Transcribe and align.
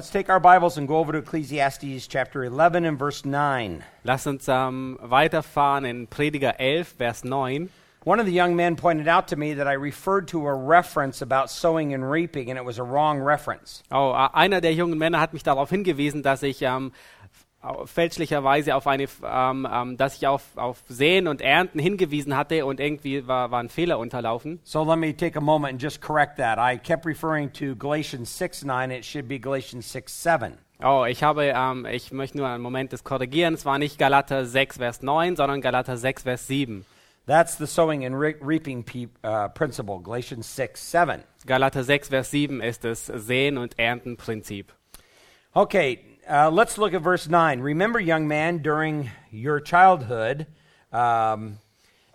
let's 0.00 0.08
take 0.08 0.30
our 0.30 0.40
Bibles 0.40 0.78
and 0.78 0.88
go 0.88 0.96
over 0.96 1.12
to 1.12 1.18
Ecclesiastes 1.18 2.06
chapter 2.06 2.42
11 2.42 2.86
and 2.86 2.98
verse 2.98 3.26
9. 3.26 3.84
Lass 4.02 4.26
uns 4.26 4.48
ähm, 4.48 4.96
weiterfahren 5.02 5.84
in 5.84 6.06
Prediger 6.06 6.54
11, 6.58 6.96
Vers 6.96 7.22
9. 7.22 7.68
One 8.04 8.18
of 8.18 8.24
the 8.24 8.32
young 8.32 8.56
men 8.56 8.76
pointed 8.76 9.08
out 9.08 9.28
to 9.28 9.36
me 9.36 9.52
that 9.52 9.68
I 9.68 9.74
referred 9.74 10.28
to 10.28 10.46
a 10.46 10.54
reference 10.54 11.20
about 11.20 11.50
sowing 11.50 11.92
and 11.92 12.10
reaping, 12.10 12.48
and 12.48 12.58
it 12.58 12.64
was 12.64 12.78
a 12.78 12.82
wrong 12.82 13.20
reference. 13.20 13.82
Oh, 13.90 14.12
einer 14.32 14.62
der 14.62 14.72
jungen 14.72 14.96
Männer 14.96 15.20
hat 15.20 15.34
mich 15.34 15.42
darauf 15.42 15.68
hingewiesen, 15.68 16.22
dass 16.22 16.42
ich 16.42 16.62
ähm, 16.62 16.92
fälschlicherweise 17.84 18.74
auf 18.74 18.86
eine, 18.86 19.06
ähm, 19.24 19.68
ähm, 19.70 19.96
dass 19.96 20.16
ich 20.16 20.26
auf, 20.26 20.42
auf 20.56 20.82
Säen 20.88 21.28
und 21.28 21.42
Ernten 21.42 21.78
hingewiesen 21.78 22.36
hatte 22.36 22.64
und 22.64 22.80
irgendwie 22.80 23.26
war, 23.26 23.50
war 23.50 23.62
ein 23.62 23.68
Fehler 23.68 23.98
unterlaufen. 23.98 24.60
So 24.64 24.82
let 24.84 24.98
me 24.98 25.14
take 25.14 25.36
a 25.36 25.42
moment 25.42 25.72
and 25.74 25.82
just 25.82 26.00
correct 26.00 26.38
that. 26.38 26.58
I 26.58 26.78
kept 26.78 27.04
referring 27.04 27.52
to 27.52 27.76
Galatians 27.76 28.36
6 28.36 28.64
9, 28.64 28.90
it 28.90 29.04
should 29.04 29.28
be 29.28 29.38
Galatians 29.38 29.90
6 29.92 30.22
7. 30.22 30.58
Oh, 30.82 31.04
ich 31.06 31.22
habe, 31.22 31.52
ähm, 31.54 31.84
ich 31.84 32.10
möchte 32.10 32.38
nur 32.38 32.48
einen 32.48 32.62
Moment 32.62 32.92
des 32.92 33.04
Korrigieren. 33.04 33.52
Es 33.52 33.66
war 33.66 33.78
nicht 33.78 33.98
Galater 33.98 34.46
6, 34.46 34.78
Vers 34.78 35.02
9, 35.02 35.36
sondern 35.36 35.60
Galater 35.60 35.98
6, 35.98 36.22
Vers 36.22 36.46
7. 36.46 36.86
That's 37.26 37.58
the 37.58 37.66
sowing 37.66 38.06
and 38.06 38.14
re- 38.14 38.36
reaping 38.40 38.84
uh, 39.22 39.48
principle, 39.48 40.00
Galatians 40.02 40.56
6 40.56 40.90
7. 40.90 41.22
Galater 41.46 41.84
6, 41.84 42.08
Vers 42.08 42.30
7 42.30 42.62
ist 42.62 42.84
das 42.84 43.06
Säen- 43.06 43.58
und 43.58 43.78
Erntenprinzip. 43.78 44.72
Okay, 45.52 45.98
uh, 46.30 46.48
let's 46.48 46.78
look 46.78 46.94
at 46.94 47.02
verse 47.02 47.28
9. 47.28 47.60
Remember, 47.60 47.98
young 47.98 48.28
man, 48.28 48.58
during 48.58 49.10
your 49.32 49.58
childhood, 49.58 50.46
um, 50.92 51.58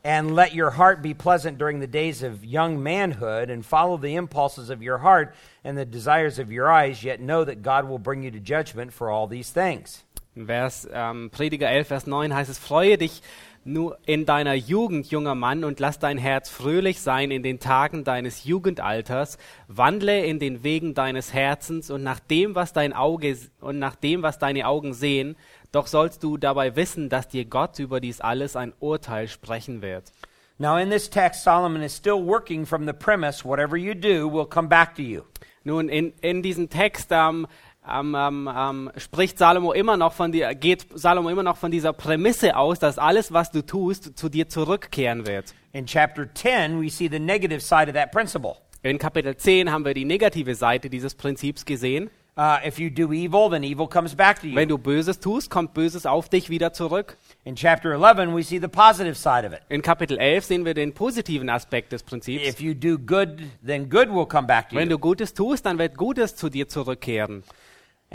and 0.06 0.34
let 0.34 0.54
your 0.54 0.70
heart 0.70 1.02
be 1.02 1.14
pleasant 1.14 1.58
during 1.58 1.82
the 1.82 1.88
days 1.88 2.24
of 2.24 2.46
young 2.46 2.82
manhood, 2.82 3.50
and 3.50 3.66
follow 3.66 3.98
the 3.98 4.16
impulses 4.16 4.70
of 4.70 4.82
your 4.82 5.00
heart 5.00 5.36
and 5.66 5.78
the 5.78 5.84
desires 5.84 6.40
of 6.40 6.50
your 6.50 6.72
eyes, 6.72 7.04
yet 7.04 7.20
know 7.20 7.44
that 7.44 7.62
God 7.62 7.90
will 7.90 8.00
bring 8.00 8.24
you 8.24 8.32
to 8.32 8.40
judgment 8.40 8.94
for 8.94 9.10
all 9.10 9.28
these 9.28 9.50
things. 9.50 10.04
Vers, 10.38 10.88
ähm, 10.94 11.30
Prediger 11.30 11.70
11, 11.70 11.86
Vers 11.86 12.08
9 12.08 12.32
heißt 12.32 12.50
es, 12.50 12.58
freue 12.58 12.98
dich 12.98 13.22
nur 13.66 13.98
in 14.06 14.26
deiner 14.26 14.54
Jugend, 14.54 15.08
junger 15.08 15.36
Mann, 15.36 15.64
und 15.64 15.80
lass 15.80 15.98
dein 15.98 16.20
Herz 16.20 16.50
fröhlich 16.50 17.02
sein 17.02 17.32
in 17.32 17.44
den 17.44 17.60
Tagen 17.60 18.04
deines 18.04 18.46
Jugendalters, 18.46 19.38
wandle 19.68 20.24
in 20.24 20.40
den 20.40 20.64
Wegen 20.64 20.94
deines 20.94 21.34
Herzens 21.34 21.90
und 21.90 22.04
nach 22.04 22.20
dem, 22.20 22.54
was 22.54 22.74
dein 22.74 22.94
Auge 22.94 23.38
und 23.60 23.80
nach 23.80 23.96
dem, 23.96 24.22
was 24.22 24.38
deine 24.38 24.68
Augen 24.68 24.94
sehen, 24.94 25.36
doch 25.72 25.88
sollst 25.88 26.24
du 26.24 26.38
dabei 26.38 26.76
wissen, 26.76 27.10
dass 27.10 27.28
dir 27.28 27.46
Gott 27.46 27.80
über 27.80 28.00
dies 28.00 28.22
alles 28.22 28.56
ein 28.56 28.72
Urteil 28.80 29.28
sprechen 29.28 29.82
wird. 29.82 30.12
Now, 30.58 30.78
in 30.78 30.90
this 30.90 31.10
text, 31.10 31.44
Solomon 31.44 31.82
is 31.82 31.94
still 31.94 32.26
working 32.26 32.66
from 32.66 32.86
the 32.86 32.94
premise 32.94 33.44
whatever 33.44 33.76
you 33.76 33.94
do 33.94 34.32
will 34.32 34.46
come 34.46 34.70
back 34.70 34.96
to 34.96 35.02
you. 35.02 35.24
Nun, 35.66 35.90
in, 35.90 36.14
in 36.22 36.44
diesem 36.44 36.70
Text 36.70 37.08
ähm, 37.12 37.48
ähm, 37.90 38.16
ähm, 38.18 38.50
ähm, 38.56 38.92
spricht 38.98 39.38
Salomo 39.38 39.74
immer 39.74 39.98
noch 39.98 40.14
von 40.14 40.32
die, 40.32 40.46
geht 40.60 40.86
Salomo 40.94 41.30
immer 41.30 41.44
noch 41.44 41.58
von 41.58 41.72
dieser 41.72 41.94
Prämisse 41.94 42.56
aus, 42.56 42.80
dass 42.80 42.98
alles, 42.98 43.32
was 43.34 43.52
du 43.52 43.62
tust, 43.62 44.18
zu 44.18 44.30
dir 44.30 44.50
zurückkehren 44.50 45.28
wird. 45.28 45.54
In 45.74 45.86
chapter 45.86 46.28
10, 46.34 46.82
we 46.82 46.90
see 46.90 47.10
the 47.10 47.20
negative 47.20 47.62
side 47.62 47.88
of 47.88 47.94
that 47.94 48.12
principle. 48.12 48.58
In 48.82 49.00
Kapitel 49.00 49.36
10 49.36 49.72
haben 49.72 49.84
wir 49.84 49.94
die 49.94 50.06
negative 50.06 50.56
Seite 50.56 50.90
dieses 50.90 51.16
Prinzips 51.16 51.66
gesehen. 51.66 52.10
Uh, 52.38 52.58
if 52.66 52.78
you 52.80 52.90
do 52.90 53.14
evil, 53.14 53.50
then 53.50 53.64
evil 53.64 53.88
comes 53.88 54.14
back 54.14 54.42
to 54.42 54.48
you. 54.48 54.56
Wenn 54.56 54.68
du 54.68 54.78
Böses 54.78 55.22
tust, 55.22 55.50
kommt 55.50 55.74
Böses 55.74 56.06
auf 56.06 56.28
dich 56.28 56.50
wieder 56.50 56.74
zurück. 56.74 57.18
In 57.46 57.56
chapter 57.56 57.94
11, 57.94 58.36
we 58.36 58.44
see 58.44 58.60
the 58.60 58.68
positive 58.68 59.16
side 59.16 59.48
of 59.48 59.54
it. 59.54 59.62
In 59.70 59.82
Kapitel 59.82 60.18
11 60.18 60.44
sehen 60.44 60.66
wir 60.66 60.74
den 60.74 60.94
positiven 60.94 61.50
Aspekt 61.50 61.94
des 61.94 62.04
Prinzips. 62.04 62.46
If 62.46 62.60
you 62.60 62.74
do 62.74 62.98
good, 62.98 63.40
then 63.66 63.90
good 63.90 64.10
will 64.10 64.26
come 64.26 64.48
back 64.48 64.70
to 64.70 64.76
Wenn 64.76 64.90
you. 64.90 64.98
du 64.98 65.00
Gutes 65.00 65.34
tust, 65.34 65.66
dann 65.66 65.78
wird 65.78 65.96
Gutes 65.98 66.36
zu 66.36 66.50
dir 66.50 66.68
zurückkehren. 66.68 67.44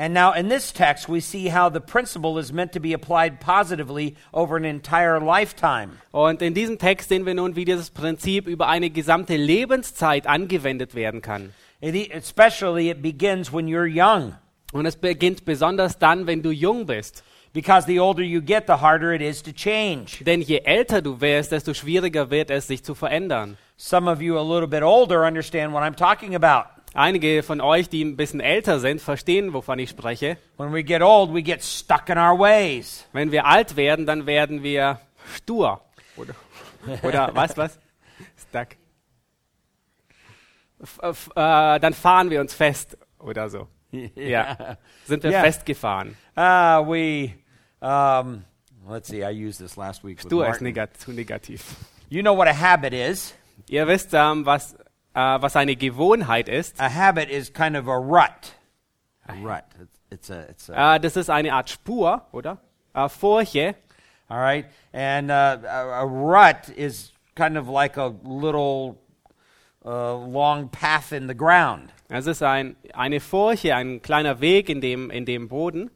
And 0.00 0.14
now 0.14 0.32
in 0.32 0.48
this 0.48 0.72
text, 0.72 1.10
we 1.10 1.20
see 1.20 1.48
how 1.48 1.68
the 1.68 1.78
principle 1.78 2.38
is 2.38 2.54
meant 2.54 2.72
to 2.72 2.80
be 2.80 2.94
applied 2.94 3.38
positively 3.38 4.16
over 4.32 4.56
an 4.56 4.64
entire 4.64 5.20
lifetime. 5.20 5.98
Und 6.10 6.40
in 6.40 6.54
diesem 6.54 6.78
Text 6.78 7.10
sehen 7.10 7.26
wir 7.26 7.34
nun, 7.34 7.54
wie 7.54 7.66
dieses 7.66 7.90
Prinzip 7.90 8.46
über 8.46 8.66
eine 8.66 8.88
gesamte 8.88 9.36
Lebenszeit 9.36 10.26
angewendet 10.26 10.94
werden 10.94 11.20
kann. 11.20 11.52
It, 11.82 11.94
e- 11.94 12.10
especially, 12.14 12.88
it 12.88 13.02
begins 13.02 13.52
when 13.52 13.66
you're 13.66 13.84
young. 13.86 14.36
Und 14.72 14.86
es 14.86 14.96
beginnt 14.96 15.44
besonders 15.44 15.98
dann, 15.98 16.26
wenn 16.26 16.40
du 16.40 16.50
jung 16.50 16.86
bist. 16.86 17.22
Because 17.52 17.86
the 17.86 18.00
older 18.00 18.22
you 18.22 18.40
get, 18.40 18.68
the 18.68 18.80
harder 18.80 19.12
it 19.12 19.20
is 19.20 19.42
to 19.42 19.52
change. 19.52 20.24
Denn 20.24 20.40
je 20.40 20.62
älter 20.64 21.02
du 21.02 21.20
wirst, 21.20 21.52
desto 21.52 21.74
schwieriger 21.74 22.30
wird 22.30 22.50
es, 22.50 22.68
sich 22.68 22.82
zu 22.82 22.94
verändern. 22.94 23.58
Some 23.76 24.10
of 24.10 24.22
you 24.22 24.38
a 24.38 24.42
little 24.42 24.68
bit 24.68 24.82
older 24.82 25.26
understand 25.26 25.74
what 25.74 25.82
I'm 25.82 25.94
talking 25.94 26.34
about. 26.34 26.70
Einige 26.92 27.42
von 27.44 27.60
euch, 27.60 27.88
die 27.88 28.04
ein 28.04 28.16
bisschen 28.16 28.40
älter 28.40 28.80
sind, 28.80 29.00
verstehen, 29.00 29.52
wovon 29.52 29.78
ich 29.78 29.90
spreche. 29.90 30.38
When 30.56 30.72
we 30.72 30.82
get 30.82 31.02
old, 31.02 31.32
we 31.32 31.42
get 31.42 31.62
stuck 31.62 32.08
in 32.08 32.18
our 32.18 32.36
ways. 32.38 33.06
Wenn 33.12 33.30
wir 33.30 33.46
alt 33.46 33.76
werden, 33.76 34.06
dann 34.06 34.26
werden 34.26 34.62
wir 34.62 35.00
stur. 35.36 35.80
Oder, 36.16 36.34
oder 37.02 37.30
was, 37.34 37.56
was? 37.56 37.78
Stuck. 38.48 38.68
F 40.82 41.30
äh, 41.36 41.78
dann 41.78 41.94
fahren 41.94 42.30
wir 42.30 42.40
uns 42.40 42.54
fest 42.54 42.96
oder 43.18 43.48
so. 43.48 43.68
Ja. 44.14 44.76
Sind 45.04 45.22
wir 45.24 45.30
Yeah. 45.32 45.42
festgefahren. 45.42 46.16
Uh, 46.36 46.86
we, 46.86 47.34
um, 47.80 48.44
let's 48.88 49.08
see, 49.08 49.22
I 49.24 49.30
used 49.30 49.58
this 49.60 49.76
last 49.76 50.04
week. 50.04 50.20
Stur 50.20 50.48
ist 50.48 50.60
negat 50.60 50.96
zu 50.96 51.12
negativ. 51.12 51.64
You 52.08 52.22
know 52.22 52.36
what 52.36 52.46
a 52.48 52.54
habit 52.54 52.92
is? 52.92 53.34
Ihr 53.68 53.86
wisst, 53.88 54.10
ähm, 54.14 54.46
was, 54.46 54.76
äh, 55.14 55.42
was 55.42 55.56
eine 55.56 55.76
Gewohnheit 55.76 56.48
ist. 56.48 56.80
A 56.80 56.88
habit 56.92 57.28
is 57.30 57.52
kind 57.52 57.76
of 57.76 57.88
a 57.88 57.96
rut. 57.96 58.54
A 59.26 59.34
rut. 59.34 59.64
It's, 59.80 60.00
it's 60.10 60.30
a, 60.30 60.48
it's 60.48 60.70
a, 60.70 60.96
Äh, 60.96 61.00
das 61.00 61.16
ist 61.16 61.30
eine 61.30 61.52
Art 61.52 61.70
Spur, 61.70 62.26
oder? 62.32 62.58
Äh, 62.94 63.08
Furche. 63.08 63.74
all 64.28 64.38
right. 64.38 64.66
And 64.92 65.30
uh, 65.30 65.58
a, 65.68 66.02
a 66.02 66.06
rut 66.06 66.68
is 66.76 67.12
kind 67.34 67.56
of 67.56 67.68
like 67.68 67.96
a 67.96 68.14
little 68.24 68.98
uh, 69.84 70.16
long 70.16 70.68
path 70.68 71.12
in 71.12 71.26
the 71.26 71.34
ground. 71.34 71.92
Es 72.08 72.26
ist 72.26 72.42
ein, 72.42 72.76
eine 72.92 73.20
Furche, 73.20 73.74
ein 73.74 74.02
kleiner 74.02 74.40
Weg 74.40 74.68
in 74.68 74.80
dem, 74.80 75.10
in 75.10 75.24
dem 75.24 75.48
Boden. 75.48 75.90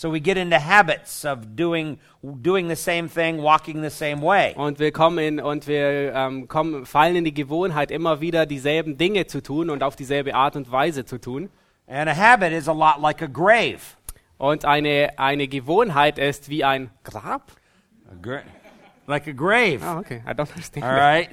So 0.00 0.10
we 0.10 0.18
get 0.18 0.38
into 0.38 0.58
habits 0.58 1.26
of 1.26 1.56
doing 1.56 1.98
doing 2.22 2.68
the 2.68 2.74
same 2.74 3.06
thing, 3.06 3.42
walking 3.42 3.82
the 3.82 3.90
same 3.90 4.22
way. 4.22 4.54
Und 4.56 4.78
wir 4.78 4.92
kommen 4.92 5.18
in, 5.18 5.40
und 5.40 5.66
wir 5.66 6.14
ähm, 6.14 6.48
kommen, 6.48 6.86
fallen 6.86 7.16
in 7.16 7.24
die 7.26 7.34
Gewohnheit, 7.34 7.90
immer 7.90 8.22
wieder 8.22 8.46
dieselben 8.46 8.96
Dinge 8.96 9.26
zu 9.26 9.42
tun 9.42 9.68
und 9.68 9.82
auf 9.82 9.96
dieselbe 9.96 10.34
Art 10.34 10.56
und 10.56 10.72
Weise 10.72 11.04
zu 11.04 11.18
tun. 11.18 11.50
And 11.86 12.08
a 12.08 12.16
habit 12.16 12.50
is 12.50 12.66
a 12.66 12.72
lot 12.72 13.02
like 13.02 13.20
a 13.20 13.26
grave. 13.26 13.80
Und 14.38 14.64
eine, 14.64 15.18
eine 15.18 15.48
Gewohnheit 15.48 16.18
ist 16.18 16.48
wie 16.48 16.64
ein 16.64 16.88
Grab. 17.04 17.52
A 18.10 18.14
gra- 18.22 18.44
like 19.06 19.28
a 19.28 19.32
grave. 19.32 19.80
Ah, 19.84 19.98
okay. 19.98 20.22
I 20.26 20.30
don't 20.30 20.50
understand. 20.50 20.86
All 20.86 20.94
right. 20.94 21.28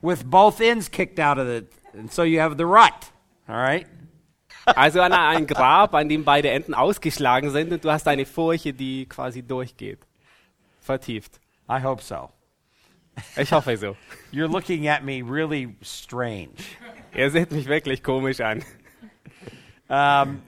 With 0.00 0.22
both 0.30 0.60
ends 0.60 0.88
kicked 0.88 1.18
out 1.18 1.38
of 1.38 1.48
it. 1.48 1.72
And 1.92 2.08
so 2.12 2.22
you 2.22 2.38
have 2.38 2.56
the 2.56 2.66
rut. 2.66 3.10
All 3.48 3.56
right. 3.56 3.88
Also 4.66 5.00
ein, 5.00 5.12
ein 5.12 5.46
Grab, 5.46 5.94
an 5.94 6.08
dem 6.08 6.24
beide 6.24 6.50
Enden 6.50 6.74
ausgeschlagen 6.74 7.50
sind 7.50 7.72
und 7.72 7.84
du 7.84 7.90
hast 7.90 8.08
eine 8.08 8.26
Furche, 8.26 8.72
die 8.72 9.06
quasi 9.06 9.42
durchgeht. 9.42 10.00
Vertieft. 10.80 11.40
I 11.70 11.82
hope 11.82 12.02
so. 12.02 12.30
Ich 13.36 13.52
hoffe 13.52 13.76
so. 13.76 13.96
You're 14.32 14.50
looking 14.50 14.88
at 14.88 15.02
me 15.02 15.22
really 15.22 15.74
strange. 15.82 16.50
Ihr 17.14 17.30
seht 17.30 17.50
mich 17.50 17.66
wirklich 17.66 18.02
komisch 18.02 18.40
an. 18.40 18.62
Um, 19.88 20.42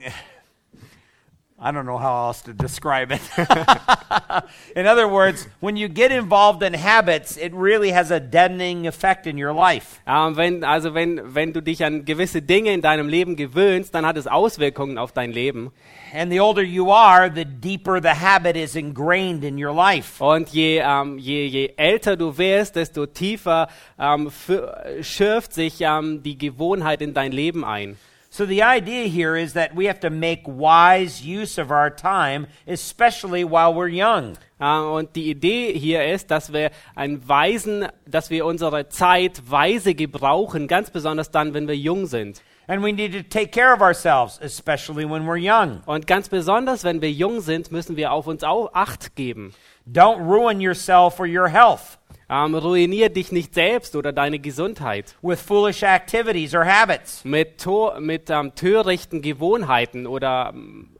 I 1.61 1.71
don't 1.71 1.85
know 1.85 1.97
how 1.97 2.27
else 2.27 2.41
to 2.43 2.53
describe 2.53 3.11
it. 3.11 3.19
in 4.77 4.87
other 4.87 5.09
words, 5.09 5.45
when 5.59 5.75
you 5.75 5.89
get 5.89 6.09
involved 6.09 6.63
in 6.63 6.73
habits, 6.73 7.35
it 7.35 7.53
really 7.53 7.91
has 7.91 8.11
a 8.11 8.19
deadening 8.21 8.87
effect 8.87 9.27
in 9.27 9.37
your 9.37 9.51
life. 9.51 9.99
Ähm, 10.07 10.37
wenn, 10.37 10.63
also 10.63 10.93
wenn, 10.93 11.19
wenn 11.35 11.51
du 11.51 11.61
dich 11.61 11.83
an 11.83 12.05
gewisse 12.05 12.41
Dinge 12.41 12.71
in 12.71 12.81
deinem 12.81 13.09
Leben 13.09 13.35
gewöhnst, 13.35 13.93
dann 13.93 14.05
hat 14.05 14.15
es 14.15 14.25
Auswirkungen 14.25 14.97
auf 14.97 15.11
dein 15.11 15.33
Leben. 15.33 15.71
And 16.13 16.31
the 16.31 16.39
older 16.39 16.63
you 16.63 16.91
are, 16.93 17.29
the 17.29 17.43
deeper 17.43 17.99
the 18.01 18.15
habit 18.15 18.55
is 18.55 18.75
ingrained 18.75 19.43
in 19.43 19.61
your 19.61 19.73
life. 19.73 20.23
Und 20.23 20.49
je, 20.49 20.79
ähm, 20.79 21.17
je, 21.17 21.45
je 21.45 21.73
älter 21.75 22.15
du 22.15 22.37
wirst, 22.37 22.77
desto 22.77 23.05
tiefer 23.05 23.67
ähm, 23.99 24.29
fü- 24.29 25.03
schürft 25.03 25.53
sich 25.53 25.81
ähm, 25.81 26.23
die 26.23 26.37
Gewohnheit 26.37 27.01
in 27.01 27.13
dein 27.13 27.33
Leben 27.33 27.65
ein. 27.65 27.97
So 28.31 28.45
the 28.45 28.61
idea 28.61 29.07
here 29.07 29.35
is 29.35 29.53
that 29.53 29.75
we 29.75 29.85
have 29.85 29.99
to 30.01 30.11
make 30.11 30.43
wise 30.45 31.25
use 31.25 31.57
of 31.57 31.71
our 31.71 31.89
time, 31.89 32.45
especially 32.67 33.43
while 33.43 33.73
we're 33.73 33.87
young. 33.87 34.37
Äh, 34.59 34.65
und 34.65 35.15
die 35.15 35.31
Idee 35.31 35.73
hier 35.73 36.05
ist, 36.05 36.29
dass 36.29 36.53
wir 36.53 36.69
einen 36.95 37.27
weisen, 37.27 37.87
dass 38.05 38.29
wir 38.29 38.45
unsere 38.45 38.87
Zeit 38.89 39.41
weise 39.49 39.95
gebrauchen, 39.95 40.67
ganz 40.67 40.91
besonders 40.91 41.31
dann, 41.31 41.53
wenn 41.55 41.67
wir 41.67 41.75
jung 41.75 42.05
sind. 42.05 42.43
And 42.67 42.83
we 42.83 42.93
need 42.93 43.13
to 43.13 43.23
take 43.23 43.49
care 43.49 43.73
of 43.73 43.81
ourselves, 43.81 44.39
especially 44.41 45.03
when 45.03 45.25
we're 45.25 45.39
young. 45.39 45.81
Und 45.87 46.05
ganz 46.05 46.29
besonders, 46.29 46.83
wenn 46.83 47.01
wir 47.01 47.11
jung 47.11 47.41
sind, 47.41 47.71
müssen 47.71 47.95
wir 47.95 48.11
auf 48.11 48.27
uns 48.27 48.43
auch 48.43 48.71
Acht 48.73 49.15
geben. 49.15 49.55
Don't 49.91 50.19
ruin 50.19 50.61
yourself 50.61 51.19
or 51.19 51.25
your 51.25 51.47
health. 51.47 51.98
Ähm, 52.31 52.53
ruinier 52.53 53.09
dich 53.09 53.31
nicht 53.31 53.55
selbst 53.55 53.95
oder 53.95 54.13
deine 54.13 54.37
Gesundheit 54.37 55.15
with 55.23 55.41
foolish 55.41 55.81
activities 55.81 56.53
or 56.53 56.63
habits. 56.63 57.25
mit, 57.25 57.65
mit 57.99 58.29
ähm, 58.29 58.53
törichten 58.53 59.21
Gewohnheiten 59.21 60.05
oder 60.05 60.51
ähm, 60.53 60.95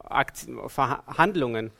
Verhandlungen. 0.66 1.70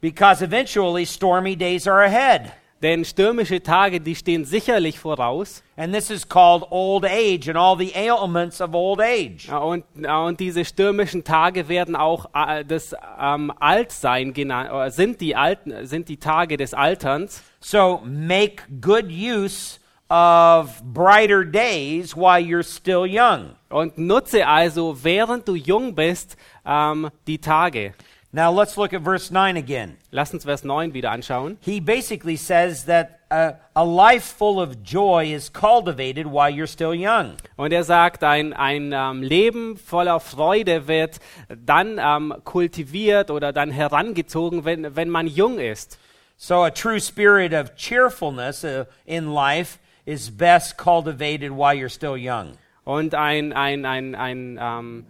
Because 0.00 0.44
eventually 0.44 1.04
stormy 1.04 1.56
days 1.56 1.88
are 1.88 2.04
ahead. 2.04 2.52
Denn 2.82 3.06
stürmische 3.06 3.62
Tage, 3.62 4.00
die 4.00 4.14
stehen 4.14 4.44
sicherlich 4.44 4.98
voraus. 4.98 5.62
And 5.76 5.94
this 5.94 6.10
is 6.10 6.28
called 6.28 6.62
old 6.70 7.06
age 7.06 7.48
and 7.48 7.56
all 7.56 7.76
the 7.76 7.92
ailments 7.94 8.60
of 8.60 8.74
old 8.74 9.00
age. 9.00 9.50
Und, 9.50 9.84
und 10.06 10.40
diese 10.40 10.64
stürmischen 10.64 11.24
Tage 11.24 11.68
werden 11.68 11.96
auch 11.96 12.26
äh, 12.34 12.64
das 12.64 12.94
ähm, 13.18 13.50
Altsein 13.60 14.34
genannt, 14.34 14.70
oder 14.70 14.90
sind 14.90 15.22
die, 15.22 15.34
alten, 15.34 15.86
sind 15.86 16.10
die 16.10 16.18
Tage 16.18 16.58
des 16.58 16.74
Alterns. 16.74 17.42
So 17.60 18.02
make 18.04 18.62
good 18.80 19.06
use 19.10 19.80
of 20.10 20.82
brighter 20.84 21.44
days 21.44 22.14
while 22.14 22.40
you're 22.40 22.62
still 22.62 23.06
young. 23.06 23.56
Und 23.70 23.96
nutze 23.98 24.46
also, 24.46 25.02
während 25.02 25.48
du 25.48 25.54
jung 25.54 25.94
bist, 25.94 26.36
ähm, 26.64 27.08
die 27.26 27.38
Tage. 27.38 27.94
Now 28.32 28.52
let's 28.52 28.76
look 28.76 28.92
at 28.92 29.02
verse 29.02 29.30
9 29.30 29.56
again. 29.56 29.96
Lass 30.10 30.32
uns 30.32 30.44
Vers 30.44 30.64
9 30.64 30.92
wieder 30.92 31.10
anschauen. 31.10 31.56
He 31.60 31.80
basically 31.80 32.36
says 32.36 32.84
that 32.84 33.20
a, 33.30 33.54
a 33.74 33.84
life 33.84 34.24
full 34.24 34.60
of 34.60 34.82
joy 34.82 35.32
is 35.32 35.48
cultivated 35.48 36.26
while 36.26 36.50
you're 36.50 36.66
still 36.66 36.94
young. 36.94 37.36
Und 37.56 37.72
er 37.72 37.84
sagt, 37.84 38.22
ein, 38.24 38.52
ein 38.52 38.92
ähm, 38.92 39.22
Leben 39.22 39.76
voller 39.76 40.20
Freude 40.20 40.86
wird 40.88 41.20
dann 41.48 41.98
ähm, 41.98 42.34
kultiviert 42.44 43.30
oder 43.30 43.52
dann 43.52 43.70
herangezogen, 43.70 44.64
wenn, 44.64 44.96
wenn 44.96 45.08
man 45.08 45.26
jung 45.26 45.58
ist. 45.58 45.98
So 46.36 46.64
a 46.64 46.70
true 46.70 47.00
spirit 47.00 47.54
of 47.54 47.76
cheerfulness 47.76 48.64
uh, 48.64 48.84
in 49.06 49.32
life 49.32 49.78
is 50.04 50.30
best 50.30 50.76
cultivated 50.76 51.50
while 51.50 51.74
you're 51.74 51.88
still 51.88 52.16
young. 52.16 52.58
Und 52.84 53.14
ein, 53.14 53.52
ein, 53.52 53.84
ein, 53.84 54.14
ein 54.14 54.58
ähm, 54.60 55.06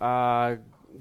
äh, 0.00 0.56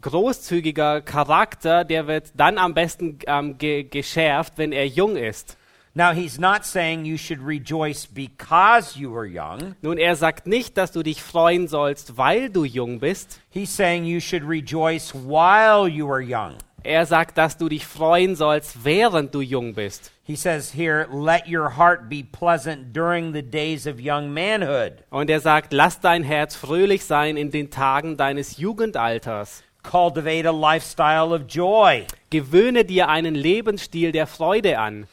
großzügiger 0.06 1.02
Charakter, 1.02 1.84
der 1.84 2.06
wird 2.06 2.32
dann 2.36 2.60
am 2.60 2.76
besten 2.76 3.18
ähm, 3.26 3.58
ge 3.58 3.84
geschärft, 3.84 4.54
wenn 4.58 4.72
er 4.72 4.88
jung 4.88 5.18
ist. 5.18 5.58
Now, 5.96 6.12
he's 6.12 6.38
not 6.38 6.66
saying 6.66 7.06
you 7.06 7.18
should 7.18 7.40
rejoice 7.42 8.06
because 8.06 9.00
you 9.00 9.16
are 9.16 9.26
young. 9.26 9.76
Nun, 9.82 9.98
er 9.98 10.16
sagt 10.16 10.46
nicht, 10.46 10.78
dass 10.78 10.92
du 10.92 11.04
dich 11.04 11.24
freuen 11.24 11.68
sollst, 11.68 12.18
weil 12.18 12.50
du 12.50 12.66
jung 12.66 13.00
bist. 13.00 13.40
He's 13.50 13.76
saying 13.76 14.06
you 14.06 14.20
should 14.20 14.44
rejoice 14.48 15.16
while 15.16 15.88
you 15.88 16.12
are 16.12 16.22
young. 16.22 16.58
Er 16.84 17.08
sagt, 17.08 17.38
dass 17.40 17.58
du 17.58 17.68
dich 17.68 17.88
freuen 17.88 18.36
sollst, 18.36 18.84
während 18.84 19.34
du 19.34 19.42
jung 19.42 19.74
bist. 19.74 20.12
He 20.24 20.36
says 20.36 20.72
here, 20.76 21.08
let 21.12 21.48
your 21.48 21.78
heart 21.78 22.10
be 22.10 22.24
pleasant 22.24 22.96
during 22.96 23.34
the 23.34 23.42
days 23.42 23.88
of 23.88 24.00
young 24.00 24.32
manhood. 24.32 25.04
Und 25.10 25.32
er 25.32 25.40
sagt, 25.40 25.74
lass 25.74 26.00
dein 26.00 26.24
Herz 26.24 26.56
fröhlich 26.56 27.06
sein 27.06 27.38
in 27.38 27.50
den 27.50 27.72
Tagen 27.72 28.18
deines 28.18 28.58
Jugendalters. 28.58 29.64
Cultivate 29.90 30.46
a 30.46 30.52
lifestyle 30.52 31.34
of 31.34 31.48
joy. 31.48 32.06
Gewöhne 32.30 32.84
dir 32.84 33.08
einen 33.08 33.36
Lebensstil 33.36 34.12
der 34.12 34.28
Freude 34.28 34.78
an. 34.80 35.08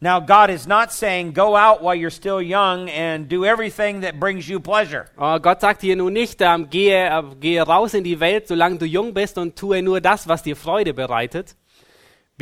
Now, 0.00 0.20
God 0.20 0.50
is 0.50 0.66
not 0.66 0.90
saying 0.90 1.32
go 1.32 1.54
out 1.56 1.80
while 1.82 1.94
you're 1.94 2.10
still 2.10 2.40
young 2.40 2.88
and 2.88 3.28
do 3.28 3.44
everything 3.44 4.00
that 4.02 4.18
brings 4.18 4.48
you 4.48 4.58
pleasure. 4.58 5.06
Oh, 5.16 5.38
Gott 5.38 5.60
sagt 5.60 5.82
dir 5.82 5.96
nun 5.96 6.12
nicht, 6.12 6.40
ähm, 6.40 6.68
gehe, 6.70 7.06
äh, 7.06 7.22
gehe 7.38 7.62
raus 7.62 7.94
in 7.94 8.02
die 8.02 8.18
Welt, 8.18 8.48
solange 8.48 8.78
du 8.78 8.86
jung 8.86 9.14
bist 9.14 9.38
und 9.38 9.54
tue 9.54 9.82
nur 9.82 10.00
das, 10.00 10.26
was 10.26 10.42
dir 10.42 10.56
Freude 10.56 10.92
bereitet. 10.92 11.54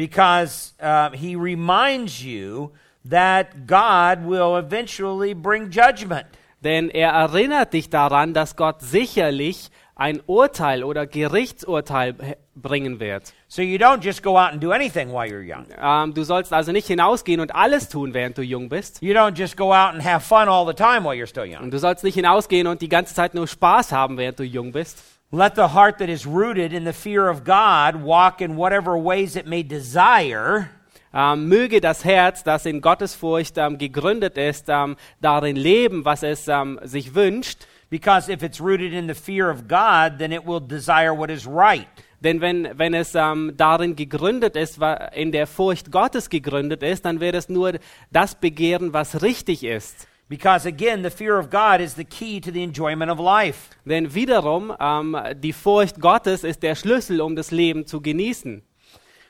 because 0.01 0.73
uh, 0.81 1.11
he 1.11 1.37
reminds 1.37 2.25
you 2.25 2.73
that 3.05 3.67
God 3.67 4.25
will 4.25 4.57
eventually 4.57 5.35
bring 5.35 5.71
judgment. 5.71 6.27
Denn 6.63 6.91
er 6.91 7.11
erinnert 7.11 7.73
dich 7.73 7.91
daran, 7.91 8.35
dass 8.35 8.57
Gott 8.57 8.81
sicherlich 8.81 9.71
ein 10.01 10.23
Urteil 10.27 10.83
oder 10.83 11.07
Gerichtsurteil 11.07 12.15
bringen 12.55 13.01
wird. 13.01 13.35
So 13.49 13.61
you 13.61 13.77
don't 13.77 14.03
just 14.03 14.23
go 14.23 14.39
out 14.39 14.51
and 14.53 14.63
do 14.63 14.73
anything 14.73 15.11
while 15.11 15.29
you're 15.29 15.43
young. 15.43 15.67
Ähm, 15.79 16.15
du 16.15 16.25
sollst 16.25 16.55
also 16.55 16.73
nicht 16.73 16.87
hinausgehen 16.87 17.39
und 17.39 17.55
alles 17.55 17.91
tun, 17.91 18.15
während 18.15 18.39
du 18.39 18.43
jung 18.43 18.71
bist. 18.71 19.03
You 19.03 19.13
don't 19.13 19.37
just 19.37 19.59
go 19.59 19.75
out 19.75 19.93
and 19.93 20.03
have 20.03 20.25
fun 20.25 20.49
all 20.49 20.67
the 20.67 20.73
time 20.73 21.05
while 21.05 21.15
you're 21.15 21.27
still 21.27 21.45
young. 21.45 21.65
Und 21.65 21.71
du 21.73 21.79
sollst 21.79 22.03
nicht 22.03 22.15
hinausgehen 22.15 22.67
und 22.67 22.81
die 22.81 22.89
ganze 22.89 23.15
Zeit 23.15 23.35
nur 23.35 23.47
Spaß 23.47 23.93
haben, 23.93 24.17
während 24.17 24.39
du 24.39 24.43
jung 24.43 24.73
bist. 24.73 25.03
Let 25.33 25.53
the 25.57 25.75
heart 25.75 25.99
that 25.99 26.09
is 26.09 26.27
rooted 26.27 26.73
in 26.73 26.87
the 26.87 26.95
fear 26.95 27.31
of 27.31 27.45
God 27.45 28.03
walk 28.03 28.41
in 28.41 28.57
whatever 28.57 28.95
ways 28.95 29.37
it 29.37 29.47
may 29.47 29.63
desire, 29.63 30.67
Ähm, 31.13 31.49
möge 31.49 31.81
das 31.81 32.05
Herz, 32.05 32.45
das 32.45 32.67
in 32.67 32.81
Gottesfurcht 32.81 33.59
ähm, 33.59 33.79
gegründet 33.79 34.39
ist, 34.39 34.69
darin 34.69 35.57
leben, 35.57 36.05
was 36.05 36.23
es 36.23 36.49
sich 36.85 37.15
wünscht. 37.17 37.67
Because 37.91 38.29
if 38.33 38.43
it's 38.43 38.61
rooted 38.61 38.95
in 38.95 39.09
the 39.09 39.15
fear 39.15 39.51
of 39.51 39.69
God, 39.69 40.19
then 40.19 40.33
it 40.33 40.47
will 40.47 40.61
desire 40.61 41.13
what 41.13 41.31
is 41.31 41.47
right. 41.47 41.87
Denn 42.23 42.41
wenn, 42.41 42.69
wenn 42.77 42.95
es 42.95 43.15
ähm, 43.15 43.55
darin 43.57 43.97
gegründet 43.97 44.55
ist, 44.55 44.79
in 45.13 45.33
der 45.33 45.47
Furcht 45.47 45.91
Gottes 45.91 46.29
gegründet 46.29 46.83
ist, 46.83 47.05
dann 47.05 47.21
wird 47.21 47.35
es 47.35 47.49
nur 47.49 47.73
das 48.11 48.35
begehren, 48.35 48.93
was 48.93 49.23
richtig 49.23 49.65
ist. 49.65 50.07
Because 50.29 50.69
again, 50.69 51.03
the 51.03 51.11
fear 51.11 51.39
of 51.39 51.51
God 51.51 51.81
is 51.81 51.97
the 51.97 52.05
key 52.05 52.41
to 52.41 52.53
the 52.53 52.63
enjoyment 52.63 53.11
of 53.11 53.19
life. 53.19 53.71
Denn 53.85 54.15
wiederum, 54.15 54.73
ähm, 54.79 55.17
die 55.43 55.53
Furcht 55.53 55.99
Gottes 56.01 56.45
ist 56.45 56.63
der 56.63 56.77
Schlüssel, 56.77 57.21
um 57.21 57.35
das 57.35 57.51
Leben 57.51 57.87
zu 57.87 58.01
genießen. 58.01 58.63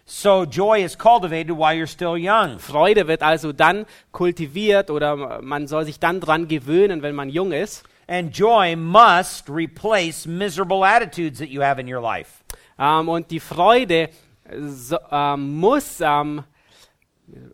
So 0.05 0.43
joy 0.43 0.83
is 0.83 0.99
cultivated 0.99 1.57
while 1.57 1.73
you're 1.73 1.87
still 1.87 2.17
young. 2.19 2.59
Freude 2.59 3.07
wird 3.07 3.23
also 3.23 3.53
dann 3.53 3.87
kultiviert 4.11 4.91
oder 4.91 5.41
man 5.41 5.69
soll 5.69 5.85
sich 5.85 6.01
dann 6.01 6.21
dran 6.21 6.49
gewöhnen, 6.49 7.03
wenn 7.03 7.15
man 7.15 7.31
jung 7.31 7.53
ist. 7.53 7.85
And 8.11 8.33
joy 8.33 8.75
must 8.75 9.49
replace 9.49 10.27
miserable 10.27 10.85
attitudes 10.85 11.39
that 11.39 11.49
you 11.49 11.63
have 11.63 11.79
in 11.79 11.87
your 11.87 12.03
life. 12.03 12.43
Ähm, 12.77 13.09
und 13.09 13.31
die 13.31 13.39
Freude 13.39 14.11
so, 14.59 14.99
ähm, 15.13 15.57
muss 15.57 16.01
ähm, 16.01 16.43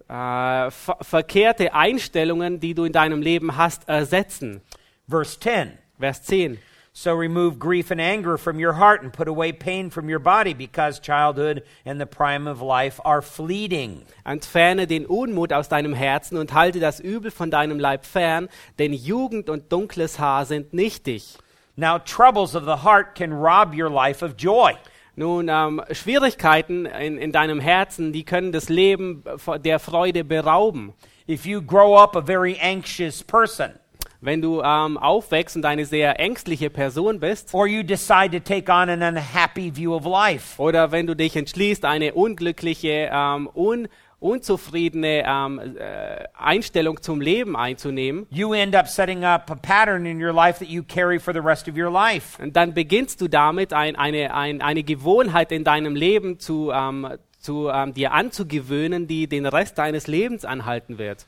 äh, 0.08 0.70
ver 0.70 0.96
verkehrte 1.02 1.74
Einstellungen, 1.74 2.58
die 2.58 2.72
du 2.72 2.84
in 2.84 2.92
deinem 2.92 3.20
Leben 3.20 3.58
hast, 3.58 3.86
ersetzen. 3.86 4.62
Verse 5.06 5.38
10 5.38 5.72
Vers 5.98 6.22
10. 6.22 6.58
So 6.98 7.12
remove 7.12 7.58
grief 7.58 7.90
and 7.90 8.00
anger 8.00 8.38
from 8.38 8.58
your 8.58 8.72
heart 8.72 9.02
and 9.02 9.12
put 9.12 9.28
away 9.28 9.52
pain 9.52 9.90
from 9.90 10.08
your 10.08 10.18
body 10.18 10.54
because 10.54 10.98
childhood 10.98 11.62
and 11.84 12.00
the 12.00 12.06
prime 12.06 12.46
of 12.46 12.62
life 12.62 12.98
are 13.04 13.20
fleeting. 13.20 14.06
Entferne 14.24 14.86
den 14.86 15.04
Unmut 15.04 15.52
aus 15.52 15.68
deinem 15.68 15.92
Herzen 15.92 16.38
und 16.38 16.54
halte 16.54 16.80
das 16.80 16.98
Übel 16.98 17.30
von 17.30 17.50
deinem 17.50 17.78
Leib 17.78 18.06
fern, 18.06 18.48
denn 18.78 18.94
Jugend 18.94 19.50
und 19.50 19.70
dunkles 19.70 20.18
Haar 20.18 20.46
sind 20.46 20.72
nichtig. 20.72 21.36
Now, 21.76 21.98
troubles 21.98 22.56
of 22.56 22.64
the 22.64 22.82
heart 22.82 23.14
can 23.14 23.30
rob 23.30 23.74
your 23.74 23.90
life 23.90 24.24
of 24.24 24.36
joy. 24.38 24.72
Nun, 25.16 25.50
ähm, 25.50 25.82
Schwierigkeiten 25.92 26.86
in, 26.86 27.18
in 27.18 27.30
deinem 27.30 27.60
Herzen, 27.60 28.14
die 28.14 28.24
können 28.24 28.52
das 28.52 28.70
Leben 28.70 29.22
der 29.62 29.80
Freude 29.80 30.24
berauben. 30.24 30.94
If 31.28 31.44
you 31.44 31.60
grow 31.60 31.98
up 31.98 32.16
a 32.16 32.22
very 32.22 32.56
anxious 32.58 33.22
person, 33.22 33.72
Wenn 34.20 34.40
du 34.40 34.62
ähm, 34.62 34.96
aufwächst 34.96 35.56
und 35.56 35.64
eine 35.64 35.84
sehr 35.84 36.18
ängstliche 36.18 36.70
Person 36.70 37.20
bist, 37.20 37.52
or 37.52 37.66
you 37.66 37.82
decide 37.82 38.30
to 38.30 38.40
take 38.40 38.70
on 38.70 38.88
an 38.88 39.02
unhappy 39.02 39.74
view 39.74 39.94
of 39.94 40.04
life, 40.04 40.60
oder 40.60 40.92
wenn 40.92 41.06
du 41.06 41.14
dich 41.14 41.36
entschließt, 41.36 41.84
eine 41.84 42.14
unglückliche, 42.14 43.10
ähm, 43.12 43.48
un, 43.54 43.88
unzufriedene 44.18 45.24
ähm, 45.26 45.60
äh, 45.78 46.24
Einstellung 46.36 47.02
zum 47.02 47.20
Leben 47.20 47.56
einzunehmen, 47.56 48.26
you 48.30 48.54
end 48.54 48.74
up 48.74 48.88
setting 48.88 49.24
up 49.24 49.50
a 49.50 49.54
pattern 49.54 50.06
in 50.06 50.22
your 50.22 50.32
life 50.32 50.58
that 50.58 50.68
you 50.68 50.82
carry 50.82 51.20
for 51.20 51.34
the 51.34 51.40
rest 51.40 51.68
of 51.68 51.76
your 51.76 51.90
life. 51.90 52.42
Und 52.42 52.56
dann 52.56 52.72
beginnst 52.74 53.20
du 53.20 53.28
damit, 53.28 53.72
ein, 53.72 53.96
eine, 53.96 54.34
ein, 54.34 54.62
eine 54.62 54.82
Gewohnheit 54.82 55.52
in 55.52 55.64
deinem 55.64 55.94
Leben 55.94 56.38
zu, 56.38 56.70
ähm, 56.72 57.08
zu 57.38 57.68
ähm, 57.68 57.92
dir 57.92 58.12
anzugewöhnen, 58.12 59.06
die 59.06 59.28
den 59.28 59.46
Rest 59.46 59.78
deines 59.78 60.06
Lebens 60.06 60.44
anhalten 60.44 60.98
wird. 60.98 61.26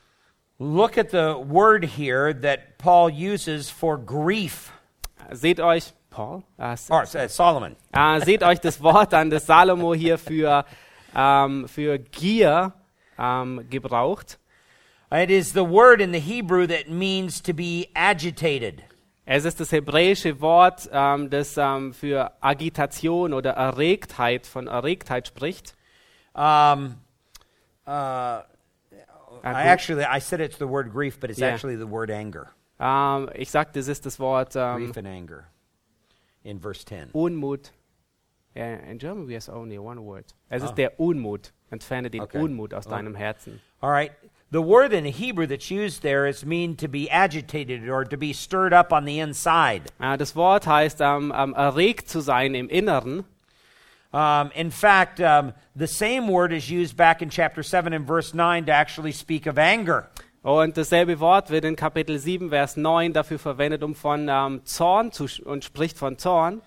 Look 0.61 0.99
at 0.99 1.11
the 1.11 1.37
word 1.38 1.85
here 1.85 2.33
that 2.35 2.79
Paul 2.79 3.11
uses 3.11 3.71
for 3.71 3.97
grief. 3.97 4.73
Seht 5.33 5.61
euch, 5.61 5.93
Paul, 6.11 6.43
s- 6.59 6.91
Or 6.91 7.03
uh, 7.03 7.29
Solomon. 7.29 7.77
äh, 7.93 8.21
seht 8.25 8.43
euch 8.43 8.59
das 8.61 8.83
Wort 8.83 9.15
an, 9.15 9.31
das 9.31 9.47
Salomo 9.47 9.95
hier 9.95 10.19
für, 10.19 10.65
ähm, 11.15 11.69
für 11.69 11.99
Gier 11.99 12.73
ähm, 13.19 13.67
gebraucht. 13.71 14.38
It 15.12 15.31
is 15.31 15.53
the 15.53 15.65
word 15.65 16.00
in 16.00 16.12
the 16.12 16.19
Hebrew 16.21 16.67
that 16.67 16.88
means 16.88 17.41
to 17.43 17.55
be 17.55 17.87
agitated. 17.95 18.83
Es 19.27 19.45
ist 19.45 19.61
das 19.61 19.71
hebräische 19.71 20.41
Wort, 20.41 20.88
ähm, 20.93 21.31
das 21.31 21.53
für 21.53 22.33
Agitation 22.41 23.33
oder 23.33 23.53
Erregtheit, 23.53 24.47
von 24.47 24.67
Erregtheit 24.67 25.29
spricht. 25.29 25.75
Um, 26.35 26.97
uh, 27.87 28.41
I 29.57 29.62
actually, 29.64 30.05
I 30.05 30.19
said 30.21 30.40
it's 30.40 30.59
the 30.59 30.67
word 30.67 30.90
grief, 30.93 31.19
but 31.21 31.31
it's 31.31 31.38
Yeah. 31.40 31.52
actually 31.55 31.76
the 31.76 31.87
word 31.87 32.11
anger. 32.11 32.49
Um, 32.78 32.87
ähm, 33.26 33.31
ich 33.35 33.50
sagte, 33.50 33.78
es 33.81 33.88
ist 33.88 34.07
das 34.07 34.19
Wort 34.21 34.55
ähm, 34.55 34.62
um, 34.62 34.76
Grief 34.85 34.97
and 34.97 35.07
anger 35.09 35.45
in 36.45 36.61
verse 36.61 36.85
10. 36.85 37.11
Unmut. 37.12 37.73
Yeah, 38.57 38.78
in 38.90 38.99
German 38.99 39.26
we 39.28 39.35
have 39.35 39.49
only 39.49 39.78
one 39.78 40.00
word. 40.02 40.25
Es 40.49 40.62
Ah. 40.62 40.67
ist 40.67 40.75
der 40.78 40.99
Unmut. 40.99 41.52
Entferne 41.71 42.09
den 42.11 42.23
Okay. 42.23 42.38
Unmut 42.38 42.73
aus 42.75 42.87
Oh. 42.87 42.90
deinem 42.90 43.14
Herzen. 43.14 43.61
All 43.81 43.90
right. 43.90 44.12
The 44.50 44.62
word 44.62 44.95
in 44.95 45.05
Hebrew 45.05 45.47
that's 45.47 45.71
used 45.71 46.00
there 46.02 46.26
is 46.26 46.45
mean 46.47 46.75
to 46.78 46.88
be 46.88 47.11
agitated 47.11 47.87
or 47.90 48.05
to 48.05 48.17
be 48.17 48.33
stirred 48.33 48.73
up 48.73 48.93
on 48.93 49.05
the 49.05 49.19
inside. 49.21 49.83
Äh, 50.00 50.17
das 50.17 50.35
Wort 50.35 50.67
heißt 50.67 51.00
ähm, 51.02 51.33
ähm, 51.37 51.52
erregt 51.55 52.09
zu 52.09 52.21
sein 52.21 52.55
im 52.55 52.69
Inneren. 52.71 53.25
Um, 54.12 54.50
in 54.55 54.71
fact, 54.71 55.21
um, 55.21 55.53
the 55.77 55.87
same 55.87 56.29
word 56.29 56.53
is 56.53 56.71
used 56.71 56.97
back 56.97 57.21
in 57.21 57.29
chapter 57.29 57.62
7 57.62 57.93
and 57.93 58.07
verse 58.07 58.33
9 58.33 58.65
to 58.67 58.73
actually 58.73 59.12
speak 59.12 59.47
of 59.47 59.59
anger. 59.59 60.09
Und 60.43 60.77
dasselbe 60.79 61.21
Wort 61.21 61.50
wird 61.50 61.65
in 61.65 61.77
Kapitel 61.77 62.19
7, 62.19 62.49
Vers 62.49 62.77
9 62.77 63.12
dafür 63.12 63.38
verwendet, 63.38 63.83
um 63.83 63.95
von 63.95 64.29
ähm, 64.31 64.65
Zorn 64.65 65.12
zu 65.12 65.27
und 65.45 65.65
spricht 65.65 65.99
von 65.99 66.17
Zorn. 66.17 66.62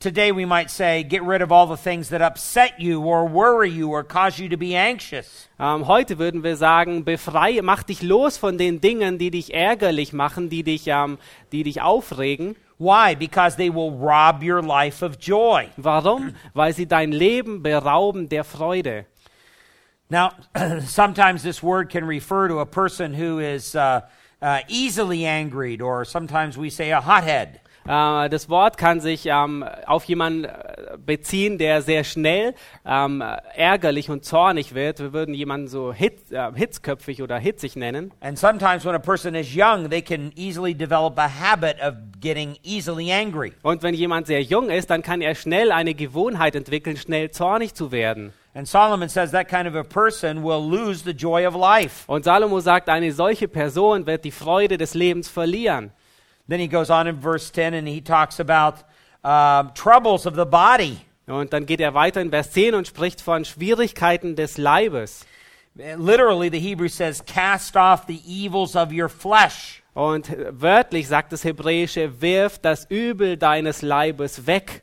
Today 0.00 0.30
we 0.30 0.46
might 0.46 0.70
say, 0.70 1.02
get 1.02 1.22
rid 1.22 1.42
of 1.42 1.50
all 1.50 1.66
the 1.66 1.76
things 1.76 2.08
that 2.10 2.22
upset 2.22 2.78
you 2.78 3.02
or 3.02 3.26
worry 3.26 3.68
you 3.68 3.90
or 3.90 4.04
cause 4.04 4.40
you 4.40 4.48
to 4.48 4.56
be 4.56 4.76
anxious. 4.76 5.48
Ähm, 5.58 5.88
heute 5.88 6.18
würden 6.18 6.44
wir 6.44 6.56
sagen, 6.56 7.04
befreie, 7.04 7.62
mach 7.62 7.82
dich 7.82 8.00
los 8.02 8.38
von 8.38 8.56
den 8.56 8.80
Dingen, 8.80 9.18
die 9.18 9.32
dich 9.32 9.52
ärgerlich 9.52 10.12
machen, 10.12 10.48
die 10.48 10.62
dich, 10.62 10.86
ähm, 10.86 11.18
die 11.50 11.64
dich 11.64 11.82
aufregen. 11.82 12.54
Why? 12.78 13.16
Because 13.16 13.56
they 13.56 13.70
will 13.70 13.90
rob 13.90 14.42
your 14.42 14.62
life 14.62 15.02
of 15.02 15.18
joy. 15.18 15.70
Warum? 15.76 16.34
Weil 16.54 16.72
sie 16.72 16.86
dein 16.86 17.12
Leben 17.12 17.60
berauben 17.60 18.28
der 18.28 18.44
Freude. 18.44 19.04
Now, 20.08 20.32
sometimes 20.84 21.42
this 21.42 21.62
word 21.62 21.90
can 21.90 22.04
refer 22.04 22.48
to 22.48 22.60
a 22.60 22.66
person 22.66 23.12
who 23.14 23.40
is 23.40 23.74
uh, 23.74 24.02
uh, 24.40 24.60
easily 24.68 25.26
angered, 25.26 25.82
or 25.82 26.04
sometimes 26.04 26.56
we 26.56 26.70
say 26.70 26.90
a 26.92 27.00
hothead. 27.00 27.60
Äh, 27.88 28.28
das 28.28 28.50
Wort 28.50 28.76
kann 28.76 29.00
sich 29.00 29.26
ähm, 29.26 29.64
auf 29.86 30.04
jemanden 30.04 30.44
äh, 30.44 30.98
beziehen, 30.98 31.56
der 31.56 31.80
sehr 31.80 32.04
schnell 32.04 32.54
ähm, 32.84 33.24
ärgerlich 33.54 34.10
und 34.10 34.24
zornig 34.24 34.74
wird. 34.74 35.00
Wir 35.00 35.12
würden 35.14 35.34
jemanden 35.34 35.68
so 35.68 35.92
hit, 35.92 36.30
äh, 36.30 36.50
hitzköpfig 36.54 37.22
oder 37.22 37.38
hitzig 37.38 37.76
nennen. 37.76 38.12
And 38.20 38.38
sometimes 38.38 38.84
when 38.84 38.94
a 38.94 38.98
person 38.98 39.34
is 39.34 39.54
young, 39.54 39.88
they 39.88 40.02
can 40.02 40.32
easily 40.36 40.74
develop 40.74 41.18
a 41.18 41.28
habit 41.28 41.76
of 41.80 41.94
getting 42.20 42.56
easily 42.62 43.10
angry. 43.10 43.54
Und 43.62 43.82
wenn 43.82 43.94
jemand 43.94 44.26
sehr 44.26 44.42
jung 44.42 44.68
ist, 44.68 44.90
dann 44.90 45.02
kann 45.02 45.22
er 45.22 45.34
schnell 45.34 45.72
eine 45.72 45.94
Gewohnheit 45.94 46.54
entwickeln, 46.54 46.98
schnell 46.98 47.30
zornig 47.30 47.74
zu 47.74 47.90
werden. 47.90 48.34
And 48.54 48.66
Solomon 48.66 49.08
says 49.08 49.30
that 49.30 49.48
kind 49.48 49.66
of 49.66 49.74
a 49.76 49.84
person 49.84 50.42
will 50.42 50.60
lose 50.60 51.04
the 51.04 51.12
joy 51.12 51.46
of 51.46 51.54
life. 51.54 52.04
Und 52.06 52.24
Salomo 52.24 52.60
sagt, 52.60 52.88
eine 52.88 53.12
solche 53.12 53.48
Person 53.48 54.04
wird 54.06 54.24
die 54.24 54.30
Freude 54.30 54.76
des 54.76 54.94
Lebens 54.94 55.28
verlieren. 55.28 55.92
Then 56.48 56.60
he 56.60 56.66
goes 56.66 56.90
on 56.90 57.06
in 57.06 57.20
verse 57.20 57.50
10 57.50 57.74
and 57.74 57.86
he 57.86 58.00
talks 58.00 58.40
about 58.40 58.82
um, 59.22 59.72
troubles 59.74 60.26
of 60.26 60.34
the 60.34 60.46
body. 60.46 60.98
Und 61.26 61.52
dann 61.52 61.66
geht 61.66 61.80
er 61.80 61.92
weiter 61.92 62.22
in 62.22 62.30
Vers 62.30 62.52
10 62.52 62.74
und 62.74 62.86
spricht 62.86 63.20
von 63.20 63.44
Schwierigkeiten 63.44 64.34
des 64.34 64.56
Leibes. 64.56 65.26
Literally, 65.74 66.48
the 66.48 66.58
Hebrew 66.58 66.88
says, 66.88 67.22
cast 67.24 67.76
off 67.76 68.06
the 68.06 68.20
evils 68.26 68.74
of 68.74 68.92
your 68.92 69.08
flesh. 69.08 69.82
Und 69.94 70.34
wörtlich 70.50 71.06
sagt 71.06 71.32
das 71.32 71.44
Hebräische, 71.44 72.20
wirf 72.20 72.58
das 72.58 72.86
Übel 72.90 73.36
deines 73.36 73.82
Leibes 73.82 74.46
weg. 74.46 74.82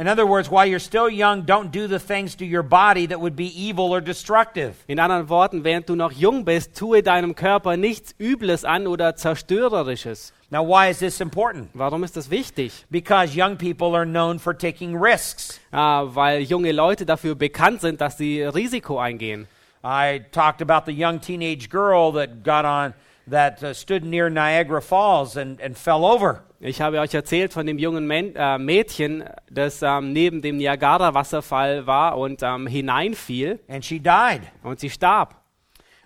In 0.00 0.08
other 0.08 0.24
words, 0.24 0.50
while 0.50 0.64
you're 0.64 0.78
still 0.78 1.10
young, 1.10 1.42
don't 1.42 1.70
do 1.70 1.86
the 1.86 1.98
things 1.98 2.34
to 2.36 2.46
your 2.46 2.62
body 2.62 3.04
that 3.04 3.20
would 3.20 3.36
be 3.36 3.48
evil 3.48 3.94
or 3.94 4.00
destructive. 4.00 4.82
In 4.88 4.98
anderen 4.98 5.28
Worten, 5.28 5.62
während 5.62 5.90
du 5.90 5.94
noch 5.94 6.12
jung 6.12 6.42
bist, 6.42 6.74
tue 6.74 7.02
deinem 7.02 7.34
Körper 7.34 7.76
nichts 7.76 8.14
Übles 8.18 8.64
an 8.64 8.86
oder 8.86 9.14
Zerstörerisches. 9.14 10.32
Now, 10.50 10.62
why 10.62 10.88
is 10.88 11.00
this 11.00 11.20
important? 11.20 11.68
Warum 11.74 12.02
ist 12.02 12.16
das 12.16 12.30
wichtig? 12.30 12.86
Because 12.88 13.36
young 13.36 13.58
people 13.58 13.94
are 13.94 14.06
known 14.06 14.38
for 14.38 14.54
taking 14.54 14.96
risks. 14.96 15.60
Ah, 15.70 16.06
weil 16.06 16.40
junge 16.40 16.72
Leute 16.72 17.04
dafür 17.04 17.34
bekannt 17.34 17.82
sind, 17.82 18.00
dass 18.00 18.16
sie 18.16 18.42
Risiko 18.42 18.98
eingehen. 18.98 19.48
I 19.84 20.22
talked 20.32 20.62
about 20.62 20.90
the 20.90 20.96
young 20.96 21.20
teenage 21.20 21.68
girl 21.68 22.10
that 22.12 22.42
got 22.42 22.64
on, 22.64 22.94
that 23.30 23.62
uh, 23.62 23.72
stood 23.74 24.04
near 24.04 24.28
Niagara 24.30 24.82
Falls 24.82 25.36
and, 25.36 25.60
and 25.60 25.76
fell 25.76 26.04
over. 26.04 26.44
Ich 26.62 26.82
habe 26.82 27.00
euch 27.00 27.14
erzählt 27.14 27.54
von 27.54 27.66
dem 27.66 27.78
jungen 27.78 28.06
Men 28.06 28.36
äh, 28.36 28.58
Mädchen, 28.58 29.24
das 29.50 29.80
ähm, 29.82 30.12
neben 30.12 30.42
dem 30.42 30.58
Niagara-Wasserfall 30.58 31.86
war 31.86 32.18
und 32.18 32.42
ähm, 32.42 32.66
hineinfiel 32.66 33.60
And 33.66 33.82
she 33.84 33.98
died. 33.98 34.42
und 34.62 34.78
sie 34.78 34.90
starb. 34.90 35.39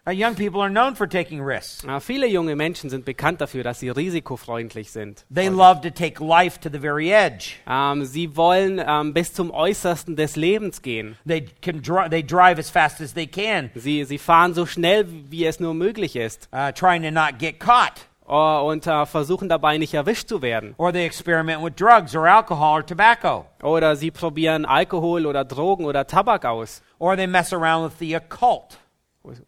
Uh, 0.07 0.11
young 0.11 0.35
people 0.35 0.61
are 0.61 0.69
known 0.69 0.95
for 0.95 1.09
taking 1.09 1.41
risks. 1.41 1.83
Äh, 1.85 1.99
viele 1.99 2.27
junge 2.27 2.55
Menschen 2.57 2.91
sind 2.91 3.07
bekannt 3.07 3.41
dafür, 3.41 3.65
dass 3.65 3.81
sie 3.81 3.89
risikofreundlich 3.89 4.91
sind. 4.91 5.25
They 5.35 5.49
love 5.49 5.81
to 5.81 5.89
take 5.89 6.23
life 6.23 6.61
to 6.61 6.69
the 6.71 6.79
very 6.79 7.11
edge. 7.11 7.55
Ähm, 7.67 8.05
sie 8.05 8.37
wollen 8.37 8.83
ähm, 8.87 9.15
bis 9.15 9.33
zum 9.33 9.51
Äußersten 9.51 10.15
des 10.15 10.37
Lebens 10.37 10.83
gehen. 10.83 11.17
They 11.27 11.47
can 11.63 11.81
dri- 11.81 12.11
they 12.11 12.23
drive 12.23 12.59
as 12.59 12.69
fast 12.69 13.01
as 13.01 13.15
they 13.15 13.27
can, 13.27 13.71
Sie, 13.75 14.05
sie 14.05 14.19
fahren 14.19 14.53
so 14.53 14.67
schnell, 14.67 15.07
wie 15.31 15.47
es 15.47 15.59
nur 15.59 15.73
möglich 15.73 16.17
ist 16.17 16.49
uh, 16.53 16.71
trying 16.73 17.03
to 17.03 17.11
not 17.11 17.39
get 17.39 17.59
caught. 17.59 18.07
äh, 18.29 18.33
und 18.63 18.87
äh, 18.87 19.07
versuchen 19.07 19.49
dabei 19.49 19.79
nicht 19.79 19.95
erwischt 19.95 20.29
zu 20.29 20.43
werden. 20.43 20.75
Or 20.77 20.93
they 20.93 21.07
experiment 21.07 21.63
with 21.65 21.77
drugs 21.77 22.15
or 22.15 22.27
alcohol 22.29 22.81
or 22.81 22.85
tobacco. 22.87 23.47
Oder 23.63 23.97
sie 23.97 24.11
probieren 24.11 24.67
Alkohol 24.67 25.25
oder 25.25 25.47
Drogen 25.47 25.87
oder 25.87 26.07
Tabak 26.07 26.45
aus. 26.45 26.83
Or 26.99 27.17
they 27.17 27.27
mess 27.27 27.55
around 27.55 27.87
with 27.91 27.99
the 27.99 28.15
occult. 28.17 28.79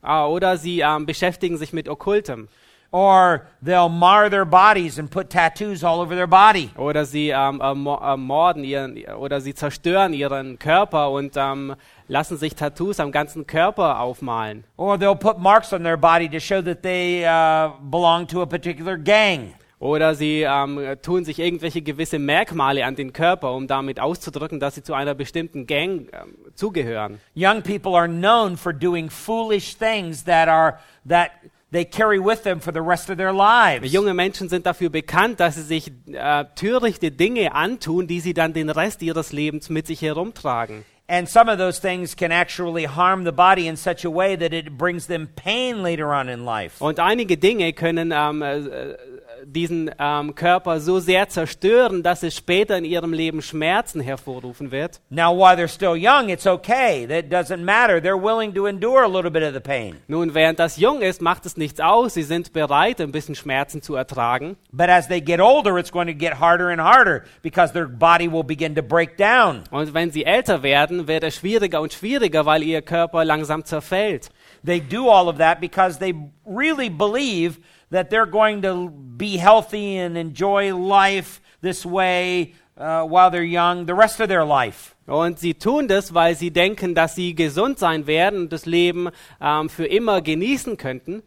Ah, 0.03 0.27
oder 0.27 0.57
sie 0.57 0.81
ähm, 0.81 1.07
beschäftigen 1.07 1.59
sich 1.59 1.73
mit 1.73 1.89
Okkultem. 1.89 2.49
Or 2.93 3.43
they'll 3.61 3.89
mar 3.89 4.31
their 4.31 4.47
bodies 4.47 4.99
and 4.99 5.11
put 5.11 5.29
tattoos 5.29 5.83
all 5.85 6.01
over 6.01 6.15
their 6.15 6.29
body. 6.29 6.71
Oder 6.79 7.05
sie 7.05 7.31
ähm, 7.31 7.61
ermo- 7.61 8.01
ermorden 8.01 8.65
ihren, 8.65 8.97
oder 9.19 9.41
sie 9.41 9.55
zerstören 9.55 10.15
ihren 10.15 10.59
Körper 10.59 11.11
und 11.11 11.35
ähm, 11.37 11.75
lassen 12.09 12.39
sich 12.39 12.55
Tattoos 12.55 13.01
am 13.01 13.11
ganzen 13.11 13.47
Körper 13.47 14.01
aufmalen. 14.01 14.65
Or 14.77 14.97
they'll 14.99 15.17
put 15.17 15.39
marks 15.39 15.73
on 15.73 15.83
their 15.83 15.97
body 15.97 16.29
to 16.29 16.39
show 16.39 16.63
that 16.63 16.83
they 16.83 17.27
uh, 17.27 17.73
belong 17.91 18.27
to 18.29 18.41
a 18.41 18.47
particular 18.47 18.97
gang. 18.97 19.53
Oder 19.79 20.15
sie 20.15 20.43
ähm, 20.43 20.81
tun 21.03 21.25
sich 21.25 21.39
irgendwelche 21.39 21.83
gewisse 21.83 22.19
Merkmale 22.19 22.87
an 22.87 22.97
den 22.97 23.13
Körper, 23.13 23.53
um 23.53 23.67
damit 23.67 24.01
auszudrücken, 24.01 24.59
dass 24.59 24.75
sie 24.75 24.83
zu 24.83 24.95
einer 24.95 25.15
bestimmten 25.15 25.67
Gang 25.67 26.09
ähm, 26.13 26.37
zugehören. 26.55 27.21
Young 27.35 27.63
people 27.63 27.95
are 27.95 28.09
known 28.09 28.57
for 28.57 28.73
doing 28.73 29.11
foolish 29.11 29.77
things 29.77 30.25
that 30.25 30.49
are 30.49 30.79
that 31.07 31.31
they 31.73 31.85
carry 31.85 32.19
with 32.19 32.43
them 32.43 32.59
for 32.59 32.73
the 32.73 32.81
rest 32.81 33.11
of 33.11 33.19
their 33.19 33.35
lives. 33.35 33.93
Junge 33.93 34.15
Menschen 34.15 34.49
sind 34.49 34.65
dafür 34.65 34.89
bekannt, 34.89 35.41
dass 35.41 35.57
sie 35.57 35.63
sich 35.63 35.93
äh, 36.11 36.47
törichte 36.55 37.11
Dinge 37.11 37.55
antun, 37.55 38.07
die 38.07 38.21
sie 38.21 38.33
dann 38.33 38.55
den 38.55 38.71
Rest 38.71 39.03
ihres 39.03 39.33
Lebens 39.33 39.69
mit 39.69 39.87
sich 39.87 40.01
herumtragen. 40.01 40.87
And 41.09 41.29
some 41.29 41.49
of 41.49 41.59
those 41.59 41.81
things 41.81 42.17
can 42.17 42.33
actually 42.33 42.85
harm 42.85 43.25
the 43.25 43.31
body 43.31 43.69
in 43.69 43.77
such 43.77 44.05
a 44.05 44.11
way 44.11 44.37
that 44.37 44.53
it 44.53 44.77
brings 44.77 45.07
them 45.07 45.29
pain 45.37 45.83
later 45.83 46.13
on 46.13 46.29
in 46.29 46.45
life. 46.45 46.83
Und 46.83 46.99
einige 46.99 47.37
Dinge 47.37 47.73
können 47.75 48.13
ähm, 48.13 48.43
äh, 48.43 48.97
diesen 49.45 49.91
ähm, 49.99 50.35
Körper 50.35 50.81
so 50.81 50.99
sehr 51.01 51.29
zerstören, 51.29 52.03
dass 52.03 52.23
es 52.23 52.37
später 52.37 52.77
in 52.77 52.85
ihrem 52.85 53.13
Leben 53.13 53.43
Schmerzen 53.43 54.01
hervorrufen 54.01 54.71
wird. 54.71 55.01
Now, 55.11 55.37
while 55.37 55.57
they're 55.57 55.69
still 55.69 55.97
young, 55.97 56.29
it's 56.29 56.47
okay. 56.47 57.07
That 57.07 57.31
doesn't 57.31 57.63
matter. 57.63 58.01
They're 58.01 58.21
willing 58.21 58.55
to 58.55 58.67
endure 58.67 59.03
a 59.05 59.09
little 59.09 59.31
bit 59.31 59.43
of 59.43 59.55
the 59.55 59.61
pain. 59.61 59.97
Nun, 60.09 60.35
während 60.35 60.59
das 60.59 60.77
jung 60.77 61.03
ist, 61.03 61.21
macht 61.21 61.47
es 61.47 61.57
nichts 61.57 61.81
aus. 61.81 62.15
Sie 62.15 62.23
sind 62.23 62.53
bereit, 62.53 63.01
ein 63.01 63.13
bisschen 63.13 63.35
Schmerzen 63.35 63.83
zu 63.83 63.95
ertragen. 63.95 64.57
But 64.73 64.89
as 64.89 65.09
they 65.09 65.21
get 65.21 65.41
older, 65.41 65.79
it's 65.79 65.93
going 65.93 66.09
to 66.09 66.15
get 66.15 66.41
harder 66.41 66.69
and 66.71 66.81
harder 66.81 67.25
because 67.43 67.73
their 67.73 67.89
body 67.89 68.31
will 68.31 68.45
begin 68.45 68.75
to 68.75 68.83
break 68.83 69.17
down. 69.17 69.65
Und 69.71 69.95
wenn 69.95 70.11
sie 70.11 70.25
älter 70.25 70.63
werden, 70.63 71.09
wird 71.09 71.25
es 71.25 71.37
schwieriger 71.37 71.81
und 71.81 71.93
schwieriger, 71.93 72.47
weil 72.47 72.63
ihr 72.63 72.83
Körper 72.83 73.25
langsam 73.25 73.65
zerfällt. 73.65 74.31
They 74.65 74.81
do 74.81 75.09
all 75.09 75.29
of 75.29 75.39
that 75.39 75.61
because 75.61 75.99
they 75.99 76.15
really 76.45 76.89
believe 76.89 77.59
that 77.91 78.11
they're 78.11 78.27
going 78.27 78.63
to 78.63 78.91
be 78.91 79.37
healthy 79.37 79.99
and 79.99 80.17
enjoy 80.17 80.75
life 80.75 81.41
this 81.61 81.87
way 81.87 82.55
uh, 82.77 83.03
while 83.03 83.31
they're 83.31 83.43
young 83.43 83.87
the 83.87 83.95
rest 83.95 84.21
of 84.21 84.29
their 84.29 84.45
life. 84.45 84.95
Und 85.07 85.39
sie 85.39 85.55
tun 85.55 85.87
das, 85.87 86.15
weil 86.15 86.35
sie 86.35 86.51
denken, 86.51 86.95
dass 86.95 87.15
sie 87.15 87.35
gesund 87.35 87.79
sein 87.79 88.07
werden 88.07 88.41
und 88.41 88.53
das 88.53 88.67
Leben 88.67 89.09
ähm, 89.41 89.69
für 89.69 89.87
immer 89.87 90.21
genießen 90.21 90.77
könnten. 90.77 91.23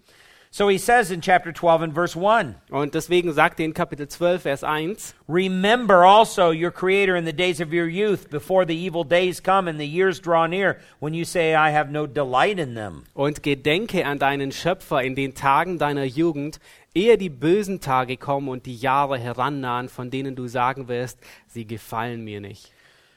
So 0.52 0.68
he 0.68 0.80
says 0.80 1.12
in 1.12 1.22
chapter 1.22 1.52
12 1.52 1.84
and 1.84 1.94
verse 1.94 2.16
1 2.16 2.56
Und 2.72 2.96
deswegen 2.96 3.32
sagt 3.34 3.60
er 3.60 3.66
in 3.66 3.74
Kapitel 3.74 4.08
12, 4.08 4.42
Vers 4.42 4.64
1, 4.64 5.14
Remember 5.28 6.04
also 6.04 6.50
your 6.50 6.72
Creator 6.72 7.16
in 7.16 7.26
the 7.26 7.34
days 7.34 7.62
of 7.62 7.72
your 7.72 7.88
youth, 7.88 8.32
before 8.32 8.66
the 8.66 8.76
evil 8.76 9.04
days 9.04 9.40
come 9.40 9.68
and 9.68 9.80
the 9.80 9.86
years 9.86 10.20
draw 10.20 10.48
near, 10.48 10.80
when 11.00 11.14
you 11.14 11.24
say, 11.24 11.54
I 11.54 11.70
have 11.70 11.92
no 11.92 12.08
delight 12.08 12.58
in 12.58 12.74
them. 12.74 13.04
und 13.14 13.44
gedenke 13.44 14.04
an 14.04 14.18
deinen 14.18 14.52
Schöpfer 14.52 15.04
in 15.04 15.14
den 15.14 15.36
Tagen 15.36 15.78
deiner 15.78 16.06
Jugend, 16.06 16.60
ehe 16.96 17.20
die 17.20 17.30
bösen 17.30 17.80
Tage 17.80 18.18
kommen 18.18 18.50
und 18.50 18.66
die 18.66 18.76
Jahre 18.76 19.20
herannahen, 19.20 19.88
von 19.88 20.10
denen 20.10 20.36
du 20.36 20.48
sagen 20.48 20.88
wirst, 20.88 21.20
sie 21.48 21.66
gefallen 21.66 22.24
mir 22.24 22.42
nicht. 22.42 22.72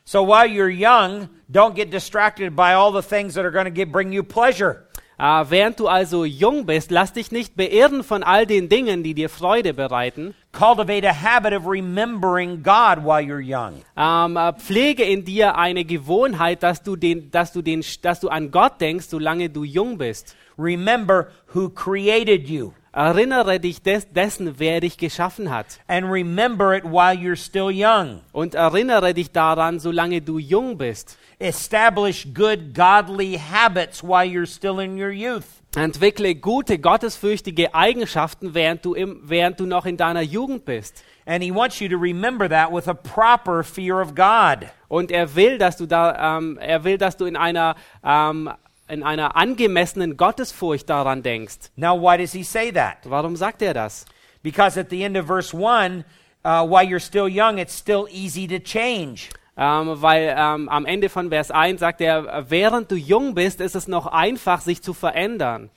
So 0.05 0.23
while 0.27 0.47
you're 0.47 0.69
young, 0.69 1.31
don't 1.51 1.75
get 1.75 1.91
distracted 1.91 2.55
by 2.55 2.75
all 2.75 2.93
the 2.93 3.01
things 3.01 3.33
that 3.35 3.47
are 3.47 3.53
going 3.53 3.73
to 3.73 3.87
bring 3.87 4.13
you 4.13 4.23
pleasure. 4.23 4.87
Äh, 5.19 5.45
während 5.49 5.79
du 5.79 5.89
also 5.89 6.25
jung 6.25 6.67
bist, 6.67 6.91
lass 6.91 7.13
dich 7.13 7.33
nicht 7.33 7.57
beirren 7.57 8.03
von 8.03 8.23
all 8.23 8.47
den 8.47 8.69
Dingen, 8.69 9.03
die 9.03 9.15
dir 9.15 9.29
Freude 9.29 9.75
bereiten. 9.75 10.35
Cultivate 10.53 11.09
a 11.09 11.13
habit 11.13 11.53
of 11.53 11.67
remembering 11.67 12.63
God 12.63 13.05
while 13.05 13.23
you're 13.23 13.41
young. 13.41 13.83
Ähm, 13.97 14.37
äh, 14.37 14.53
pflege 14.53 15.05
in 15.05 15.25
dir 15.25 15.57
eine 15.57 15.85
Gewohnheit, 15.85 16.63
dass 16.63 16.83
du, 16.83 16.97
den, 16.97 17.31
dass, 17.31 17.53
du 17.53 17.63
den, 17.63 17.85
dass 18.03 18.21
du 18.21 18.29
an 18.29 18.51
Gott 18.51 18.81
denkst, 18.81 19.07
solange 19.09 19.49
du 19.49 19.65
jung 19.65 19.99
bist. 19.99 20.37
Remember 20.59 21.29
who 21.55 21.69
created 21.69 22.49
you. 22.49 22.73
Erinnere 22.95 23.59
dich 23.59 23.81
des, 23.81 24.13
dessen, 24.13 24.59
wer 24.59 24.81
dich 24.81 24.99
geschaffen 24.99 25.51
hat. 25.51 25.81
And 25.89 26.11
remember 26.11 26.77
it 26.77 26.85
while 26.85 27.17
you're 27.17 27.37
still 27.37 27.71
young. 27.71 28.21
Und 28.33 28.55
erinnere 28.55 29.15
dich 29.15 29.31
daran, 29.31 29.81
solange 29.81 30.21
du 30.21 30.39
jung 30.39 30.77
bist. 30.77 31.17
Establish 31.43 32.25
good, 32.33 32.73
godly 32.73 33.37
habits 33.37 34.01
while 34.01 34.25
you're 34.25 34.47
still 34.47 34.79
in 34.79 34.97
your 34.97 35.11
youth. 35.11 35.61
Entwickle 35.75 36.35
gute, 36.35 36.79
gottesfürchtige 36.79 37.75
Eigenschaften, 37.75 38.55
während 38.55 38.85
du, 38.85 38.95
im, 38.95 39.23
während 39.25 39.59
du 39.59 39.67
noch 39.67 39.85
in 39.85 39.97
deiner 39.97 40.21
Jugend 40.21 40.65
bist. 40.65 41.03
And 41.27 41.43
he 41.43 41.51
wants 41.51 41.81
you 41.81 41.89
to 41.89 41.97
remember 41.97 42.49
that 42.49 42.71
with 42.71 42.87
a 42.89 42.95
proper 42.95 43.65
fear 43.65 44.01
of 44.01 44.15
God. 44.15 44.69
Und 44.89 45.11
er 45.11 45.35
will, 45.35 45.59
dass 45.59 45.77
du 45.79 45.87
da, 45.87 46.37
ähm, 46.39 46.59
er 46.59 46.85
will, 46.85 46.99
dass 46.99 47.17
du 47.17 47.25
in 47.25 47.37
einer, 47.37 47.75
ähm, 48.05 48.51
in 48.89 49.03
einer 49.03 49.35
angemessenen 49.35 50.17
Gottesfurcht 50.17 50.89
daran 50.91 51.23
denkst. 51.23 51.71
Now, 51.75 51.97
why 52.01 52.19
does 52.19 52.33
he 52.33 52.45
say 52.45 52.71
that? 52.73 52.99
Warum 53.05 53.35
sagt 53.35 53.63
er 53.63 53.75
das? 53.75 54.05
Because 54.43 54.79
at 54.79 54.91
the 54.91 55.03
end 55.03 55.17
of 55.17 55.27
verse 55.27 55.53
1, 55.53 56.05
uh, 56.45 56.65
while 56.65 56.85
you're 56.85 57.01
still 57.01 57.29
young, 57.29 57.59
it's 57.59 57.75
still 57.75 58.07
easy 58.11 58.47
to 58.47 58.59
change. 58.59 59.31
Ähm, 59.57 60.01
weil 60.01 60.35
ähm, 60.37 60.69
am 60.69 60.87
Ende 60.87 61.09
von 61.09 61.29
Vers 61.29 61.51
1 61.51 61.81
sagt 61.81 62.01
er, 62.01 62.47
während 62.49 62.91
du 62.91 62.95
jung 62.95 63.35
bist, 63.35 63.61
ist 63.61 63.75
es 63.75 63.87
noch 63.87 64.07
einfach, 64.07 64.63
sich 64.63 64.83
zu 64.83 64.95
verändern. 64.95 65.71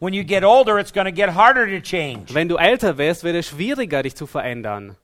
When 0.00 0.14
you 0.14 0.24
get 0.24 0.42
older, 0.42 0.78
it's 0.78 0.92
going 0.92 1.06
to 1.06 1.12
get 1.12 1.34
harder 1.34 1.64
to 1.66 1.80
change. 1.80 2.34
Wenn 2.34 2.48
du 2.48 2.56
älter 2.56 2.98
wirst, 2.98 3.22
wird 3.22 3.36
es 3.36 3.46
schwieriger, 3.46 4.02
dich 4.02 4.16
zu 4.16 4.26
verändern. 4.26 4.96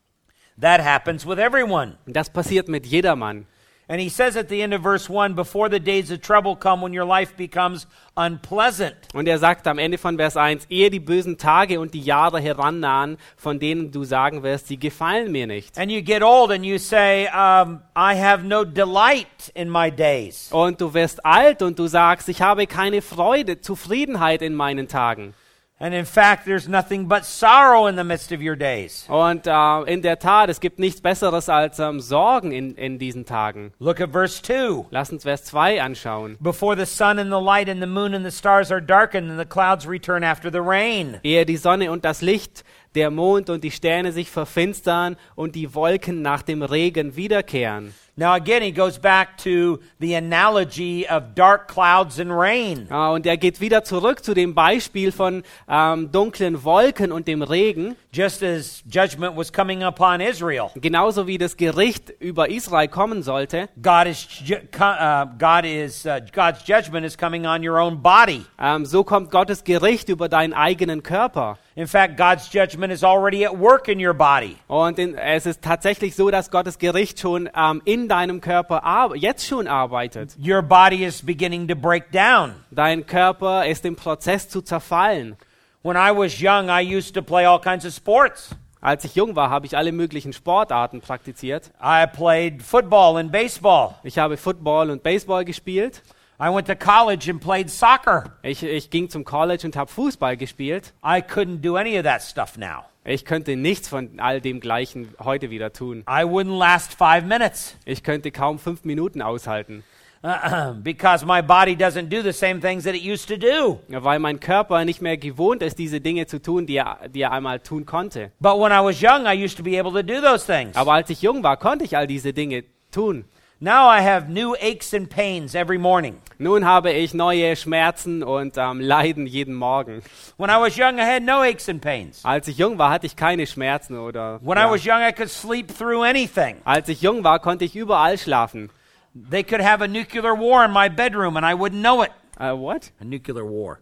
That 0.60 0.84
happens 0.84 1.25
with 1.25 1.38
everyone. 1.38 1.98
Das 2.06 2.30
passiert 2.30 2.68
mit 2.68 2.84
jedermann. 2.84 3.46
And 3.90 4.02
he 4.02 4.11
says 4.11 4.37
at 4.37 4.50
the 4.50 4.61
end 4.61 4.75
of 4.75 4.83
verse 4.83 5.09
1 5.09 5.35
before 5.35 5.71
the 5.71 5.80
days 5.80 6.11
of 6.11 6.21
trouble 6.21 6.54
come 6.54 6.83
when 6.83 6.92
your 6.92 7.07
life 7.07 7.35
becomes 7.38 7.87
unpleasant. 8.16 8.95
Und 9.14 9.26
er 9.26 9.38
sagt 9.38 9.66
am 9.66 9.78
Ende 9.78 9.97
von 9.97 10.18
Vers 10.18 10.37
1, 10.37 10.66
ehe 10.68 10.90
die 10.90 11.00
bösen 11.00 11.38
Tage 11.38 11.80
und 11.80 11.95
die 11.95 12.02
Jahre 12.02 12.38
herannahen, 12.38 13.16
von 13.38 13.59
denen 13.59 13.90
du 13.90 14.04
sagen 14.04 14.42
wirst, 14.42 14.68
sie 14.68 14.78
gefallen 14.78 15.33
mir 15.33 15.47
nicht. 15.47 15.78
And 15.78 15.90
you 15.90 16.02
get 16.02 16.23
old 16.23 16.50
and 16.50 16.66
you 16.66 16.76
say, 16.76 17.28
um, 17.28 17.80
I 17.97 18.14
have 18.14 18.45
no 18.45 18.62
delight 18.62 19.50
in 19.54 19.71
my 19.71 19.90
days. 19.90 20.52
Und 20.52 20.83
du 20.83 20.92
wirst 20.92 21.25
alt 21.25 21.62
und 21.62 21.78
du 21.78 21.87
sagst, 21.87 22.28
ich 22.28 22.42
habe 22.42 22.66
keine 22.66 23.00
Freude, 23.00 23.62
Zufriedenheit 23.62 24.42
in 24.42 24.54
meinen 24.54 24.88
Tagen. 24.88 25.33
And 25.80 25.94
in 25.94 26.06
fact, 26.06 26.44
there's 26.44 26.66
nothing 26.66 27.06
but 27.06 27.25
sorrow 27.25 27.87
in 27.87 27.94
the 27.94 28.02
midst 28.02 28.32
of 28.32 28.40
your 28.42 28.56
days. 28.56 29.06
Und 29.08 29.47
äh, 29.47 29.92
in 29.92 30.02
der 30.02 30.18
Tat, 30.18 30.50
es 30.50 30.58
gibt 30.58 30.80
nichts 30.80 31.00
Besseres 31.00 31.49
als 31.49 31.78
ähm, 31.78 32.00
Sorgen 32.00 32.50
in, 32.50 32.75
in 32.75 32.99
diesen 32.99 33.25
Tagen. 33.25 33.73
Look 33.78 34.00
at 34.00 34.11
verse 34.11 34.42
2. 34.42 34.87
Lass 34.90 35.12
uns 35.12 35.23
Vers 35.23 35.44
2 35.44 35.80
anschauen. 35.80 36.37
Before 36.40 36.76
the 36.76 36.85
sun 36.85 37.20
and 37.20 37.30
the 37.30 37.40
light 37.40 37.68
and 37.68 37.80
the 37.80 37.87
moon 37.87 38.12
and 38.12 38.25
the 38.25 38.32
stars 38.32 38.73
are 38.73 38.82
darkened 38.82 39.30
and 39.30 39.38
the 39.38 39.47
clouds 39.47 39.87
return 39.87 40.25
after 40.25 40.50
the 40.50 40.58
rain. 40.61 41.20
Ehe 41.23 41.47
die 41.47 41.56
Sonne 41.56 41.92
und 41.92 42.04
das 42.04 42.23
Licht, 42.23 42.64
der 42.97 43.12
Mond 43.12 43.49
und 43.49 43.62
die 43.62 43.70
Sterne 43.70 44.11
sich 44.11 44.32
verfinstern 44.32 45.16
und 45.37 45.54
die 45.54 45.75
Wolken 45.75 46.23
nach 46.23 46.42
dem 46.42 46.62
Regen 46.62 47.14
wiederkehren. 47.14 47.94
Now, 48.18 48.34
again, 48.34 48.62
he 48.62 48.72
goes 48.72 48.98
back 48.98 49.38
to 49.44 49.78
the 50.00 50.14
analogy 50.14 51.06
of 51.08 51.37
dark 51.37 51.68
clouds 51.68 52.18
and 52.18 52.37
rain. 52.37 52.88
Ah, 52.90 53.12
und 53.12 53.25
er 53.26 53.37
geht 53.37 53.60
wieder 53.60 53.84
zurück 53.84 54.25
zu 54.25 54.34
dem 54.34 54.56
Beispiel 54.56 55.12
von 55.12 55.44
ähm, 55.68 56.10
dunklen 56.10 56.64
Wolken 56.64 57.12
und 57.12 57.28
dem 57.28 57.42
Regen. 57.42 57.94
Just 58.12 58.42
as 58.42 58.82
judgment 58.90 59.37
was 59.37 59.52
coming 59.52 59.84
upon 59.84 60.20
Israel, 60.20 60.70
Genauso 60.75 61.28
wie 61.28 61.38
das 61.38 61.56
Gericht 61.56 62.10
über 62.18 62.48
Israel 62.50 62.88
kommen 62.88 63.22
sollte, 63.22 63.68
God 63.80 64.08
is, 64.08 64.26
uh, 64.50 65.26
God 65.38 65.64
is, 65.64 66.04
uh, 66.04 66.18
God's 66.32 66.66
judgment 66.66 67.06
is 67.06 67.16
coming 67.16 67.46
on 67.46 67.62
your 67.64 67.78
own 67.78 68.02
body. 68.02 68.44
ähm, 68.58 68.84
so 68.84 69.04
kommt 69.04 69.30
Gottes 69.30 69.62
Gericht 69.62 70.08
über 70.08 70.28
deinen 70.28 70.54
eigenen 70.54 71.04
Körper. 71.04 71.56
In 71.78 71.87
fact, 71.87 72.16
God's 72.16 72.48
judgment 72.48 72.92
is 72.92 73.05
already 73.05 73.44
at 73.44 73.57
work 73.57 73.87
in 73.87 74.00
your 74.00 74.12
body. 74.12 74.57
Und 74.66 74.98
in, 74.98 75.14
es 75.14 75.46
ist 75.46 75.62
tatsächlich 75.62 76.16
so, 76.16 76.29
dass 76.29 76.50
Gottes 76.50 76.81
Gericht 76.81 77.20
schon 77.20 77.48
ähm, 77.55 77.83
in 77.85 78.09
deinem 78.09 78.40
Körper 78.40 79.14
jetzt 79.14 79.46
schon 79.46 79.68
arbeitet. 79.68 80.37
Your 80.44 80.61
body 80.61 81.05
is 81.05 81.24
beginning 81.24 81.68
to 81.68 81.76
break 81.76 82.11
down. 82.11 82.57
Dein 82.72 83.07
Körper 83.07 83.64
ist 83.64 83.85
im 83.85 83.94
Prozess 83.94 84.48
zu 84.48 84.61
zerfallen. 84.61 85.37
When 85.85 85.94
I 85.94 86.11
was 86.11 86.40
young, 86.40 86.68
I 86.68 86.83
used 86.83 87.14
to 87.14 87.22
play 87.22 87.46
all 87.46 87.61
kinds 87.61 87.87
of 87.87 87.94
sports. 87.94 88.57
Als 88.81 89.05
ich 89.05 89.14
jung 89.14 89.37
war, 89.37 89.48
habe 89.48 89.64
ich 89.64 89.76
alle 89.76 89.92
möglichen 89.92 90.33
Sportarten 90.33 91.00
praktiziert. 91.00 91.70
I 91.81 92.09
played 92.09 92.61
football 92.61 93.18
and 93.18 93.31
baseball. 93.31 93.94
Ich 94.03 94.18
habe 94.18 94.37
Football 94.37 94.90
und 94.90 95.05
Baseball 95.05 95.44
gespielt. 95.44 96.03
I 96.40 96.51
went 96.51 96.68
to 96.68 96.77
college 96.77 97.29
and 97.29 97.40
played 97.40 97.68
soccer. 97.68 98.37
Ich, 98.42 98.62
ich 98.62 98.90
ging 98.90 99.11
zum 99.11 99.24
College 99.24 99.66
und 99.66 99.74
habe 99.74 99.90
Fußball 99.90 100.37
gespielt. 100.37 100.92
I 101.05 101.20
couldn't 101.20 101.62
do 101.62 101.74
any 101.74 101.98
of 101.98 102.05
that 102.05 102.22
stuff 102.22 102.57
now. 102.57 102.85
Ich 103.05 103.24
könnte 103.24 103.57
nichts 103.57 103.88
von 103.88 104.20
all 104.20 104.40
dem 104.40 104.61
Gleichen 104.61 105.09
heute 105.18 105.51
wieder 105.51 105.72
tun. 105.72 106.05
I 106.09 106.22
wouldn't 106.22 106.57
last 106.57 106.94
five 106.94 107.24
minutes 107.24 107.74
Ich 107.85 108.05
könnte 108.05 108.31
kaum 108.31 108.61
fünf 108.61 108.85
Minuten 108.85 109.20
aushalten, 109.20 109.83
because 110.85 111.27
my 111.27 111.42
body 111.42 111.74
doesn't 111.74 112.09
do 112.09 112.22
the 112.22 112.33
same 112.33 112.61
things 112.61 112.85
that 112.85 112.94
it 112.94 113.03
used 113.03 113.29
to 113.29 113.37
do. 113.37 113.81
weil 113.88 114.20
mein 114.20 114.38
Körper 114.38 114.85
nicht 114.85 115.03
mehr 115.03 115.16
gewohnt 115.16 115.61
ist, 115.61 115.77
diese 115.77 116.01
Dinge 116.01 116.27
zu 116.27 116.40
tun, 116.40 116.66
die 116.66 116.77
er, 116.77 117.09
die 117.09 117.22
er 117.22 117.33
einmal 117.33 117.59
tun 117.59 117.85
konnte. 117.85 118.31
But 118.38 118.61
when 118.61 118.70
I 118.70 118.85
was 118.85 119.03
young, 119.03 119.27
I 119.27 119.35
used 119.44 119.57
to 119.57 119.64
be 119.64 119.77
able 119.77 119.90
to 119.90 120.03
do 120.05 120.20
those 120.20 120.46
things. 120.46 120.77
Aber 120.77 120.92
als 120.92 121.11
ich 121.11 121.20
jung 121.20 121.42
war, 121.42 121.57
konnte 121.57 121.85
ich 121.85 121.96
all 121.96 122.07
diese 122.07 122.33
Dinge 122.33 122.62
tun. 122.92 123.24
Now 123.61 123.88
I 123.88 124.03
have 124.03 124.29
new 124.29 124.55
aches 124.61 124.94
and 124.94 125.11
pains 125.11 125.57
every 125.57 125.79
morning. 125.79 126.21
Nun 126.38 126.64
habe 126.64 126.92
ich 126.92 127.12
neue 127.12 127.57
Schmerzen 127.57 128.23
und 128.23 128.57
ähm, 128.57 128.79
Leiden 128.79 129.27
jeden 129.27 129.57
Morgen. 129.57 130.01
When 130.37 130.49
I 130.49 130.61
was 130.61 130.79
young, 130.79 131.01
I 131.01 131.05
had 131.05 131.25
no 131.25 131.42
aches 131.42 131.68
and 131.68 131.83
pains. 131.83 132.25
Als 132.25 132.47
ich 132.47 132.57
jung 132.57 132.79
war, 132.79 132.90
hatte 132.90 133.07
ich 133.07 133.16
keine 133.16 133.49
Schmerzen 133.49 133.99
oder. 133.99 134.38
When 134.42 134.59
I 134.59 134.61
ja. 134.61 134.71
was 134.71 134.85
young, 134.87 135.03
I 135.03 135.11
could 135.11 135.29
sleep 135.29 135.77
through 135.77 136.05
anything. 136.05 136.59
Als 136.64 136.88
ich 136.88 137.03
jung 137.03 137.25
war, 137.25 137.40
konnte 137.40 137.64
ich 137.64 137.75
überall 137.75 138.16
schlafen. 138.16 138.71
They 139.12 139.42
could 139.42 139.61
have 139.61 139.83
a 139.83 139.88
nuclear 139.88 140.38
war 140.38 140.64
in 140.64 140.73
my 140.73 140.88
bedroom 140.88 141.37
and 141.37 141.44
I 141.44 141.55
wouldn't 141.55 141.81
know 141.81 142.05
it. 142.05 142.12
Äh, 142.38 142.57
what? 142.57 142.92
A 143.01 143.05
nuclear 143.05 143.44
war. 143.44 143.81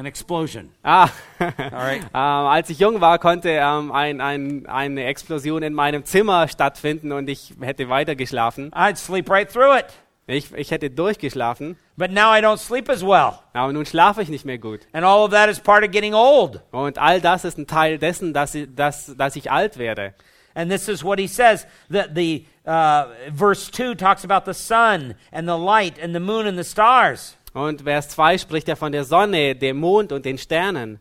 An 0.00 0.06
explosion. 0.06 0.70
Ah, 0.82 1.10
right. 1.38 2.00
ähm, 2.02 2.08
als 2.14 2.70
ich 2.70 2.78
jung 2.78 3.02
war, 3.02 3.18
konnte 3.18 3.50
ähm, 3.50 3.92
ein, 3.92 4.22
ein, 4.22 4.64
eine 4.66 5.04
Explosion 5.04 5.62
in 5.62 5.74
meinem 5.74 6.06
Zimmer 6.06 6.48
stattfinden 6.48 7.12
und 7.12 7.28
ich 7.28 7.52
hätte 7.60 7.90
weiter 7.90 8.14
geschlafen. 8.14 8.70
I'd 8.72 8.96
sleep 8.96 9.28
right 9.28 9.52
through 9.52 9.76
it. 9.76 9.84
Ich, 10.26 10.54
ich 10.54 10.70
hätte 10.70 10.88
durchgeschlafen, 10.88 11.76
But 11.98 12.12
now 12.12 12.34
I 12.34 12.40
don't 12.40 12.56
sleep 12.56 12.88
as 12.88 13.02
well. 13.02 13.40
aber 13.52 13.74
nun 13.74 13.84
schlafe 13.84 14.22
ich 14.22 14.30
nicht 14.30 14.46
mehr 14.46 14.56
gut. 14.56 14.80
And 14.94 15.04
all 15.04 15.22
of 15.22 15.32
that 15.32 15.50
is 15.50 15.60
part 15.60 15.84
of 15.84 15.90
getting 15.90 16.14
old. 16.14 16.62
Und 16.70 16.96
all 16.96 17.20
das 17.20 17.44
ist 17.44 17.58
ein 17.58 17.66
Teil 17.66 17.98
dessen, 17.98 18.32
dass 18.32 18.54
ich, 18.54 18.74
dass, 18.74 19.14
dass 19.18 19.36
ich 19.36 19.50
alt 19.50 19.76
werde. 19.76 20.14
And 20.54 20.70
this 20.70 20.88
is 20.88 21.04
what 21.04 21.18
he 21.18 21.26
says 21.26 21.66
that 21.90 22.14
the 22.14 22.46
uh, 22.66 23.04
verse 23.36 23.70
2 23.70 23.94
talks 23.96 24.24
about 24.24 24.50
the 24.50 24.54
sun 24.54 25.14
and 25.30 25.46
the 25.46 25.58
light 25.58 26.02
and 26.02 26.14
the 26.14 26.20
moon 26.20 26.46
and 26.46 26.56
the 26.56 26.64
stars. 26.64 27.36
Und 27.52 27.82
Vers 27.82 28.08
2 28.10 28.38
spricht 28.38 28.68
ja 28.68 28.76
von 28.76 28.92
der 28.92 29.04
Sonne, 29.04 29.56
dem 29.56 29.78
Mond 29.78 30.12
und 30.12 30.24
den 30.24 30.38
Sternen. 30.38 31.00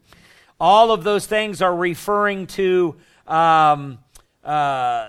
All 0.58 0.90
of 0.90 1.04
those 1.04 1.28
things 1.28 1.62
are 1.62 1.74
referring 1.74 2.48
to 2.48 2.96
um, 3.26 4.00
uh, 4.44 5.06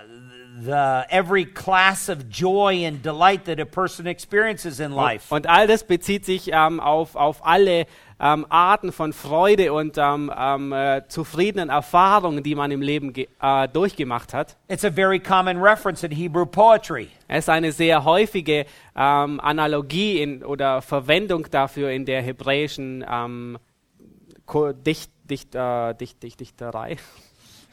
the 0.59 1.05
every 1.09 1.45
class 1.45 2.09
of 2.09 2.29
joy 2.29 2.85
and 2.85 3.01
delight 3.01 3.45
that 3.45 3.59
a 3.59 3.65
person 3.65 4.05
experiences 4.05 4.79
in 4.79 4.91
life. 4.91 5.33
Und 5.33 5.47
all 5.47 5.67
das 5.67 5.83
bezieht 5.83 6.25
sich 6.25 6.51
ähm, 6.53 6.79
auf, 6.79 7.15
auf 7.15 7.45
alle 7.45 7.85
ähm, 8.21 8.45
Arten 8.49 8.91
von 8.91 9.13
Freude 9.13 9.73
und 9.73 9.97
ähm, 9.97 10.31
ähm, 10.37 10.71
äh, 10.71 11.01
zufriedenen 11.07 11.69
Erfahrungen, 11.69 12.43
die 12.43 12.53
man 12.53 12.69
im 12.69 12.81
Leben 12.81 13.13
äh, 13.15 13.67
durchgemacht 13.67 14.33
hat. 14.33 14.57
It's 14.69 14.85
a 14.85 14.91
very 14.91 15.19
common 15.19 15.57
reference 15.57 16.03
in 16.03 16.11
Hebrew 16.11 16.45
poetry. 16.45 17.09
Es 17.27 17.45
ist 17.45 17.49
eine 17.49 17.71
sehr 17.71 18.05
häufige 18.05 18.65
ähm, 18.95 19.39
Analogie 19.39 20.21
in, 20.21 20.45
oder 20.45 20.83
Verwendung 20.83 21.47
dafür 21.49 21.89
in 21.89 22.05
der 22.05 22.21
hebräischen 22.21 23.03
ähm, 23.09 23.57
Dicht, 24.85 25.11
Dicht, 25.23 25.55
äh, 25.55 25.95
Dicht, 25.95 26.21
Dicht, 26.21 26.39
Dichterei. 26.39 26.97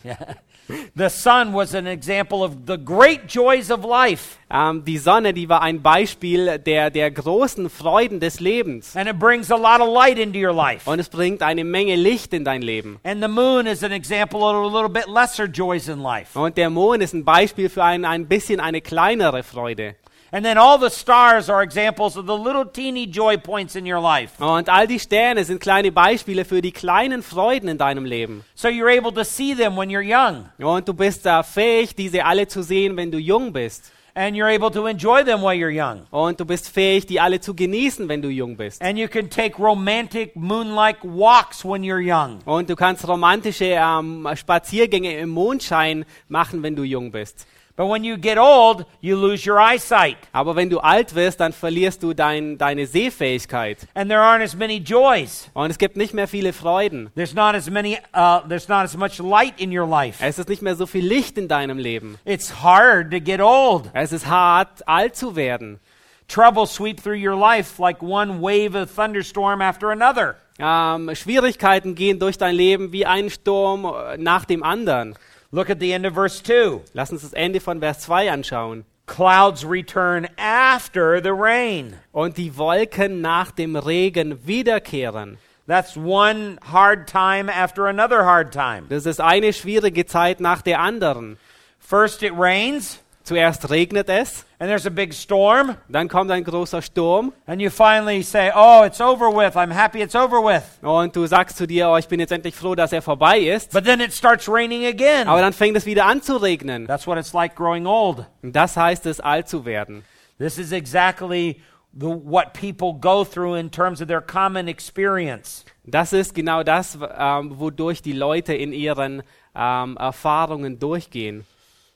The 0.97 1.09
sun 1.09 1.55
was 1.55 1.75
an 1.75 1.87
example 1.87 2.43
of 2.43 2.53
the 2.67 2.77
great 2.77 3.23
joys 3.29 3.71
of 3.71 3.85
life, 3.85 4.37
Ähm, 4.51 4.85
die 4.85 4.99
Sonne, 4.99 5.33
die 5.35 5.49
war 5.49 5.61
ein 5.63 5.83
Beispiel 5.83 6.59
der, 6.59 6.91
der 6.91 7.11
großen 7.11 7.69
Freuden 7.71 8.19
des 8.21 8.41
Lebens. 8.41 8.95
and 8.97 9.09
it 9.09 9.19
brings 9.19 9.51
a 9.51 9.57
lot 9.57 9.81
of 9.81 9.89
light 9.93 10.19
into 10.19 10.39
your 10.39 10.55
life. 10.55 10.89
Und 10.91 10.99
es 11.01 11.09
bringt 11.09 11.43
eine 11.43 11.65
Menge 11.65 11.97
Licht 11.97 12.33
in 12.33 12.45
dein 12.45 12.63
Leben. 12.63 12.99
And 13.05 13.23
the 13.23 13.29
moon 13.29 13.67
is 13.67 13.83
an 13.85 13.93
example 13.93 14.41
of 14.41 14.55
a 14.55 14.67
little 14.67 14.89
bit 14.89 15.07
lesser 15.07 15.45
joys 15.47 15.89
in 15.89 16.01
life. 16.03 16.39
Und 16.39 16.57
der 16.57 16.71
Mond 16.71 17.03
ist 17.03 17.13
ein 17.15 17.25
Beispiel 17.25 17.69
für 17.69 17.85
ein, 17.85 18.05
ein 18.05 18.27
bisschen 18.27 18.61
eine 18.61 18.81
kleinere 18.81 19.43
Freude. 19.43 19.97
And 20.31 20.45
then 20.45 20.59
all 20.59 20.79
the 20.79 20.91
stars 20.91 21.49
are 21.49 21.63
examples 21.63 22.17
of 22.17 22.27
the 22.27 22.37
little 22.37 22.67
teeny 22.67 23.07
joy 23.07 23.39
points 23.39 23.77
in 23.77 23.87
your 23.87 24.01
life. 24.01 24.39
Und 24.39 24.69
all 24.69 24.87
die 24.87 24.99
Sterne 24.99 25.43
sind 25.45 25.61
kleine 25.61 25.91
Beispiele 25.91 26.45
für 26.45 26.61
die 26.61 26.73
kleinen 26.73 27.23
Freuden 27.23 27.69
in 27.69 27.79
deinem 27.79 28.05
Leben. 28.05 28.45
So 28.55 28.69
you're 28.69 28.95
able 28.95 29.13
to 29.13 29.25
see 29.25 29.55
them 29.55 29.77
when 29.77 29.89
you're 29.89 30.03
young. 30.03 30.51
Und 30.59 30.87
du 30.87 30.93
bist 30.93 31.25
da 31.25 31.43
fähig, 31.43 31.95
diese 31.95 32.27
alle 32.27 32.47
zu 32.47 32.63
sehen, 32.63 32.97
wenn 32.97 33.11
du 33.11 33.19
jung 33.19 33.55
bist. 33.55 33.91
And 34.15 34.37
you're 34.37 34.53
able 34.53 34.71
to 34.73 34.87
enjoy 34.87 35.25
them 35.25 35.43
while 35.43 35.55
you're 35.55 35.71
young. 35.71 36.03
Und 36.11 36.41
du 36.41 36.45
bist 36.45 36.69
fähig, 36.69 37.07
die 37.07 37.21
alle 37.21 37.41
zu 37.41 37.55
genießen, 37.55 38.09
wenn 38.09 38.21
du 38.21 38.29
jung 38.29 38.57
bist. 38.57 38.83
And 38.83 38.99
you 38.99 39.09
can 39.09 39.31
take 39.31 39.57
romantic 39.59 40.35
moon-like 40.35 40.99
walks 41.05 41.65
when 41.65 41.83
you're 41.83 42.03
young. 42.03 42.41
Und 42.45 42.69
du 42.69 42.77
kannst 42.77 43.07
romantische 43.07 43.77
ähm, 43.79 44.29
Spaziergänge 44.35 45.17
im 45.19 45.31
Mondschein 45.31 46.05
machen, 46.29 46.63
wenn 46.63 46.77
du 46.77 46.83
jung 46.83 47.13
bist. 47.13 47.47
But 47.79 47.89
when 47.89 48.03
you 48.03 48.17
get 48.17 48.39
old, 48.39 48.87
you 49.01 49.15
lose 49.15 49.49
your 49.49 49.61
eyesight. 49.61 50.17
Aber 50.33 50.57
wenn 50.57 50.69
du 50.69 50.81
alt 50.81 51.15
wirst, 51.15 51.39
dann 51.39 51.53
verlierst 51.53 52.03
du 52.03 52.13
dein, 52.13 52.59
deine 52.59 52.89
Sehfähigkeit. 52.89 53.87
And 53.95 54.11
there 54.11 54.21
aren't 54.21 54.43
as 54.43 54.57
many 54.57 54.79
joys. 54.79 55.49
Und 55.55 55.71
es 55.71 55.79
gibt 55.79 55.97
nicht 55.97 56.13
mehr 56.13 56.27
viele 56.27 56.53
Freuden. 56.53 57.13
There's 57.15 57.35
not 57.35 57.55
as 57.55 57.71
many 57.71 57.97
uh, 58.13 58.41
there's 58.49 58.67
not 58.67 58.83
as 58.83 58.97
much 58.97 59.21
light 59.21 59.61
in 59.61 59.71
your 59.71 59.87
life. 59.87 60.21
Es 60.21 60.41
ist 60.41 60.49
nicht 60.49 60.61
mehr 60.61 60.75
so 60.75 60.87
viel 60.87 61.07
Licht 61.07 61.39
in 61.39 61.47
deinem 61.47 61.79
Leben. 61.79 62.19
It's 62.25 62.65
hard 62.65 63.13
to 63.13 63.21
get 63.21 63.41
old. 63.41 63.89
Es 63.93 64.11
ist 64.11 64.27
hart, 64.27 64.87
alt 64.89 65.15
zu 65.15 65.37
werden. 65.37 65.79
Trouble 66.27 66.67
sweep 66.67 67.01
through 67.01 67.15
your 67.17 67.37
life 67.37 67.81
like 67.81 68.03
one 68.03 68.43
wave 68.43 68.75
of 68.75 68.93
thunderstorm 68.93 69.63
after 69.63 69.91
another. 69.93 70.35
Ähm, 70.59 71.15
Schwierigkeiten 71.15 71.95
gehen 71.95 72.19
durch 72.19 72.39
dein 72.39 72.57
Leben 72.57 72.91
wie 72.91 73.07
ein 73.07 73.31
Sturm 73.31 73.85
äh, 73.85 74.17
nach 74.17 74.45
dem 74.47 74.65
anderen. 74.65 75.15
Look 75.51 75.71
at 75.71 75.81
the 75.81 75.95
end 75.95 76.05
of 76.05 76.13
verse 76.15 76.43
2. 76.43 76.83
Lass 76.93 77.11
uns 77.11 77.23
das 77.23 77.33
Ende 77.33 77.61
von 77.61 77.81
Vers 77.81 78.01
2 78.01 78.31
anschauen. 78.31 78.85
Clouds 79.07 79.65
return 79.65 80.29
after 80.37 81.23
the 81.23 81.33
rain. 81.33 81.97
Und 82.13 82.37
die 82.37 82.59
Wolken 82.59 83.23
nach 83.23 83.51
dem 83.51 83.75
Regen 83.75 84.47
wiederkehren. 84.47 85.39
That's 85.67 85.97
one 85.97 86.59
hard 86.71 87.07
time 87.07 87.51
after 87.51 87.87
another 87.87 88.27
hard 88.27 88.53
time. 88.53 88.89
Das 88.91 89.07
ist 89.07 89.21
eine 89.23 89.55
schwierige 89.55 90.05
Zeit 90.05 90.41
nach 90.41 90.61
der 90.61 90.81
anderen. 90.81 91.39
First 91.79 92.23
it 92.23 92.33
rains, 92.37 93.01
Zuerst 93.29 93.69
regnet 93.69 94.09
es, 94.09 94.47
and 94.59 94.71
there's 94.71 94.87
a 94.87 94.91
big 94.91 95.13
storm, 95.13 95.77
dann 95.91 96.09
kommt 96.09 96.31
ein 96.31 96.43
großer 96.45 96.81
Sturm 96.81 97.35
and 97.45 97.61
you 97.61 97.69
finally 97.69 98.23
say, 98.23 98.51
"Oh, 98.55 98.85
it's 98.87 99.03
over 99.03 99.29
with. 99.29 99.55
I'm 99.55 99.71
happy 99.71 100.01
it's 100.01 100.15
over 100.15 100.39
with." 100.43 100.63
und 100.81 101.15
du 101.15 101.27
sagst 101.27 101.59
zu 101.59 101.67
dir, 101.67 101.91
oh, 101.91 101.99
ich 101.99 102.09
bin 102.09 102.21
jetzt 102.21 102.33
endlich 102.33 102.55
froh, 102.55 102.75
dass 102.75 102.91
er 102.91 103.03
vorbei 103.03 103.41
ist. 103.41 103.75
But 103.75 103.85
then 103.85 104.01
it 104.01 104.15
starts 104.15 104.49
raining 104.49 104.87
again. 104.87 105.29
Aber 105.29 105.43
dann 105.43 105.53
fängt 105.53 105.77
es 105.77 105.85
wieder 105.85 106.07
an 106.07 106.23
zu 106.23 106.39
regnen. 106.39 106.87
That's 106.87 107.07
what 107.07 107.19
it's 107.19 107.35
like 107.35 107.55
growing 107.55 107.85
old. 107.85 108.25
Und 108.43 108.57
das 108.57 108.79
heißt 108.79 109.05
es, 109.05 109.21
alt 109.21 109.47
zu 109.47 109.67
werden. 109.67 110.05
This 110.39 110.57
is 110.57 110.73
exactly 110.73 111.61
the, 111.93 112.07
what 112.07 112.55
people 112.55 112.95
go 112.99 113.25
through 113.25 113.59
in 113.59 113.71
terms 113.71 114.01
of 114.01 114.09
their 114.09 114.23
common 114.23 114.69
experience. 114.69 115.67
Das 115.85 116.15
ist 116.15 116.35
genau 116.35 116.63
das, 116.63 116.97
ähm, 117.19 117.59
wodurch 117.59 118.01
die 118.01 118.15
Leute 118.15 118.55
in 118.55 118.73
ihren 118.73 119.23
ähm, 119.55 119.99
Erfahrungen 119.99 120.79
durchgehen. 120.79 121.45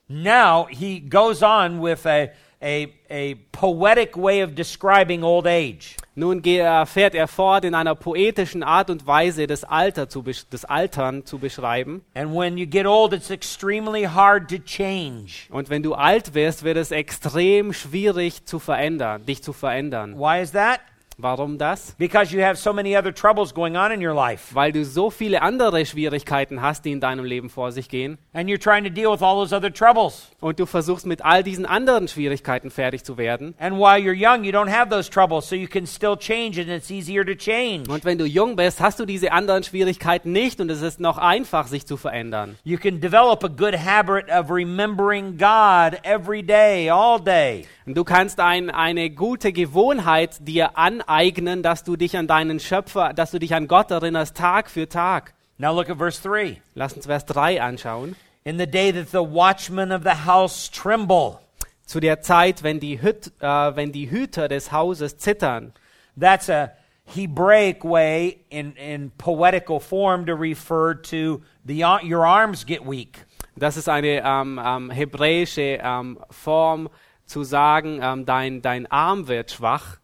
Now 0.09 0.67
he 0.71 1.01
goes 1.01 1.43
on 1.43 1.81
with 1.81 2.07
a, 2.07 2.33
a, 2.61 2.93
a 3.09 3.35
poetic 3.53 4.17
way 4.17 4.43
of 4.43 4.55
describing 4.55 5.23
old 5.25 5.47
age. 5.47 5.97
Nun 6.15 6.43
äh, 6.45 6.85
fährt 6.85 7.15
er 7.15 7.27
fort, 7.27 7.65
in 7.65 7.75
einer 7.75 7.95
poetischen 7.95 8.63
Art 8.63 8.91
und 8.91 9.07
Weise 9.07 9.47
das, 9.47 9.65
Alter 9.65 10.11
zu 10.11 10.23
das 10.51 10.65
Altern 10.67 11.25
zu 11.25 11.39
beschreiben. 11.39 12.03
And 12.15 12.35
when 12.35 12.59
you 12.59 12.67
get 12.67 12.85
old, 12.85 13.15
it's 13.15 13.31
extremely 13.31 14.05
hard 14.05 14.51
to 14.51 14.59
change. 14.59 15.49
Und 15.51 15.71
wenn 15.71 15.83
du 15.83 15.95
alt 15.95 16.35
wirst, 16.35 16.65
wird 16.65 16.77
es 16.77 16.91
extrem 16.91 17.73
schwierig 17.73 18.45
zu 18.45 18.59
verändern, 18.59 19.25
dich 19.25 19.43
zu 19.43 19.55
verändern. 19.55 20.19
Why 20.19 20.43
is 20.43 20.53
that? 20.53 20.81
Warum 21.19 21.59
das? 21.59 21.95
Because 21.99 22.35
you 22.35 22.43
have 22.43 22.57
so 22.57 22.73
many 22.73 22.97
other 22.97 23.13
troubles 23.13 23.55
going 23.55 23.77
on 23.77 23.93
in 23.93 24.05
your 24.05 24.15
life. 24.15 24.55
Weil 24.55 24.73
du 24.73 24.85
so 24.85 25.11
viele 25.11 25.43
andere 25.43 25.85
Schwierigkeiten 25.85 26.63
hast, 26.63 26.85
die 26.85 26.93
in 26.93 27.01
deinem 27.01 27.25
Leben 27.25 27.51
vor 27.51 27.73
sich 27.73 27.89
gehen. 27.89 28.19
And 28.33 28.49
you're 28.49 28.61
trying 28.61 28.85
to 28.85 28.91
deal 28.91 29.13
with 29.13 29.23
all 29.23 29.35
those 29.35 29.55
other 29.55 29.73
troubles. 29.73 30.31
Und 30.41 30.59
du 30.59 30.67
versuchst 30.67 31.07
mit 31.07 31.25
all 31.25 31.43
diesen 31.43 31.67
anderen 31.67 32.09
Schwierigkeiten 32.09 32.71
fertig 32.71 33.05
zu 33.05 33.17
werden. 33.17 33.55
And 33.59 33.77
while 33.77 33.99
you're 33.99 34.15
young, 34.15 34.45
you 34.45 34.53
don't 34.53 34.71
have 34.71 34.89
those 34.91 35.11
troubles, 35.11 35.49
so 35.49 35.55
you 35.55 35.69
can 35.69 35.87
still 35.87 36.17
change 36.17 36.61
and 36.61 36.69
it's 36.69 36.91
easier 36.91 37.25
to 37.25 37.35
change. 37.35 37.91
Und 37.91 38.05
wenn 38.05 38.19
du 38.19 38.25
jung 38.25 38.57
bist, 38.57 38.81
hast 38.81 38.99
du 38.99 39.05
diese 39.05 39.33
anderen 39.33 39.63
Schwierigkeiten 39.63 40.33
nicht 40.33 40.61
und 40.61 40.71
es 40.71 40.83
ist 40.83 41.01
noch 41.01 41.19
einfach, 41.19 41.67
sich 41.67 41.87
zu 41.87 41.97
verändern. 41.97 42.57
You 42.65 42.79
can 42.79 43.01
develop 43.01 43.45
a 43.45 43.49
good 43.49 43.77
habit 43.77 44.31
of 44.31 44.51
remembering 44.51 45.37
God 45.37 46.01
every 46.05 46.43
day, 46.43 46.91
all 46.91 47.21
day. 47.21 47.67
Und 47.85 47.97
du 47.97 48.05
kannst 48.05 48.39
ein, 48.39 48.71
eine 48.71 49.11
gute 49.11 49.53
Gewohnheit 49.53 50.37
dir 50.41 50.79
aneignen, 51.09 51.63
dass 51.63 51.85
du 51.85 51.97
dich 51.97 52.17
an 52.17 52.27
deinen 52.27 52.61
Schöpfer, 52.61 53.13
dass 53.13 53.31
du 53.31 53.39
dich 53.39 53.55
an 53.55 53.69
Gott 53.69 53.91
erinnerst, 53.91 54.37
Tag 54.37 54.71
für 54.71 54.89
Tag. 54.89 55.35
Now 55.59 55.75
look 55.75 55.91
at 55.91 55.99
verse 55.99 56.21
3. 56.23 56.61
Lass 56.75 56.95
uns 56.95 57.07
Vers 57.07 57.27
3 57.27 57.63
anschauen. 57.63 58.17
In 58.45 58.59
the 58.59 58.67
day 58.67 58.93
that 58.93 59.09
the 59.11 59.19
watchmen 59.19 59.93
of 59.93 60.03
the 60.03 60.27
house 60.27 60.71
tremble. 60.71 61.39
Zu 61.85 62.01
der 62.01 62.21
Zeit, 62.21 62.63
wenn 62.63 62.81
die, 62.81 63.01
Hüt, 63.01 63.33
äh, 63.41 63.47
wenn 63.77 63.93
die 63.93 64.11
Hüter 64.11 64.49
des 64.49 64.73
Hauses 64.73 65.19
zittern. 65.19 65.73
That's 66.19 66.49
a 66.49 66.71
Hebraic 67.05 67.85
way 67.85 68.45
in, 68.51 68.73
in 68.77 69.11
poetical 69.19 69.81
form 69.81 70.27
to 70.27 70.35
refer 70.35 70.95
to 70.95 71.43
the, 71.65 71.85
your 72.03 72.25
arms 72.25 72.65
get 72.65 72.87
weak. 72.87 73.25
Das 73.57 73.77
ist 73.77 73.89
eine 73.89 74.23
ähm, 74.25 74.61
ähm, 74.65 74.91
hebräische 74.91 75.79
ähm, 75.83 76.19
Form 76.31 76.89
zu 77.27 77.45
sagen, 77.45 78.01
ähm, 78.03 78.25
dein, 78.25 78.63
dein 78.63 78.91
Arm 78.91 79.29
wird 79.29 79.51
schwach. 79.51 79.99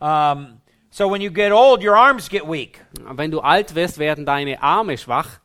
Um, 0.00 0.60
so 0.90 1.08
when 1.08 1.20
you 1.20 1.30
get 1.30 1.52
old, 1.52 1.82
your 1.82 1.96
arms 1.96 2.28
get 2.28 2.46
weak. 2.46 2.80
Wenn 3.10 3.30
du 3.30 3.40
alt 3.40 3.74
wirst, 3.74 3.98
werden 3.98 4.24
deine 4.24 4.62
Arme 4.62 4.96
schwach. 4.96 5.40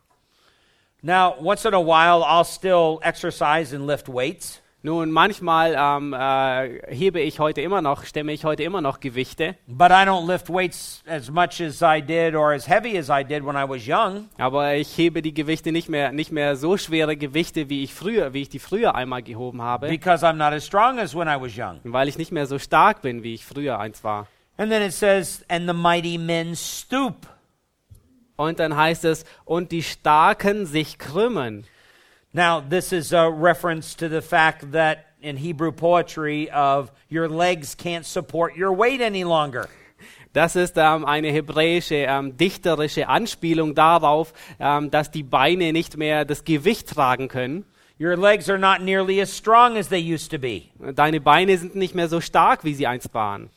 Now, 1.02 1.36
once 1.40 1.66
in 1.66 1.74
a 1.74 1.82
while, 1.82 2.24
I'll 2.24 2.46
still 2.46 3.00
exercise 3.04 3.74
and 3.74 3.86
lift 3.86 4.08
weights. 4.08 4.62
Nun, 4.86 5.12
manchmal 5.12 5.76
ähm, 5.78 6.14
äh, 6.14 6.94
hebe 6.94 7.22
ich 7.22 7.40
heute 7.40 7.62
immer 7.62 7.82
noch, 7.82 8.04
stemme 8.04 8.34
ich 8.34 8.44
heute 8.44 8.64
immer 8.64 8.82
noch 8.82 9.00
Gewichte, 9.00 9.56
But 9.66 9.92
I 9.92 10.04
don't 10.06 10.28
lift 10.28 10.50
weights 10.50 11.02
as 11.08 11.32
much 11.32 11.62
as 11.62 11.82
I 11.82 12.02
did 12.02 12.36
or 12.36 12.52
as 12.52 12.68
heavy 12.68 12.98
as 12.98 13.10
I 13.10 13.24
did 13.24 13.46
when 13.46 13.56
I 13.56 13.64
was 13.66 13.88
young 13.88 14.28
aber 14.38 14.76
ich 14.76 14.98
hebe 14.98 15.22
die 15.22 15.34
Gewichte 15.34 15.72
nicht 15.72 15.88
mehr, 15.88 16.12
nicht 16.12 16.34
mehr 16.34 16.58
so 16.58 16.76
schwere 16.76 17.16
Gewichte, 17.16 17.70
wie 17.70 17.84
ich 17.86 17.94
früher, 17.94 18.34
wie 18.34 18.42
ich 18.42 18.50
die 18.50 18.60
früher 18.60 18.94
einmal 18.94 19.24
gehoben 19.24 19.62
habe, 19.62 19.88
because 19.88 20.26
I'm 20.26 20.34
not 20.34 20.52
as 20.52 20.66
strong 20.66 21.00
as 21.00 21.16
when 21.16 21.30
I 21.30 21.40
was 21.40 21.56
young. 21.56 21.80
weil 21.86 22.10
ich 22.10 22.18
nicht 22.18 22.34
mehr 22.34 22.46
so 22.46 22.60
stark 22.60 23.02
bin, 23.02 23.24
wie 23.24 23.36
ich 23.36 23.46
früher 23.46 23.80
eins 23.80 24.04
war. 24.04 24.28
And 24.58 24.72
then 24.72 24.82
it 24.82 24.94
says, 24.94 25.44
and 25.50 25.68
the 25.68 25.74
mighty 25.74 26.18
men 26.18 26.56
stoop. 26.56 27.26
Und 28.36 28.60
dann 28.60 28.76
heißt 28.76 29.06
es, 29.06 29.26
und 29.46 29.72
die 29.72 29.84
Starken 29.84 30.66
sich 30.66 30.98
krümmen. 30.98 31.66
Now, 32.34 32.62
this 32.62 32.92
is 32.92 33.14
a 33.14 33.28
reference 33.28 33.96
to 33.96 34.10
the 34.10 34.22
fact 34.22 34.72
that 34.72 35.06
in 35.22 35.38
Hebrew 35.38 35.72
poetry 35.72 36.50
of 36.52 36.92
your 37.10 37.28
legs 37.30 37.76
can't 37.76 38.06
support 38.06 38.58
your 38.58 38.72
weight 38.72 39.02
any 39.02 39.24
longer. 39.24 39.70
Das 40.34 40.56
ist 40.56 40.78
ähm, 40.78 41.06
eine 41.06 41.30
hebräische 41.30 42.08
ähm, 42.08 42.36
dichterische 42.36 43.08
Anspielung 43.08 43.76
darauf, 43.76 44.34
ähm, 44.60 44.90
dass 44.90 45.12
die 45.12 45.22
Beine 45.22 45.72
nicht 45.72 45.96
mehr 45.96 46.26
das 46.26 46.44
Gewicht 46.44 46.90
tragen 46.90 47.28
können. 47.28 47.66
Your 48.00 48.18
legs 48.18 48.50
are 48.50 48.58
not 48.58 48.82
nearly 48.82 49.22
as 49.22 49.36
strong 49.36 49.78
as 49.78 49.90
they 49.90 50.02
used 50.02 50.32
to 50.32 50.40
be. 50.40 50.64
Deine 50.96 51.22
Beine 51.22 51.56
sind 51.60 51.76
nicht 51.76 51.94
mehr 51.94 52.10
so 52.10 52.20
stark, 52.20 52.64
wie 52.64 52.74
sie 52.74 52.88
einst 52.88 53.14
waren. 53.14 53.52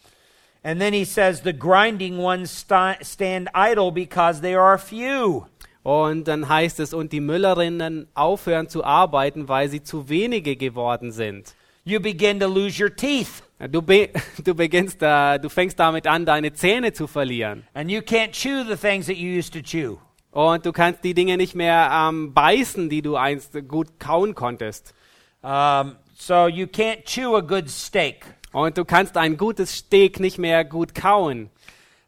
And 0.66 0.80
then 0.80 0.92
he 0.92 1.04
says, 1.04 1.42
the 1.42 1.52
grinding 1.52 2.18
ones 2.18 2.50
sta- 2.50 2.96
stand 3.00 3.48
idle 3.54 3.92
because 3.92 4.40
they 4.40 4.56
are 4.56 4.78
few. 4.78 5.46
Und 5.84 6.24
dann 6.26 6.48
heißt 6.48 6.80
es, 6.80 6.92
und 6.92 7.12
die 7.12 7.20
Müllerinnen 7.20 8.08
aufhören 8.14 8.68
zu 8.68 8.82
arbeiten, 8.82 9.48
weil 9.48 9.68
sie 9.68 9.84
zu 9.84 10.08
wenige 10.08 10.56
geworden 10.56 11.12
sind. 11.12 11.54
You 11.84 12.00
begin 12.00 12.40
to 12.40 12.48
lose 12.48 12.82
your 12.82 12.90
teeth, 12.92 13.44
Du, 13.70 13.80
be 13.80 14.08
du 14.44 14.56
beginnst, 14.56 15.00
äh, 15.02 15.38
du 15.38 15.48
fängst 15.48 15.78
damit 15.78 16.08
an, 16.08 16.26
deine 16.26 16.52
Zähne 16.52 16.92
zu 16.92 17.06
verlieren. 17.06 17.62
and 17.74 17.88
you 17.88 18.00
can't 18.00 18.32
chew 18.32 18.64
the 18.68 18.74
things 18.74 19.06
that 19.06 19.16
you 19.16 19.38
used 19.38 19.52
to 19.52 19.60
chew. 19.60 19.98
Und 20.32 20.66
du 20.66 20.72
kannst 20.72 21.04
die 21.04 21.14
Dinge 21.14 21.36
nicht 21.36 21.54
mehr 21.54 21.88
ähm, 21.92 22.34
beißen, 22.34 22.88
die 22.90 23.02
du 23.02 23.14
einst 23.14 23.52
gut 23.68 24.00
kauen 24.00 24.34
konntest. 24.34 24.94
Um, 25.42 25.94
so 26.18 26.48
you 26.48 26.66
can't 26.66 27.04
chew 27.04 27.36
a 27.36 27.40
good 27.40 27.70
steak. 27.70 28.26
Und 28.56 28.78
du 28.78 28.86
kannst 28.86 29.18
ein 29.18 29.36
gutes 29.36 29.74
Steak 29.74 30.18
nicht 30.18 30.38
mehr 30.38 30.64
gut 30.64 30.94
kauen. 30.94 31.50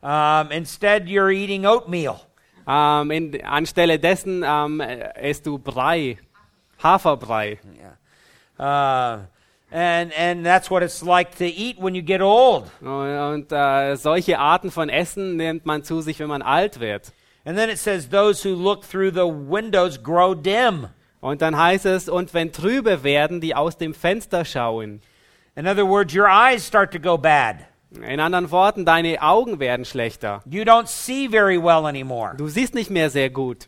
Um, 0.00 0.50
instead, 0.50 1.02
you're 1.02 1.30
eating 1.30 1.66
oatmeal. 1.66 2.20
Ähm, 2.66 3.10
in, 3.10 3.44
anstelle 3.44 3.98
dessen 3.98 4.42
äh, 4.42 5.30
isst 5.30 5.44
du 5.44 5.58
Brei, 5.58 6.16
Haferbrei. 6.82 7.58
Uh, 8.58 9.26
and, 9.70 10.10
and 10.18 10.42
that's 10.42 10.70
what 10.70 10.82
it's 10.82 11.02
like 11.02 11.36
to 11.36 11.44
eat 11.44 11.76
when 11.78 11.94
you 11.94 12.00
get 12.00 12.22
old. 12.22 12.64
Und, 12.80 12.88
und 12.88 13.52
äh, 13.52 13.96
solche 13.96 14.38
Arten 14.38 14.70
von 14.70 14.88
Essen 14.88 15.36
nimmt 15.36 15.66
man 15.66 15.84
zu 15.84 16.00
sich, 16.00 16.18
wenn 16.18 16.28
man 16.28 16.40
alt 16.40 16.80
wird. 16.80 17.12
And 17.44 17.58
then 17.58 17.68
it 17.68 17.76
says, 17.76 18.08
Those 18.08 18.42
who 18.42 18.54
look 18.54 18.88
through 18.88 19.12
the 19.12 19.28
windows 19.28 20.02
grow 20.02 20.34
dim. 20.34 20.86
Und 21.20 21.42
dann 21.42 21.58
heißt 21.58 21.84
es, 21.84 22.08
und 22.08 22.32
wenn 22.32 22.52
trübe 22.52 23.02
werden, 23.02 23.42
die 23.42 23.54
aus 23.54 23.76
dem 23.76 23.92
Fenster 23.92 24.46
schauen. 24.46 25.02
In 25.58 25.66
other 25.66 25.84
words, 25.84 26.14
your 26.14 26.28
eyes 26.28 26.62
start 26.62 26.92
to 26.92 27.00
go 27.00 27.18
bad. 27.18 27.66
In 27.90 28.20
anderen 28.20 28.48
Worten, 28.52 28.84
deine 28.84 29.20
Augen 29.20 29.58
werden 29.58 29.84
schlechter. 29.84 30.40
You 30.48 30.62
don't 30.62 30.86
see 30.86 31.26
very 31.26 31.58
well 31.58 31.84
anymore. 31.84 32.34
Du 32.36 32.46
siehst 32.48 32.74
nicht 32.74 32.90
mehr 32.90 33.10
sehr 33.10 33.28
gut. 33.28 33.66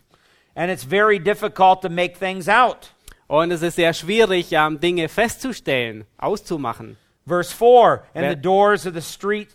And 0.55 0.71
it's 0.71 0.85
very 0.85 1.19
difficult 1.19 1.81
to 1.81 1.89
make 1.89 2.17
things 2.17 2.47
out. 2.47 2.93
Und 3.27 3.51
es 3.51 3.61
ist 3.61 3.75
sehr 3.75 3.93
schwierig, 3.93 4.53
ähm, 4.53 4.79
Dinge 4.79 5.09
festzustellen, 5.09 6.05
auszumachen. 6.17 6.95
Verse 7.27 7.53
4 7.53 8.03
And 8.13 8.29
the 8.29 8.41
doors 8.41 8.85
of 8.85 8.93
the 8.93 9.01
street 9.01 9.49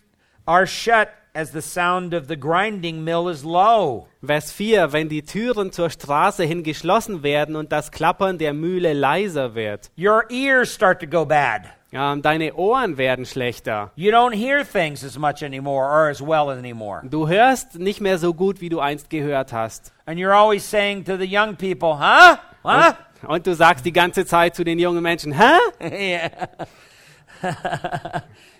are 0.44 0.66
shut 0.66 1.08
as 1.34 1.52
the 1.52 1.62
sound 1.62 2.12
of 2.12 2.28
the 2.28 2.36
grinding 2.36 3.02
mill 3.02 3.30
is 3.30 3.44
low. 3.44 4.08
Vers 4.22 4.52
4, 4.52 4.92
wenn 4.92 5.08
die 5.08 5.22
Türen 5.22 5.72
zur 5.72 5.88
Straße 5.88 6.44
hin 6.44 6.62
geschlossen 6.62 7.22
werden 7.22 7.56
und 7.56 7.72
das 7.72 7.90
Klappern 7.90 8.36
der 8.36 8.52
Mühle 8.52 8.92
leiser 8.92 9.54
wird. 9.54 9.90
Your 9.96 10.30
ears 10.30 10.70
start 10.74 11.00
to 11.00 11.06
go 11.06 11.24
bad. 11.24 11.62
Ähm, 11.96 12.20
deine 12.20 12.54
Ohren 12.54 12.98
werden 12.98 13.24
schlechter. 13.24 13.90
You 13.96 14.10
don't 14.12 14.34
hear 14.34 14.64
things 14.64 15.02
as 15.02 15.16
much 15.16 15.42
anymore 15.42 15.86
or 15.86 16.10
as 16.10 16.20
well 16.20 16.50
anymore. 16.50 17.00
Du 17.08 17.26
hörst 17.26 17.78
nicht 17.78 18.02
mehr 18.02 18.18
so 18.18 18.34
gut, 18.34 18.60
wie 18.60 18.68
du 18.68 18.80
einst 18.80 19.08
gehört 19.08 19.52
hast. 19.52 19.92
And 20.04 20.18
you're 20.18 20.34
always 20.34 20.68
saying 20.68 21.04
to 21.04 21.16
the 21.16 21.24
young 21.26 21.56
people, 21.56 21.98
huh? 21.98 22.36
Huh? 22.62 22.92
Und 23.26 23.46
du 23.46 23.54
sagst 23.54 23.86
die 23.86 23.92
ganze 23.92 24.26
Zeit 24.26 24.54
zu 24.54 24.62
den 24.62 24.78
jungen 24.78 25.02
Menschen, 25.02 25.32
hä? 25.32 25.58
yeah. 25.80 26.48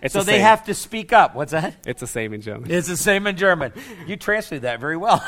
So 0.09 0.21
the 0.21 0.27
they 0.27 0.39
same. 0.39 0.43
have 0.43 0.65
to 0.65 0.75
speak 0.75 1.13
up. 1.13 1.35
What's 1.35 1.53
that? 1.53 1.75
It's 1.87 2.01
the 2.01 2.07
same 2.07 2.33
in 2.33 2.41
German. 2.41 2.71
It's 2.71 2.89
the 2.89 2.97
same 2.97 3.27
in 3.27 3.37
German. 3.37 3.73
You 4.07 4.17
translate 4.17 4.63
that 4.63 4.81
very 4.81 4.97
well. 4.97 5.23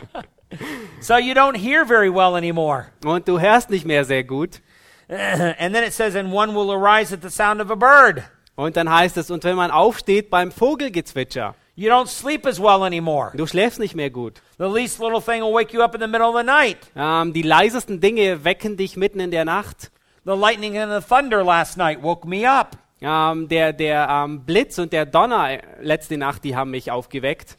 so 1.00 1.16
you 1.16 1.34
don't 1.34 1.56
hear 1.56 1.84
very 1.84 2.10
well 2.10 2.36
anymore. 2.36 2.92
Und 3.04 3.26
du 3.28 3.38
hörst 3.38 3.70
nicht 3.70 3.84
mehr 3.84 4.04
sehr 4.04 4.24
gut. 4.24 4.60
and 5.58 5.74
then 5.74 5.84
it 5.84 5.92
says, 5.92 6.14
and 6.14 6.32
one 6.32 6.54
will 6.54 6.72
arise 6.72 7.12
at 7.12 7.22
the 7.22 7.30
sound 7.30 7.60
of 7.60 7.70
a 7.70 7.76
bird. 7.76 8.22
Und 8.56 8.76
dann 8.76 8.90
heißt 8.90 9.16
es, 9.16 9.30
und 9.30 9.44
wenn 9.44 9.56
man 9.56 9.70
aufsteht 9.70 10.30
beim 10.30 10.50
Vogelgezwitscher, 10.50 11.54
You 11.76 11.88
don't 11.90 12.08
sleep 12.08 12.44
as 12.44 12.58
well 12.58 12.82
anymore. 12.82 13.30
du 13.36 13.46
schläfst 13.46 13.78
nicht 13.78 13.94
mehr 13.94 14.10
gut. 14.10 14.42
The 14.58 14.64
least 14.64 14.98
little 14.98 15.20
thing 15.20 15.42
will 15.42 15.54
wake 15.54 15.72
you 15.72 15.80
up 15.80 15.94
in 15.94 16.00
the 16.00 16.08
middle 16.08 16.26
of 16.26 16.36
the 16.36 16.42
night. 16.42 16.78
Ähm, 16.96 17.32
die 17.32 17.42
leisesten 17.42 18.00
Dinge 18.00 18.42
wecken 18.42 18.76
dich 18.76 18.96
mitten 18.96 19.20
in 19.20 19.30
der 19.30 19.44
Nacht. 19.44 19.92
The 20.24 20.34
lightning 20.34 20.76
and 20.76 20.90
the 20.90 21.08
thunder 21.08 21.44
last 21.44 21.76
night 21.76 22.02
woke 22.02 22.26
me 22.26 22.50
up. 22.50 22.76
Ähm, 23.00 23.46
der 23.46 23.72
der 23.72 24.08
ähm, 24.10 24.40
Blitz 24.40 24.76
und 24.80 24.92
der 24.92 25.06
Donner 25.06 25.52
äh, 25.52 25.60
letzte 25.80 26.18
Nacht, 26.18 26.42
die 26.42 26.56
haben 26.56 26.72
mich 26.72 26.90
aufgeweckt. 26.90 27.56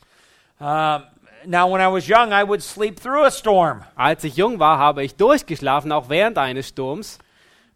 Um, 0.60 1.04
now, 1.46 1.72
when 1.72 1.80
I 1.80 1.90
was 1.90 2.06
young, 2.06 2.34
I 2.34 2.46
would 2.46 2.62
sleep 2.62 3.00
through 3.02 3.24
a 3.24 3.32
storm. 3.32 3.84
Als 3.96 4.26
ich 4.26 4.36
jung 4.36 4.60
war, 4.60 4.78
habe 4.78 5.02
ich 5.06 5.16
durchgeschlafen, 5.16 5.94
auch 5.94 6.10
während 6.10 6.38
eines 6.38 6.68
Sturms. 6.68 7.20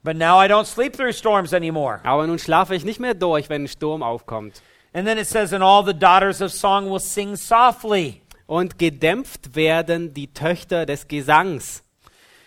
But 0.03 0.17
now 0.17 0.37
I 0.37 0.47
don't 0.47 0.65
sleep 0.65 0.95
through 0.95 1.13
storms 1.13 1.53
anymore. 1.53 2.01
Aber 2.03 2.27
nun 2.27 2.37
schlafe 2.37 2.75
ich 2.75 2.83
nicht 2.83 2.99
mehr 2.99 3.13
durch, 3.13 3.49
wenn 3.49 3.63
ein 3.63 3.67
Sturm 3.67 4.03
aufkommt. 4.03 4.61
And 4.93 5.07
then 5.07 5.17
it 5.17 5.27
says, 5.27 5.53
and 5.53 5.63
all 5.63 5.83
the 5.83 5.93
daughters 5.93 6.41
of 6.41 6.51
song 6.51 6.89
will 6.89 6.99
sing 6.99 7.35
softly. 7.35 8.21
Und 8.45 8.77
gedämpft 8.77 9.55
werden 9.55 10.13
die 10.13 10.27
Töchter 10.27 10.85
des 10.85 11.07
Gesangs. 11.07 11.83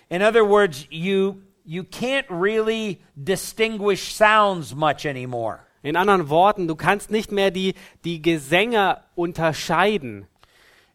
In 0.09 0.23
other 0.23 0.49
words, 0.49 0.87
you 0.91 1.43
you 1.65 1.83
can't 1.83 2.27
really 2.29 3.01
distinguish 3.17 4.15
sounds 4.15 4.75
much 4.75 5.07
anymore. 5.07 5.61
In 5.83 5.97
anderen 5.97 6.29
Worten, 6.29 6.69
du 6.69 6.77
kannst 6.77 7.11
nicht 7.11 7.33
mehr 7.33 7.51
die, 7.51 7.75
die 8.05 8.21
Gesänge 8.21 8.99
unterscheiden 9.15 10.27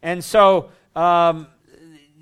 And 0.02 0.24
so, 0.24 0.72
um, 0.96 1.48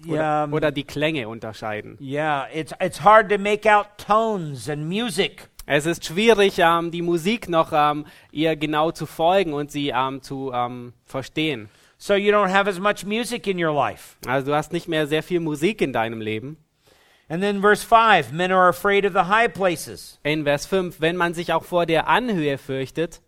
oder, 0.08 0.14
yeah, 0.14 0.44
um, 0.46 0.54
oder 0.54 0.72
die 0.72 0.84
Klänge 0.84 1.28
unterscheiden. 1.28 1.98
yeah, 2.00 2.48
it's 2.54 2.74
it's 2.80 3.04
hard 3.04 3.30
to 3.30 3.38
make 3.38 3.70
out 3.70 3.88
tones 3.98 4.70
and 4.70 4.88
music. 4.88 5.50
Es 5.66 5.86
ist 5.86 6.06
schwierig, 6.06 6.56
ähm, 6.58 6.90
die 6.90 7.04
Musik 7.04 7.48
noch 7.48 7.72
ähm, 7.74 8.06
ihr 8.32 8.56
genau 8.56 8.92
zu 8.92 9.06
folgen 9.06 9.54
und 9.54 9.72
sie 9.72 9.90
ähm, 9.90 10.22
zu 10.22 10.52
ähm, 10.54 10.94
verstehen. 11.06 11.70
So 11.98 12.16
you 12.16 12.34
don't 12.34 12.52
have 12.52 12.68
as 12.68 12.80
much 12.80 13.06
music 13.06 13.46
in 13.46 13.64
your 13.64 13.74
life. 13.74 14.16
Also 14.26 14.48
du 14.48 14.56
hast 14.56 14.72
nicht 14.72 14.88
mehr 14.88 15.06
sehr 15.06 15.22
viel 15.22 15.40
Musik 15.40 15.82
in 15.82 15.94
deinem 15.94 16.22
Leben. 16.22 16.58
And 17.28 17.44
then 17.44 17.62
verse 17.62 17.84
5, 17.84 18.32
men 18.32 18.52
are 18.52 18.68
afraid 18.68 19.06
of 19.06 19.14
the 19.14 19.28
high 19.28 19.48
places. 19.48 20.20
In 20.24 20.44
Vers 20.46 20.66
5, 20.66 21.00
wenn 21.02 21.16
man 21.16 21.36
sich 21.36 21.54
auch 21.54 21.64
vor 21.64 21.86
der 21.86 22.08
Anhöhe 22.08 22.58
fürchtet. 22.58 23.22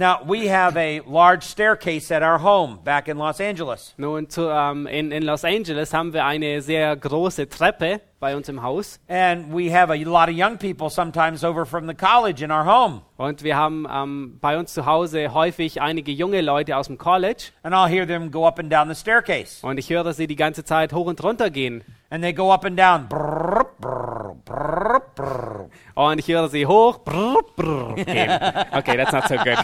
Now, 0.00 0.20
we 0.24 0.46
have 0.46 0.76
a 0.76 1.00
large 1.08 1.42
staircase 1.42 2.12
at 2.12 2.22
our 2.22 2.38
home 2.38 2.78
back 2.84 3.08
in 3.08 3.18
Los 3.18 3.40
Angeles. 3.40 3.94
Nun, 3.98 4.30
zu, 4.30 4.48
ähm, 4.48 4.86
in, 4.86 5.10
in 5.10 5.24
Los 5.24 5.44
Angeles 5.44 5.92
haben 5.92 6.12
wir 6.12 6.24
eine 6.24 6.62
sehr 6.62 6.94
große 6.94 7.48
Treppe 7.48 8.00
bei 8.20 8.36
uns 8.36 8.48
im 8.48 8.62
Haus. 8.62 9.00
And 9.08 9.52
we 9.52 9.72
have 9.74 9.90
a 9.90 9.96
lot 9.96 10.28
of 10.28 10.36
young 10.36 10.56
people 10.56 10.88
sometimes 10.88 11.42
over 11.42 11.66
from 11.66 11.88
the 11.88 11.94
college 11.94 12.44
in 12.44 12.52
our 12.52 12.64
home. 12.64 13.02
Und 13.16 13.42
wir 13.42 13.56
haben 13.56 13.88
ähm, 13.92 14.38
bei 14.40 14.56
uns 14.56 14.72
zu 14.72 14.86
Hause 14.86 15.34
häufig 15.34 15.82
einige 15.82 16.12
junge 16.12 16.42
Leute 16.42 16.76
aus 16.76 16.86
dem 16.86 16.96
College. 16.96 17.50
And 17.64 17.74
I'll 17.74 17.88
hear 17.88 18.06
them 18.06 18.30
go 18.30 18.46
up 18.46 18.60
and 18.60 18.70
down 18.70 18.88
the 18.88 18.94
staircase. 18.94 19.66
Und 19.66 19.78
ich 19.78 19.90
höre 19.90 20.12
sie 20.12 20.28
die 20.28 20.36
ganze 20.36 20.62
Zeit 20.62 20.92
hoch 20.92 21.06
und 21.06 21.20
runter 21.24 21.50
gehen. 21.50 21.82
And 22.08 22.22
they 22.22 22.32
go 22.32 22.52
up 22.52 22.64
and 22.64 22.78
down. 22.78 23.08
Brrr, 23.08 23.66
brrr, 23.80 24.36
brrr, 24.44 25.02
brrr. 25.16 25.47
Und 25.94 26.18
ich 26.18 26.28
höre 26.28 26.48
sie 26.48 26.66
hoch. 26.66 26.98
Brrr, 26.98 27.94
gehen. 27.94 28.30
Okay, 28.72 28.96
that's 28.96 29.12
not 29.12 29.28
so 29.28 29.36
good. 29.36 29.58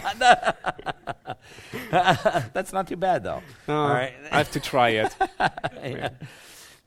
That's 2.53 2.71
not 2.73 2.87
too 2.87 2.97
bad, 2.97 3.23
though. 3.23 3.41
No, 3.67 3.87
right. 3.87 4.13
I 4.31 4.37
have 4.37 4.51
to 4.51 4.59
try 4.59 4.89
it. 4.89 5.15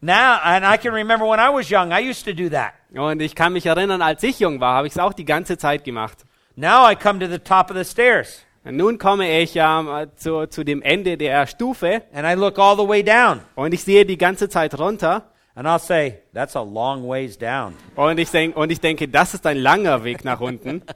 Now, 0.00 0.40
and 0.44 0.64
I 0.64 0.76
can 0.76 0.92
remember 0.92 1.26
when 1.26 1.40
I 1.40 1.50
was 1.50 1.70
young, 1.70 1.92
I 1.92 2.00
used 2.00 2.24
to 2.24 2.32
do 2.34 2.48
that. 2.50 2.74
Und 2.94 3.20
ich 3.20 3.34
kann 3.34 3.52
mich 3.52 3.66
erinnern, 3.66 4.00
als 4.02 4.22
ich 4.22 4.40
jung 4.40 4.60
war, 4.60 4.74
habe 4.74 4.86
ich 4.86 4.92
es 4.94 4.98
auch 4.98 5.12
die 5.12 5.24
ganze 5.24 5.58
Zeit 5.58 5.84
gemacht. 5.84 6.24
Now 6.56 6.88
I 6.90 6.94
come 6.94 7.18
to 7.20 7.26
the 7.26 7.38
top 7.38 7.70
of 7.70 7.76
the 7.76 7.84
stairs 7.84 8.44
Und 8.64 8.76
nun 8.76 8.98
komme 8.98 9.40
ich 9.40 9.54
ähm, 9.56 9.88
zu, 10.16 10.46
zu 10.46 10.64
dem 10.64 10.82
Ende 10.82 11.16
der 11.16 11.46
Stufe 11.46 12.02
and 12.12 12.26
I 12.26 12.34
look 12.34 12.58
all 12.58 12.76
the 12.76 12.86
way 12.88 13.02
down. 13.02 13.40
und 13.54 13.72
ich 13.72 13.84
sehe 13.84 14.04
die 14.04 14.18
ganze 14.18 14.48
Zeit 14.48 14.78
runter. 14.78 15.30
And 15.58 15.66
I'll 15.66 15.80
say, 15.80 16.20
that's 16.32 16.54
a 16.54 16.62
long 16.62 17.04
ways 17.08 17.36
down. 17.36 17.74
Und 17.96 18.20
ich, 18.20 18.30
denk, 18.30 18.56
und 18.56 18.70
ich 18.70 18.78
denke, 18.78 19.08
das 19.08 19.34
ist 19.34 19.44
ein 19.44 19.56
langer 19.56 20.04
Weg 20.04 20.24
nach 20.24 20.40
unten. 20.40 20.82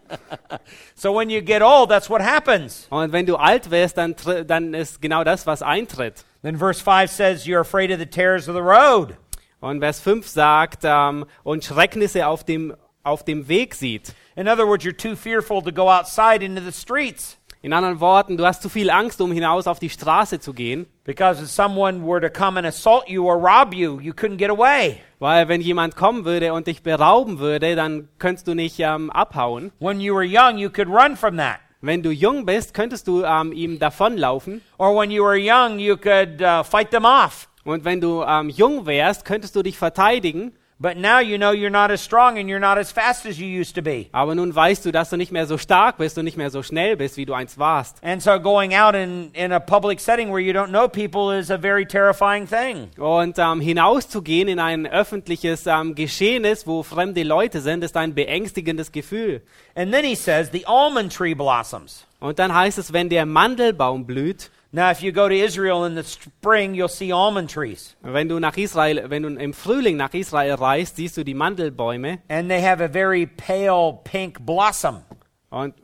So 0.94 1.12
when 1.12 1.31
you 1.31 1.40
get 1.40 1.62
old, 1.62 1.88
that's 1.88 2.09
what 2.09 2.20
happens. 2.20 2.87
Und 2.88 3.11
wenn 3.11 3.27
du 3.27 3.35
alt 3.35 3.72
wirst, 3.72 3.98
dann, 3.98 4.14
dann 4.46 4.72
ist 4.72 5.03
genau 5.03 5.25
das, 5.25 5.48
was 5.48 5.62
eintritt. 5.62 6.25
Then 6.42 6.57
verse 6.57 6.81
5 6.81 7.11
says, 7.11 7.44
You're 7.44 7.59
afraid 7.59 7.90
of 7.90 7.98
the 7.98 8.07
terrors 8.07 8.48
of 8.48 8.55
the 8.55 8.62
road. 8.62 9.16
Und 9.59 9.81
Vers 9.81 9.98
5 9.98 10.29
sagt, 10.29 10.85
ähm, 10.85 11.27
und 11.42 11.64
Schrecknisse 11.64 12.29
auf 12.29 12.44
dem, 12.44 12.77
auf 13.03 13.25
dem 13.25 13.48
Weg 13.48 13.75
sieht. 13.75 14.14
In 14.37 14.46
other 14.46 14.68
words, 14.68 14.85
you're 14.85 14.96
too 14.96 15.16
fearful 15.16 15.61
to 15.61 15.72
go 15.72 15.88
outside 15.88 16.44
into 16.44 16.62
the 16.62 16.70
streets. 16.70 17.37
In 17.64 17.72
anderen 17.72 18.01
Worten, 18.01 18.37
du 18.37 18.44
hast 18.44 18.61
zu 18.61 18.68
viel 18.68 18.90
Angst, 18.90 19.20
um 19.20 19.31
hinaus 19.31 19.68
auf 19.68 19.79
die 19.79 19.88
Straße 19.88 20.40
zu 20.40 20.53
gehen. 20.53 20.87
Because 21.05 21.40
if 21.40 21.48
someone 21.48 22.05
were 22.05 22.20
to 22.20 22.29
come 22.29 22.59
and 22.59 22.66
assault 22.66 23.09
you 23.09 23.25
or 23.25 23.37
rob 23.37 23.72
you, 23.72 24.01
you 24.01 24.12
couldn't 24.12 24.38
get 24.38 24.51
away. 24.51 24.98
Weil 25.20 25.46
wenn 25.46 25.61
jemand 25.61 25.94
kommen 25.94 26.25
würde 26.25 26.55
und 26.55 26.66
dich 26.66 26.83
berauben 26.83 27.38
würde, 27.38 27.77
dann 27.77 28.09
könntest 28.18 28.48
du 28.48 28.55
nicht 28.55 28.81
ähm, 28.81 29.11
abhauen. 29.11 29.70
When 29.79 30.01
you 30.01 30.12
were 30.12 30.27
young, 30.27 30.59
you 30.59 30.70
could 30.70 30.88
run 30.88 31.16
from 31.16 31.37
that. 31.37 31.61
Wenn 31.81 32.03
du 32.03 32.11
jung 32.11 32.46
bist, 32.46 32.75
könntest 32.75 33.07
du 33.07 33.22
ähm, 33.22 33.53
ihm 33.53 33.79
davonlaufen. 33.79 34.61
Or 34.77 35.01
when 35.01 35.12
you 35.12 35.22
were 35.22 35.38
young, 35.38 35.79
you 35.79 35.96
could 35.96 36.42
uh, 36.42 36.64
fight 36.64 36.90
them 36.90 37.05
off. 37.05 37.48
Und 37.62 37.85
wenn 37.85 38.01
du 38.01 38.25
ähm, 38.25 38.48
jung 38.48 38.87
wärst, 38.87 39.25
könntest 39.25 39.55
du 39.55 39.62
dich 39.62 39.79
verteidigen. 39.79 40.53
But 40.83 40.97
now 40.97 41.21
you 41.21 41.38
know 41.38 41.53
you're 41.53 41.71
not 41.71 41.92
as 41.92 42.01
strong 42.01 42.38
and 42.38 42.49
you're 42.49 42.59
not 42.59 42.77
as 42.77 42.90
fast 42.90 43.25
as 43.25 43.38
you 43.38 43.47
used 43.47 43.77
to 43.77 43.83
be. 43.83 44.09
Aber 44.11 44.35
nun 44.35 44.53
weißt 44.53 44.85
du, 44.85 44.90
dass 44.90 45.11
du 45.11 45.16
nicht 45.16 45.31
mehr 45.31 45.47
so 45.47 45.57
stark 45.57 45.97
bist 45.97 46.18
und 46.18 46.25
nicht 46.25 46.37
mehr 46.37 46.51
so 46.51 46.64
schnell 46.64 46.97
bist, 46.97 47.16
wie 47.16 47.25
du 47.25 47.35
einst 47.35 47.57
warst. 47.57 48.03
And 48.03 48.21
so 48.21 48.40
going 48.40 48.75
out 48.75 48.97
in, 48.97 49.31
in 49.33 49.53
a 49.53 49.61
public 49.61 50.01
setting 50.01 50.33
where 50.33 50.40
you 50.40 50.53
don't 50.53 50.71
know 50.71 50.88
people 50.88 51.31
is 51.31 51.53
a 51.53 51.57
very 51.57 51.87
terrifying 51.87 52.49
thing. 52.49 52.88
Und 52.99 53.38
ähm, 53.38 53.61
hinauszugehen 53.61 54.49
in 54.49 54.59
ein 54.59 54.88
öffentliches 54.88 55.68
ähm, 55.68 55.95
Geschehnis, 55.95 56.66
wo 56.66 56.83
fremde 56.83 57.23
Leute 57.23 57.61
sind, 57.61 57.85
ist 57.85 57.97
ein 57.97 58.16
beängstigendes 58.16 58.90
Gefühl. 58.90 59.42
And 59.77 59.92
then 59.92 60.05
he 60.05 60.16
says, 60.16 60.51
the 60.51 60.66
almond 60.66 61.14
tree 61.14 61.35
blossoms. 61.35 62.09
Und 62.18 62.40
dann 62.40 62.53
heißt 62.53 62.79
es, 62.79 62.92
wenn 62.92 63.09
der 63.09 63.25
Mandelbaum 63.25 64.05
blüht, 64.05 64.51
Now, 64.75 64.91
if 64.91 65.03
you 65.03 65.13
go 65.13 65.29
to 65.29 65.35
Israel 65.35 65.85
in 65.85 65.95
the 65.95 66.03
spring, 66.03 66.75
you'll 66.75 66.89
see 66.89 67.13
almond 67.13 67.51
trees. 67.51 67.95
wenn 68.01 68.27
du 68.29 68.41
nach 68.41 68.57
Israel, 68.57 69.11
wenn 69.11 69.23
du 69.23 69.29
im 69.29 69.53
Frühling 69.53 69.99
nach 69.99 70.15
Israel 70.15 70.55
reist, 70.55 70.97
siehst 70.97 71.19
du 71.19 71.25
die 71.25 71.35
Mandelbäume 71.35 72.21
And 72.29 72.49
they 72.49 72.63
have 72.63 72.81
a 72.81 72.89
very 72.89 73.27
pale 73.27 74.01
pink 74.03 74.47
blossom. 74.47 75.03
und, 75.51 75.75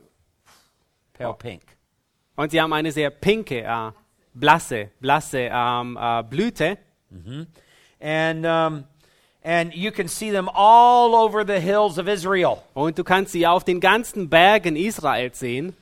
Pale 1.13 1.35
pink. 1.35 1.61
und 2.35 2.49
sie 2.49 2.59
haben 2.59 2.73
eine 2.73 2.91
sehr 2.91 3.11
pinke, 3.11 3.61
äh, 3.61 3.91
blasse, 4.33 4.89
blasse 4.99 5.49
ähm, 5.51 5.95
äh, 6.01 6.23
Blüte. 6.23 6.79
And, 8.01 8.45
um, 8.45 8.85
and 9.43 9.75
you 9.75 9.91
can 9.91 10.07
see 10.07 10.31
them 10.31 10.49
all 10.51 11.13
over 11.13 11.45
the 11.45 11.59
hills 11.59 11.99
of 11.99 12.07
Israel. 12.07 12.63
Und 12.73 12.97
du 12.97 13.03
kannst 13.03 13.33
sie 13.33 13.45
auf 13.45 13.63
den 13.63 13.79
ganzen 13.81 14.29
Bergen 14.29 14.75
Israels 14.75 15.37
sehen. 15.37 15.75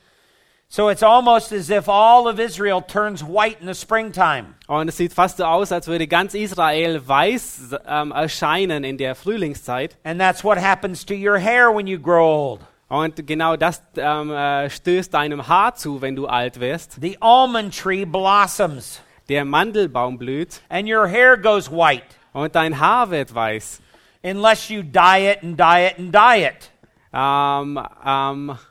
So 0.69 0.89
it's 0.89 1.01
almost 1.01 1.53
as 1.53 1.69
if 1.69 1.87
all 1.87 2.27
of 2.27 2.39
Israel 2.41 2.81
turns 2.81 3.23
white 3.23 3.61
in 3.61 3.67
the 3.67 3.73
springtime. 3.73 4.55
Und 4.67 4.89
es 4.89 4.97
sieht 4.97 5.13
fast 5.13 5.37
so 5.37 5.45
aus, 5.45 5.71
als 5.71 5.87
würde 5.87 6.07
ganz 6.07 6.33
Israel 6.33 7.01
weiß 7.07 7.75
ähm, 7.87 8.11
erscheinen 8.11 8.83
in 8.83 8.97
der 8.97 9.15
Frühlingszeit. 9.15 9.95
And 10.03 10.19
that's 10.19 10.43
what 10.43 10.57
happens 10.57 11.05
to 11.05 11.13
your 11.13 11.37
hair 11.39 11.73
when 11.73 11.87
you 11.87 11.97
grow 11.97 12.51
old. 12.51 12.61
Und 12.89 13.25
genau 13.25 13.55
das 13.55 13.81
ähm, 13.95 14.31
äh, 14.31 14.69
stößt 14.69 15.13
deinem 15.13 15.47
Haar 15.47 15.75
zu, 15.75 16.01
wenn 16.01 16.17
du 16.17 16.27
alt 16.27 16.59
wirst. 16.59 16.97
The 16.99 17.17
almond 17.21 17.73
tree 17.77 18.03
blossoms, 18.05 19.01
Der 19.29 19.45
Mandelbaum 19.45 20.17
blüht 20.17 20.61
and 20.69 20.89
your 20.89 21.07
hair 21.07 21.37
goes 21.37 21.71
white, 21.71 22.05
und 22.33 22.55
dein 22.55 22.77
Haar 22.77 23.09
wird 23.09 23.33
weiß. 23.33 23.81
unless 24.23 24.67
you 24.69 24.83
dye 24.83 25.31
it 25.31 25.43
and 25.43 25.57
dye 25.57 25.87
it 25.87 25.97
and 25.97 26.13
dye 26.13 26.45
it. 26.45 26.71
Ähm, 27.13 27.79
ähm, 28.05 28.49
Unless. 28.49 28.66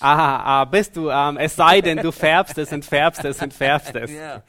Aha, 0.00 0.42
ah, 0.44 0.64
bist 0.64 0.96
du, 0.96 1.10
ähm, 1.10 1.36
es 1.36 1.56
sei 1.56 1.80
denn, 1.80 1.98
du 1.98 2.12
färbst 2.12 2.58
es 2.58 2.72
und 2.72 2.84
färbst 2.84 3.24
es 3.24 3.40
und 3.42 3.52
färbst 3.52 3.94
es. 3.94 4.10
Yeah. 4.10 4.42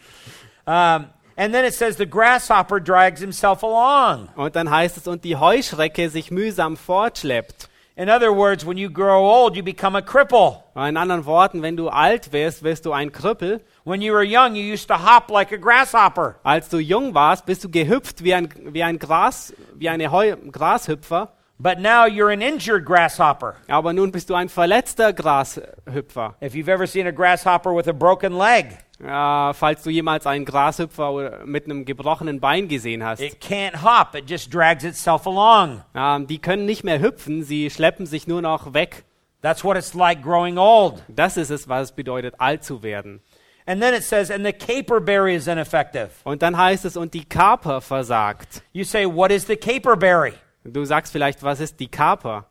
Um, 0.66 1.08
and 1.36 1.54
then 1.54 1.66
it 1.66 1.74
says 1.74 1.98
the 1.98 2.06
grasshopper 2.06 2.80
drags 2.80 3.20
himself 3.20 3.64
along. 3.64 4.30
Und 4.36 4.56
dann 4.56 4.70
heißt 4.70 4.98
es, 4.98 5.08
und 5.08 5.24
die 5.24 5.36
Heuschrecke 5.36 6.10
sich 6.10 6.32
mühsam 6.32 6.78
fortschleppt. 6.78 7.70
In 7.96 8.10
other 8.10 8.34
words, 8.34 8.66
when 8.66 8.78
you 8.78 8.90
grow 8.90 9.24
old, 9.24 9.56
you 9.56 9.62
become 9.62 9.96
a 9.96 10.02
cripple. 10.02 10.64
In 10.76 10.98
anderen 10.98 11.26
Worten, 11.28 11.62
wenn 11.62 11.78
du 11.78 11.90
alt 11.90 12.34
wirst, 12.34 12.64
wirst 12.64 12.88
du 12.88 12.92
ein 12.92 13.12
Krüppel. 13.12 13.62
When 13.84 14.02
you 14.02 14.14
were 14.14 14.24
young, 14.24 14.56
you 14.56 14.64
used 14.64 14.88
to 14.88 14.96
hop 14.96 15.30
like 15.30 15.52
a 15.52 15.58
grasshopper. 15.58 16.38
Als 16.44 16.70
du 16.70 16.80
jung 16.80 17.14
warst, 17.14 17.46
bist 17.46 17.64
du 17.64 17.70
gehüpft 17.70 18.24
wie 18.24 18.34
ein, 18.34 18.50
wie 18.74 18.82
ein 18.82 18.98
Gras, 18.98 19.54
wie 19.76 19.90
eine 19.90 20.12
Heu, 20.12 20.36
Grashüpfer. 20.52 21.34
But 21.60 21.80
now 21.80 22.06
you're 22.08 22.32
an 22.32 22.42
injured 22.42 22.84
grasshopper. 22.86 23.56
Aber 23.68 23.94
nun 23.94 24.12
bist 24.12 24.30
du 24.30 24.34
ein 24.36 24.50
verletzter 24.50 25.14
Grashüpfer. 25.14 26.36
If 26.42 26.56
you've 26.56 26.68
ever 26.70 26.88
seen 26.88 27.08
a 27.08 27.12
grasshopper 27.12 27.74
with 27.76 27.88
a 27.88 27.94
broken 27.94 28.38
leg, 28.38 28.78
Äh, 29.02 29.54
falls 29.54 29.84
du 29.84 29.90
jemals 29.90 30.26
einen 30.26 30.46
Grashüpfer 30.46 31.42
mit 31.46 31.66
einem 31.66 31.84
gebrochenen 31.84 32.40
Bein 32.40 32.68
gesehen 32.70 33.04
hast. 33.04 33.20
it 33.22 33.42
can't 33.42 33.82
hop, 33.84 34.16
it 34.16 34.30
just 34.30 34.54
drags 34.54 34.84
itself 34.86 35.26
along. 35.28 35.84
Ähm, 35.94 36.26
die 36.28 36.40
können 36.40 36.66
nicht 36.66 36.84
mehr 36.86 37.00
hüpfen, 37.02 37.44
sie 37.44 37.70
schleppen 37.70 38.06
sich 38.06 38.28
nur 38.28 38.42
noch 38.42 38.74
weg. 38.74 39.04
That's 39.42 39.62
what 39.64 39.76
it's 39.76 39.94
like 39.94 40.22
growing 40.24 40.58
old. 40.58 41.04
Das 41.10 41.36
ist 41.36 41.50
es, 41.50 41.68
was 41.68 41.90
es 41.90 41.92
bedeutet, 41.92 42.36
alt 42.38 42.64
zu 42.64 42.82
werden. 42.82 43.20
And 43.66 43.82
then 43.82 43.94
it 43.94 44.04
says, 44.04 44.30
and 44.32 44.46
the 44.46 44.54
caperberry 44.54 45.36
is 45.36 45.48
ineffective. 45.48 46.10
Und 46.24 46.42
dann 46.42 46.56
heißt 46.58 46.86
es, 46.86 46.96
und 46.96 47.14
die 47.14 47.26
Kaper 47.26 47.82
versagt. 47.82 48.62
You 48.72 48.86
say, 48.86 49.06
what 49.06 49.32
is 49.32 49.48
the 49.48 49.58
caperberry? 49.58 50.34
Du 50.66 50.86
sagst 50.86 51.12
vielleicht, 51.12 51.44
was 51.44 51.60
ist 51.60 51.80
die 51.80 51.90
Kaper? 51.90 52.46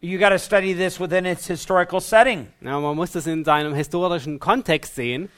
You 0.00 0.18
got 0.18 0.30
to 0.30 0.38
study 0.38 0.74
this 0.74 0.98
within 1.00 1.24
its 1.24 1.46
historical 1.46 2.00
setting. 2.00 2.48
Ja, 2.60 2.78
man 2.80 2.96
muss 2.96 3.12
das 3.12 3.26
in 3.26 3.44
seinem 3.44 3.74
historischen 3.74 4.38
Kontext 4.38 4.94
sehen. 4.94 5.30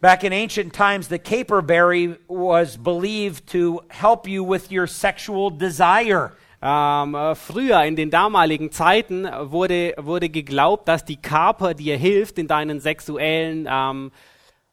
Back 0.00 0.24
in 0.24 0.32
ancient 0.32 0.72
times, 0.72 1.08
the 1.08 1.18
caperberry 1.18 2.16
was 2.28 2.76
believed 2.76 3.46
to 3.52 3.82
help 3.88 4.26
you 4.26 4.44
with 4.44 4.70
your 4.72 4.86
sexual 4.86 5.50
desire. 5.50 6.32
Ähm, 6.60 7.14
äh, 7.14 7.34
früher, 7.34 7.82
in 7.84 7.96
den 7.96 8.10
damaligen 8.10 8.70
Zeiten, 8.70 9.28
wurde, 9.50 9.94
wurde 9.98 10.28
geglaubt, 10.28 10.86
dass 10.86 11.04
die 11.04 11.20
Kaper 11.20 11.74
dir 11.74 11.96
hilft 11.96 12.38
in 12.38 12.46
deinen 12.46 12.80
sexuellen 12.80 13.68
ähm, 13.68 14.12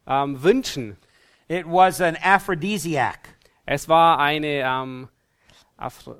ähm, 0.08 0.44
Wünschen. 0.44 0.98
It 1.48 1.66
was 1.66 2.00
an 2.00 2.16
aphrodisiac. 2.16 3.36
Es 3.66 3.90
war 3.90 4.20
eine 4.20 4.64
ähm, 4.64 5.10
Afro 5.78 6.16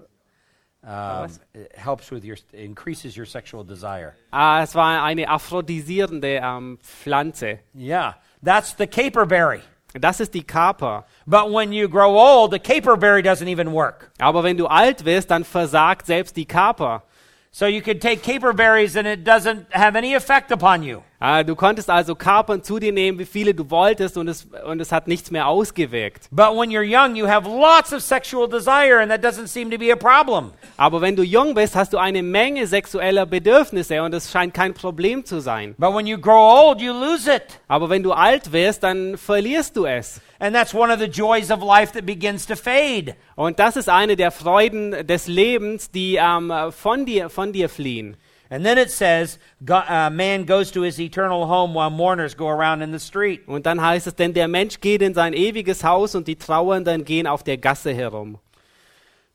Um, 0.82 1.28
helps 1.76 2.10
with 2.10 2.24
your, 2.24 2.38
increases 2.54 3.18
your 3.18 3.26
sexual 3.26 3.66
desire. 3.66 4.16
ah, 4.32 4.62
es 4.62 4.74
war 4.76 5.04
eine 5.04 5.28
aphrodisierende 5.28 6.40
ähm, 6.42 6.80
Pflanze. 6.82 7.60
Yeah, 7.76 8.16
that's 8.42 8.76
the 8.78 8.88
caperberry. 8.88 9.62
Das 9.94 10.20
ist 10.20 10.34
die 10.36 10.44
Kaper. 10.44 11.04
But 11.26 11.52
when 11.52 11.74
you 11.74 11.90
grow 11.90 12.16
old, 12.16 12.52
the 12.52 12.60
caperberry 12.60 13.22
doesn't 13.24 13.48
even 13.48 13.74
work. 13.74 14.12
Aber 14.20 14.44
wenn 14.44 14.56
du 14.56 14.68
alt 14.68 15.04
wirst, 15.04 15.32
dann 15.32 15.44
versagt 15.44 16.06
selbst 16.06 16.38
die 16.38 16.46
Kaper. 16.46 17.04
So 17.52 17.66
you 17.66 17.82
could 17.82 18.00
take 18.00 18.22
caperberries 18.22 18.96
and 18.96 19.08
it 19.08 19.24
doesn't 19.24 19.66
have 19.72 19.96
any 19.96 20.14
effect 20.14 20.52
upon 20.52 20.84
you. 20.84 21.02
Ah, 21.20 21.44
du 21.44 21.56
konntest 21.56 21.90
also 21.90 22.14
Kapern 22.16 22.64
zu 22.64 22.80
dir 22.80 22.94
nehmen, 22.94 23.18
wie 23.18 23.26
viele 23.26 23.54
du 23.54 23.70
wolltest, 23.70 24.18
und 24.18 24.28
es, 24.30 24.48
und 24.66 24.80
es 24.80 24.92
hat 24.92 25.08
nichts 25.08 25.32
mehr 25.32 25.48
ausgewirkt. 25.48 26.30
But 26.32 26.56
when 26.56 26.70
you're 26.70 26.84
young, 26.84 27.16
you 27.16 27.28
have 27.28 27.50
lots 27.50 27.92
of 27.92 28.02
sexual 28.02 28.48
desire 28.48 29.00
and 29.02 29.12
that 29.12 29.22
doesn't 29.22 29.48
seem 29.48 29.72
to 29.72 29.78
be 29.78 29.92
a 29.92 29.96
problem. 29.96 30.54
Aber 30.78 31.02
wenn 31.02 31.16
du 31.16 31.24
jung 31.24 31.56
bist, 31.56 31.76
hast 31.76 31.92
du 31.92 31.98
eine 31.98 32.22
Menge 32.22 32.68
sexueller 32.68 33.26
Bedürfnisse 33.26 34.02
und 34.04 34.14
es 34.14 34.32
scheint 34.32 34.54
kein 34.54 34.76
Problem 34.76 35.26
zu 35.26 35.42
sein. 35.42 35.76
But 35.78 35.94
when 35.94 36.06
you 36.06 36.20
grow 36.20 36.68
old, 36.68 36.80
you 36.80 36.94
lose 36.94 37.30
it. 37.30 37.60
Aber 37.68 37.90
wenn 37.90 38.04
du 38.04 38.14
alt 38.14 38.54
wirst, 38.54 38.84
dann 38.84 39.18
verlierst 39.18 39.76
du 39.76 39.86
es. 39.86 40.22
And 40.40 40.56
that's 40.56 40.74
one 40.74 40.90
of 40.90 41.00
the 41.00 41.08
joys 41.08 41.52
of 41.52 41.62
life 41.62 41.92
that 41.94 42.06
begins 42.06 42.46
to 42.46 42.56
fade. 42.56 43.16
Und 43.36 43.60
das 43.60 43.76
ist 43.76 43.90
eine 43.90 44.16
der 44.16 44.32
Freuden 44.32 45.06
des 45.06 45.28
Lebens, 45.28 45.92
die 45.92 46.16
ähm, 46.16 46.52
von, 46.72 47.06
dir, 47.06 47.30
von 47.30 47.52
dir 47.52 47.68
fliehen. 47.68 48.16
And 48.52 48.66
then 48.66 48.80
it 48.80 48.90
says, 48.90 49.38
go, 49.64 49.76
uh, 49.76 50.10
man 50.10 50.46
goes 50.46 50.72
to 50.72 50.82
his 50.82 51.00
eternal 51.00 51.46
home 51.46 51.76
while 51.76 51.92
mourners 51.92 52.34
go 52.34 52.48
around 52.48 52.82
in 52.82 52.92
the 52.92 53.00
street. 53.00 53.48
Und 53.48 53.66
dann 53.66 53.80
heißt 53.80 54.08
es, 54.08 54.16
denn 54.16 54.34
der 54.34 54.48
Mensch 54.48 54.80
geht 54.80 55.02
in 55.02 55.14
sein 55.14 55.34
ewiges 55.34 55.84
Haus 55.84 56.16
und 56.16 56.28
die 56.28 56.36
Trauernden 56.36 57.06
gehen 57.06 57.28
auf 57.28 57.44
der 57.44 57.58
Gasse 57.58 57.94
herum. 57.94 58.40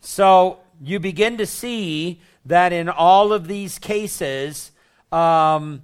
So 0.00 0.58
you 0.82 0.98
begin 0.98 1.38
to 1.38 1.46
see 1.46 2.20
that 2.44 2.72
in 2.72 2.88
all 2.88 3.32
of 3.32 3.46
these 3.46 3.78
cases, 3.78 4.72
um, 5.12 5.82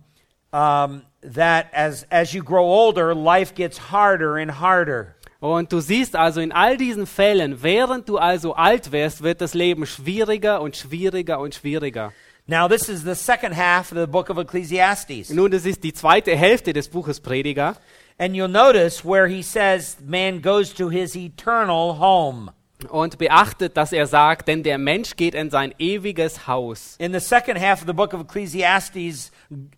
um, 0.53 1.03
that 1.23 1.67
as, 1.73 2.07
as 2.11 2.33
you 2.35 2.43
grow 2.43 2.65
older, 2.65 3.15
life 3.15 3.55
gets 3.55 3.91
harder 3.91 4.37
and 4.37 4.61
harder. 4.61 5.15
Und 5.41 5.73
du 5.73 5.81
siehst 5.81 6.17
also 6.17 6.41
in 6.41 6.53
all 6.53 6.77
diesen 6.77 7.07
Fällen, 7.07 7.63
während 7.63 8.09
du 8.09 8.19
also 8.19 8.55
alt 8.55 8.93
wirst, 8.93 9.23
wird 9.23 9.41
das 9.41 9.55
Leben 9.55 9.87
schwieriger 9.87 10.61
und 10.61 10.77
schwieriger 10.77 11.41
und 11.41 11.55
schwieriger. 11.55 12.13
Now, 12.47 12.69
this 12.69 12.89
is 12.89 13.05
the 13.05 13.15
second 13.15 13.57
half 13.57 13.93
of 13.93 13.99
the 13.99 14.07
book 14.07 14.29
of 14.29 14.37
Ecclesiastes. 14.37 15.31
Nun, 15.31 15.51
das 15.51 15.65
ist 15.65 15.83
die 15.83 15.93
zweite 15.93 16.37
Hälfte 16.37 16.73
des 16.73 16.89
Buches 16.89 17.21
Prediger. 17.21 17.77
And 18.19 18.35
you'll 18.35 18.49
notice 18.49 19.03
where 19.03 19.29
he 19.29 19.43
says 19.43 19.97
man 20.05 20.43
goes 20.43 20.75
to 20.75 20.91
his 20.91 21.17
eternal 21.17 21.99
home. 21.99 22.53
Und 22.89 23.19
beachtet, 23.19 23.77
dass 23.77 23.93
er 23.93 24.07
sagt, 24.07 24.49
denn 24.49 24.63
der 24.63 24.79
Mensch 24.79 25.17
geht 25.17 25.35
in 25.35 25.49
sein 25.49 25.75
ewiges 25.79 26.47
Haus. 26.47 26.97
In 26.99 27.13
the 27.13 27.21
second 27.21 27.59
half 27.59 27.83
of 27.83 27.87
the 27.87 27.93
book 27.93 28.13
of 28.13 28.23
Ecclesiastes, 28.23 29.31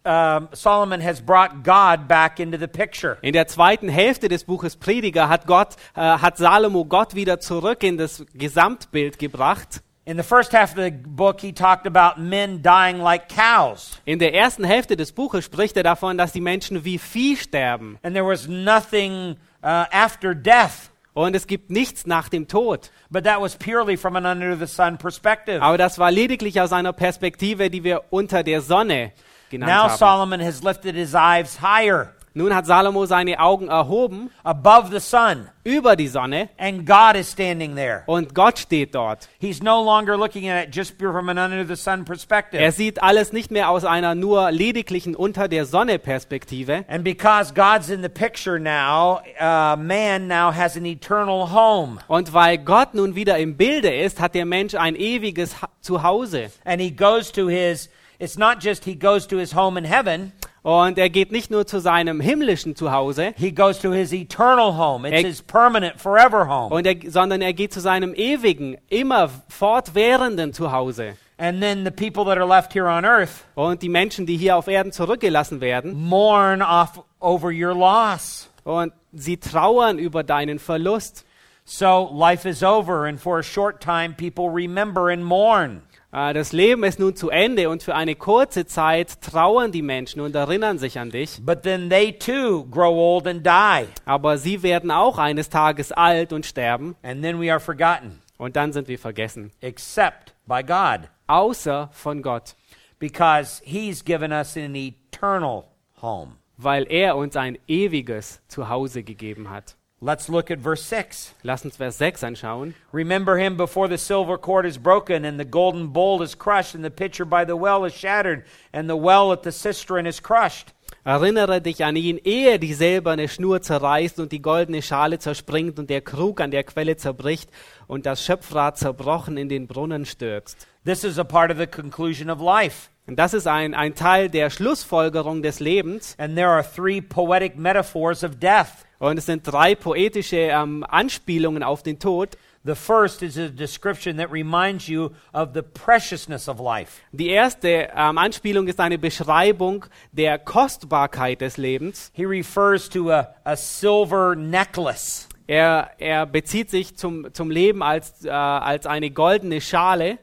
um, 0.05 0.49
Solomon 0.53 1.01
has 1.01 1.21
brought 1.21 1.65
God 1.65 2.07
back 2.07 2.39
into 2.39 2.59
the 2.59 2.69
picture. 2.69 3.19
In 3.23 3.33
der 3.33 3.47
zweiten 3.47 3.89
Hälfte 3.89 4.29
des 4.29 4.45
Buches 4.45 4.77
Prediger 4.77 5.29
hat 5.29 5.47
Gott, 5.47 5.77
äh, 5.95 6.01
hat 6.01 6.37
Salomo 6.37 6.85
Gott 6.85 7.15
wieder 7.15 7.41
zurück 7.41 7.83
in 7.83 7.97
das 7.97 8.25
Gesamtbild 8.35 9.19
gebracht. 9.19 9.83
In 10.05 10.17
the 10.17 10.25
first 10.25 10.53
half 10.53 10.77
of 10.77 10.85
the 10.85 10.91
book, 10.91 11.41
he 11.41 11.53
talked 11.53 11.87
about 11.87 12.21
men 12.21 12.61
dying 12.61 12.99
like 12.99 13.29
cows. 13.29 14.01
In 14.05 14.19
der 14.19 14.35
ersten 14.35 14.65
Hälfte 14.65 14.97
des 14.97 15.13
Buches 15.13 15.45
spricht 15.45 15.77
er 15.77 15.85
davon, 15.85 16.19
dass 16.19 16.33
die 16.33 16.41
Menschen 16.41 16.85
wie 16.85 16.99
Vieh 16.99 17.37
sterben. 17.37 17.99
And 18.03 18.15
there 18.15 18.27
was 18.27 18.49
nothing 18.49 19.37
uh, 19.63 19.87
after 19.93 20.35
death. 20.35 20.91
Und 21.15 21.37
es 21.37 21.47
gibt 21.47 21.71
nichts 21.71 22.07
nach 22.07 22.29
dem 22.29 22.49
Tod. 22.49 22.91
But 23.11 23.25
that 23.25 23.41
was 23.41 23.55
purely 23.55 23.97
from 23.97 24.17
an 24.17 24.27
under 24.27 24.57
the 24.57 24.67
sun 24.67 24.99
perspective. 24.99 25.63
Aber 25.63 25.79
das 25.79 25.99
war 25.99 26.11
lediglich 26.11 26.61
aus 26.61 26.73
einer 26.73 26.93
Perspektive, 26.93 27.71
die 27.71 27.85
wir 27.85 28.05
unter 28.11 28.43
der 28.43 28.61
Sonne 28.61 29.13
genannt 29.53 29.71
Now 29.73 29.89
haben. 29.89 29.97
Solomon 29.99 30.41
has 30.41 30.65
lifted 30.65 30.97
his 30.97 31.15
eyes 31.15 31.61
higher 31.63 32.13
Nun 32.35 32.55
hat 32.55 32.65
Salomo 32.65 33.05
seine 33.05 33.39
Augen 33.39 33.69
erhoben 33.69 34.31
above 34.43 34.89
the 34.91 35.01
sun, 35.01 35.51
über 35.65 35.97
die 35.97 36.09
Sonne 36.09 36.49
and 36.57 36.87
God 36.87 37.15
is 37.15 37.31
standing 37.31 37.77
there. 37.77 38.05
und 38.07 38.35
Gott 38.35 38.59
steht 38.59 38.95
dort. 38.95 39.29
He's 39.39 39.63
no 39.63 39.85
longer 39.85 40.17
looking 40.17 40.49
at 40.49 40.67
it 40.69 40.75
just 40.75 40.95
from 40.99 41.29
an 41.29 41.37
under 41.37 41.67
the 41.67 41.77
sun 41.77 42.07
perspective. 42.07 42.59
Er 42.59 42.73
sieht 42.73 43.03
alles 43.03 43.35
nicht 43.35 43.51
mehr 43.51 43.69
aus 43.69 43.85
einer 43.85 44.15
nur 44.15 44.51
lediglichen 44.51 45.15
unter 45.15 45.47
der 45.47 45.67
Sonne 45.67 45.99
Perspektive. 45.99 46.87
And 46.89 47.05
because 47.05 47.53
God's 47.53 47.91
in 47.91 48.01
the 48.03 48.09
picture 48.09 48.59
now, 48.59 49.21
uh, 49.39 49.77
man 49.77 50.27
now 50.27 50.51
has 50.55 50.75
an 50.75 50.87
eternal 50.87 51.53
home. 51.53 51.99
Und 52.09 52.33
weil 52.33 52.57
Gott 52.57 52.95
nun 52.95 53.15
wieder 53.15 53.37
im 53.37 53.59
Bilde 53.59 53.95
ist, 53.95 54.21
hat 54.21 54.35
der 54.35 54.47
Mensch 54.47 54.75
ein 54.75 54.97
ewiges 54.97 55.61
Ha- 55.61 55.69
Zuhause. 55.83 56.51
And 56.65 56.81
he 56.81 56.91
goes 56.91 57.31
to 57.33 57.49
his, 57.49 57.91
it's 58.23 58.39
not 58.39 58.61
just 58.63 58.85
he 58.85 58.95
goes 58.95 59.27
to 59.27 59.37
his 59.39 59.55
home 59.55 59.77
in 59.79 59.85
heaven, 59.85 60.33
Und 60.65 60.97
er 60.97 61.11
geht 61.11 61.33
nicht 61.33 61.51
nur 61.51 61.67
zu 61.67 61.81
seinem 61.81 62.21
himmlischen 62.21 62.77
Zuhause, 62.77 63.35
he 63.37 63.51
goes 63.51 63.81
to 63.81 63.91
his 63.91 64.13
eternal 64.13 64.77
home. 64.79 65.05
It's 65.09 65.19
Ex- 65.19 65.29
his 65.29 65.43
permanent, 65.43 66.01
forever 66.01 66.47
home. 66.47 66.73
und 66.73 66.87
er, 66.87 66.95
sondern 67.11 67.43
er 67.43 67.53
geht 67.53 67.73
zu 67.73 67.81
seinem 67.81 68.15
ewigen, 68.15 68.77
immer 68.89 69.29
fortwährenden 69.49 70.53
Zuhause. 70.53 71.17
And 71.39 71.61
then 71.61 71.85
the 71.85 71.91
people 71.91 72.25
that 72.27 72.39
are 72.39 72.47
left 72.47 72.73
here 72.73 72.87
on 72.89 73.05
earth 73.05 73.45
Und 73.57 73.83
die 73.83 73.89
Menschen, 73.89 74.27
die 74.27 74.37
hier 74.37 74.57
auf 74.57 74.69
Erden 74.69 74.93
zurückgelassen 74.93 75.61
werden, 75.61 75.93
mourn 75.95 76.63
off 76.63 77.03
over 77.19 77.49
your 77.51 77.75
loss. 77.75 78.49
und 78.65 78.93
sie 79.13 79.39
trauern 79.39 79.99
über 79.99 80.23
deinen 80.23 80.61
Verlust. 80.61 81.25
So 81.65 82.09
life 82.13 82.49
is 82.49 82.63
over, 82.63 83.07
and 83.07 83.19
for 83.21 83.39
a 83.39 83.43
short 83.43 83.81
time, 83.83 84.15
people 84.17 84.49
remember 84.49 85.09
and 85.13 85.25
mourn. 85.25 85.83
Äh, 86.13 86.33
Das 86.35 86.53
Leben 86.53 86.85
ist 86.85 86.99
nun 87.01 87.17
zu 87.17 87.31
Ende 87.31 87.69
und 87.71 87.83
für 87.83 87.95
eine 87.95 88.15
kurze 88.15 88.67
Zeit 88.67 89.21
trauern 89.23 89.73
die 89.73 89.83
Menschen 89.83 90.21
und 90.21 90.35
erinnern 90.35 90.79
sich 90.79 90.99
an 90.99 91.11
dich. 91.11 91.41
But 91.45 91.63
then 91.63 91.89
they 91.91 92.13
too 92.13 92.65
grow 92.71 92.95
old 92.95 93.27
and 93.27 93.45
die, 93.47 93.87
Aber 94.05 94.39
sie 94.39 94.63
werden 94.63 94.91
auch 94.91 95.19
eines 95.19 95.49
Tages 95.49 95.93
alt 95.93 96.33
und 96.33 96.47
sterben 96.47 96.97
and 97.03 97.23
then 97.23 97.41
we 97.41 97.51
are 97.51 97.61
forgotten, 97.61 98.21
und 98.39 98.57
dann 98.57 98.73
sind 98.73 98.89
wir 98.89 98.99
vergessen. 98.99 99.51
except 99.61 100.35
by 100.47 100.63
God. 100.63 101.09
Außer 101.27 101.89
von 101.93 102.23
Gott. 102.23 102.55
because 102.99 103.63
he's 103.65 104.05
given 104.05 104.33
us 104.33 104.57
an 104.57 104.75
eternal 104.75 105.65
home. 106.01 106.33
weil 106.59 106.87
er 106.91 107.17
uns 107.17 107.37
ein 107.37 107.59
ewiges 107.67 108.41
Zuhause 108.49 109.03
gegeben 109.03 109.49
hat. 109.51 109.77
Let's 110.05 110.29
look 110.29 110.51
at 110.51 110.59
verse 110.59 110.83
6. 110.83 111.33
Lass 111.45 111.65
uns 111.65 111.77
Vers 111.77 111.97
6 111.99 112.25
anschauen. 112.25 112.75
Remember 112.93 113.37
him 113.39 113.57
before 113.57 113.87
the 113.87 113.97
silver 113.97 114.37
cord 114.37 114.67
is 114.67 114.77
broken, 114.77 115.25
and 115.25 115.39
the 115.39 115.45
golden 115.45 115.93
bowl 115.93 116.23
is 116.23 116.35
crushed, 116.35 116.75
and 116.75 116.85
the 116.85 116.91
pitcher 116.91 117.25
by 117.25 117.45
the 117.45 117.55
well 117.55 117.85
is 117.85 117.95
shattered, 117.95 118.43
and 118.73 118.91
the 118.91 118.97
well 118.97 119.31
at 119.31 119.45
the 119.45 119.53
cistern 119.53 120.05
is 120.05 120.21
crushed. 120.21 120.73
Erinnere 121.07 121.61
dich 121.61 121.85
an 121.85 121.95
ihn, 121.95 122.19
ehe 122.25 122.59
die 122.59 122.75
silberne 122.75 123.29
Schnur 123.29 123.63
zerreißt 123.63 124.19
und 124.19 124.33
die 124.33 124.43
goldene 124.43 124.83
Schale 124.83 125.21
zerspringt 125.21 125.79
und 125.79 125.89
der 125.89 126.01
Krug 126.01 126.41
an 126.41 126.51
der 126.51 126.65
Quelle 126.65 126.97
zerbricht 126.97 127.49
und 127.87 128.05
das 128.05 128.25
Schöpfrad 128.25 128.79
zerbrochen 128.79 129.37
in 129.37 129.49
den 129.49 129.69
Brunnen 129.69 130.05
stürzt. 130.05 130.67
This 130.85 131.05
is 131.05 131.17
a 131.17 131.25
part 131.25 131.53
of 131.53 131.59
the 131.59 131.69
conclusion 131.69 132.29
of 132.29 132.41
life. 132.41 132.89
Und 133.07 133.21
das 133.21 133.35
ist 133.35 133.47
ein, 133.47 133.75
ein 133.75 133.95
Teil 133.95 134.29
der 134.29 134.51
Schlussfolgerung 134.51 135.43
des 135.43 135.61
Lebens. 135.61 136.17
And 136.19 136.35
there 136.37 136.51
are 136.51 136.65
three 136.65 137.01
poetic 137.01 137.57
metaphors 137.57 138.23
of 138.25 138.41
death. 138.41 138.85
Und 139.03 139.19
es 139.19 139.27
sind 139.27 139.45
drei 139.45 139.75
poetische 139.75 140.37
ähm, 140.37 140.87
Anspielungen 140.89 141.65
auf 141.65 141.83
den 141.83 141.99
Tod. 141.99 142.39
The 142.63 142.77
first 142.77 143.21
is 143.23 143.37
a 143.37 143.49
description 143.49 144.17
that 144.19 144.31
reminds 144.31 144.87
you 144.87 145.11
of 145.33 145.49
the 145.55 145.63
preciousness 145.63 146.49
of 146.49 146.61
life. 146.61 147.03
Die 147.11 147.27
erste 147.27 147.89
ähm, 147.97 148.17
Anspielung 148.17 148.69
ist 148.69 148.79
eine 148.79 148.99
Beschreibung 148.99 149.87
der 150.13 150.39
Kostbarkeit 150.39 151.41
des 151.41 151.57
Lebens. 151.57 152.13
He 152.15 152.25
refers 152.25 152.89
to 152.91 153.11
a, 153.11 153.35
a 153.43 153.57
silver 153.57 154.37
necklace. 154.37 155.29
Er, 155.49 155.91
er 155.99 156.25
bezieht 156.25 156.71
sich 156.71 156.97
zum, 156.97 157.35
zum 157.35 157.51
Leben 157.51 157.83
als, 157.83 158.25
äh, 158.25 158.31
als 158.31 158.87
eine 158.87 159.11
goldene 159.11 159.61
Schale. 159.61 160.21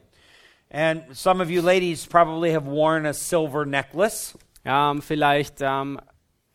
And 0.70 1.02
some 1.14 1.42
of 1.42 1.50
you 1.50 1.60
ladies 1.60 2.06
probably 2.06 2.54
have 2.54 2.64
worn 2.64 3.04
a 3.04 3.12
silver 3.12 3.66
necklace. 3.66 4.38
Ähm, 4.64 5.02
vielleicht 5.02 5.56
ähm, 5.60 6.00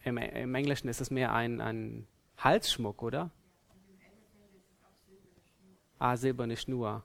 im, 0.04 0.18
im 0.18 0.56
Englischen 0.56 0.88
ist 0.88 1.02
es 1.02 1.12
mehr 1.12 1.32
ein, 1.32 1.62
ein 1.62 2.08
Halsschmuck, 2.46 3.02
oder? 3.02 3.32
Ah, 5.98 6.16
silberne 6.16 6.56
Schnur. 6.56 7.04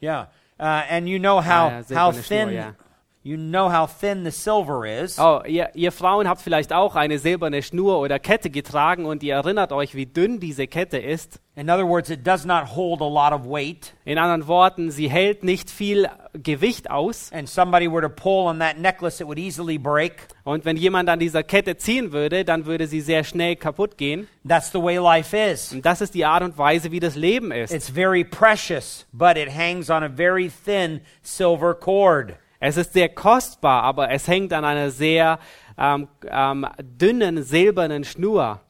Yeah. 0.00 0.28
Uh, 0.58 0.84
and 0.88 1.08
you 1.08 1.18
know 1.18 1.40
how, 1.40 1.66
Ah, 1.68 1.82
ja, 1.88 1.96
how 1.96 2.12
thin 2.12 2.22
Schnur, 2.22 2.50
ja. 2.52 2.74
You 3.22 3.36
know 3.36 3.70
how 3.70 3.86
thin 3.86 4.24
the 4.24 4.30
silver 4.30 4.84
is. 4.84 5.18
Oh, 5.18 5.42
ihr, 5.46 5.70
ihr 5.74 5.92
Frauen 5.92 6.28
habt 6.28 6.40
vielleicht 6.40 6.72
auch 6.72 6.96
eine 6.96 7.18
silberne 7.18 7.62
Schnur 7.62 7.98
oder 7.98 8.18
Kette 8.18 8.50
getragen 8.50 9.04
und 9.04 9.22
ihr 9.22 9.34
erinnert 9.34 9.72
euch, 9.72 9.94
wie 9.94 10.06
dünn 10.06 10.40
diese 10.40 10.66
Kette 10.66 10.98
ist. 10.98 11.40
In 11.54 11.68
other 11.68 11.86
words, 11.86 12.08
it 12.08 12.26
does 12.26 12.46
not 12.46 12.74
hold 12.74 13.02
a 13.02 13.06
lot 13.06 13.32
of 13.32 13.46
weight. 13.46 13.92
In 14.06 14.16
anderen 14.16 14.48
Worten, 14.48 14.90
sie 14.90 15.10
hält 15.10 15.44
nicht 15.44 15.70
viel 15.70 16.08
Gewicht 16.32 16.90
aus. 16.90 17.30
And 17.30 17.46
somebody 17.46 17.86
were 17.86 18.00
to 18.00 18.08
pull 18.08 18.46
on 18.46 18.58
that 18.60 18.78
necklace, 18.78 19.20
it 19.20 19.26
would 19.26 19.38
easily 19.38 19.76
break. 19.76 20.28
Und 20.44 20.64
wenn 20.64 20.78
jemand 20.78 21.10
an 21.10 21.18
dieser 21.18 21.42
Kette 21.42 21.76
ziehen 21.76 22.10
würde, 22.10 22.44
dann 22.44 22.64
würde 22.64 22.86
sie 22.86 23.02
sehr 23.02 23.22
schnell 23.22 23.56
kaputt 23.56 23.98
gehen. 23.98 24.28
That's 24.48 24.72
the 24.72 24.82
way 24.82 24.96
life 24.96 25.36
is. 25.36 25.72
Und 25.72 25.84
das 25.84 26.00
ist 26.00 26.14
die 26.14 26.24
Art 26.24 26.42
und 26.42 26.56
Weise, 26.56 26.90
wie 26.90 27.00
das 27.00 27.16
Leben 27.16 27.52
ist. 27.52 27.72
It's 27.72 27.90
very 27.90 28.24
precious, 28.24 29.06
but 29.12 29.36
it 29.36 29.54
hangs 29.54 29.90
on 29.90 30.02
a 30.02 30.08
very 30.08 30.50
thin 30.64 31.02
silver 31.22 31.74
cord. 31.74 32.34
Es 32.64 32.76
ist 32.76 32.92
sehr 32.92 33.08
kostbar, 33.08 33.82
aber 33.82 34.10
es 34.10 34.28
hängt 34.28 34.52
an 34.52 34.64
einer 34.64 34.92
sehr 34.92 35.40
ähm, 35.76 36.06
ähm, 36.28 36.64
dünnen 36.78 37.42
silbernen 37.42 38.04
Schnur. 38.04 38.60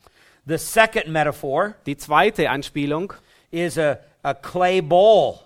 The 0.46 0.56
second 0.56 1.08
metaphor 1.08 1.74
Die 1.84 1.98
zweite 1.98 2.48
Anspielung 2.48 3.12
is 3.50 3.76
a, 3.76 3.98
a 4.22 4.32
clay 4.32 4.80
bowl 4.80 5.40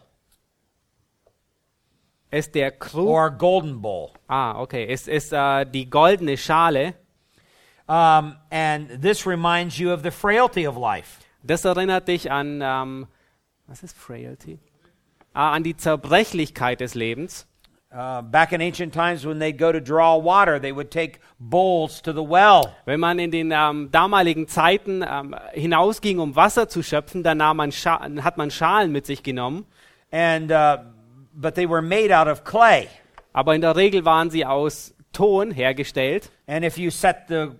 ist 2.31 2.55
der 2.55 2.71
Krug. 2.71 3.09
or 3.09 3.31
golden 3.33 3.83
bowl. 3.83 4.13
ah, 4.29 4.61
okay. 4.61 4.87
Es 4.89 5.09
ist 5.09 5.33
äh, 5.33 5.65
die 5.65 5.91
goldene 5.91 6.37
Schale. 6.37 6.95
Um, 7.89 8.37
and 8.51 9.03
this 9.03 9.27
reminds 9.27 9.77
you 9.79 9.93
of 9.93 10.03
the 10.05 10.13
frailty 10.13 10.69
of 10.69 10.77
life. 10.77 11.21
Das 11.43 11.65
erinnert 11.65 12.07
dich 12.07 12.31
an, 12.31 12.61
ähm, 12.63 13.09
was 13.67 13.83
ist 13.83 13.97
Frailty? 13.97 14.61
Ah, 15.35 15.53
an 15.53 15.65
die 15.65 15.77
Zerbrechlichkeit 15.77 16.79
des 16.81 16.95
Lebens. 16.95 17.49
Uh, 17.93 18.21
back 18.21 18.53
in 18.53 18.61
ancient 18.61 18.93
times, 18.93 19.25
when 19.25 19.39
they'd 19.39 19.57
go 19.57 19.71
to 19.71 19.81
draw 19.81 20.17
water, 20.17 20.59
they 20.59 20.73
would 20.73 20.91
take 20.91 21.21
bowls 21.39 22.01
to 22.01 22.13
the 22.13 22.23
well. 22.23 22.75
Wenn 22.85 22.99
man 22.99 23.21
in 23.21 23.31
den 23.31 23.53
ähm, 23.53 23.91
damaligen 23.93 24.49
Zeiten 24.49 25.05
ähm, 25.09 25.37
hinausging, 25.53 26.19
um 26.19 26.35
Wasser 26.35 26.69
zu 26.69 26.83
schöpfen, 26.83 27.23
dann 27.23 27.39
nahm 27.39 27.59
man 27.59 27.71
Scha 27.71 28.01
hat 28.23 28.39
man 28.39 28.51
Schalen 28.51 28.91
mit 28.91 29.07
sich 29.07 29.23
genommen. 29.23 29.67
And, 30.11 30.51
uh, 30.51 30.79
but 31.33 31.55
they 31.55 31.67
were 31.67 31.81
made 31.81 32.11
out 32.11 32.27
of 32.27 32.43
clay. 32.45 32.89
Aber 33.33 33.55
in 33.55 33.61
der 33.61 33.77
Regel 33.77 34.05
waren 34.05 34.31
sie 34.31 34.45
aus 34.45 34.93
Ton 35.13 35.53
hergestellt. 35.53 36.31
And 36.49 36.65
if 36.65 36.77
you 36.79 36.91
set 36.91 37.29
the, 37.29 37.53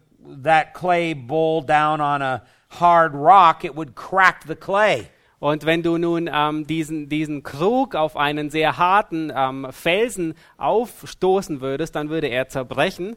that 0.43 0.75
clay 0.75 1.15
bowl 1.15 1.63
down 1.63 2.01
on 2.01 2.21
a 2.21 2.43
hard 2.69 3.15
rock, 3.15 3.65
it 3.65 3.77
would 3.77 3.95
crack 3.95 4.45
the 4.47 4.57
clay. 4.57 5.09
Und 5.39 5.67
wenn 5.67 5.83
du 5.83 5.99
nun 5.99 6.31
ähm, 6.33 6.67
diesen, 6.67 7.09
diesen 7.09 7.43
Krug 7.43 7.95
auf 7.95 8.17
einen 8.17 8.51
sehr 8.51 8.79
harten 8.79 9.33
ähm, 9.35 9.67
Felsen 9.71 10.35
aufstoßen 10.57 11.61
würdest, 11.61 11.95
dann 11.95 12.09
würde 12.09 12.29
er 12.29 12.49
zerbrechen. 12.49 13.17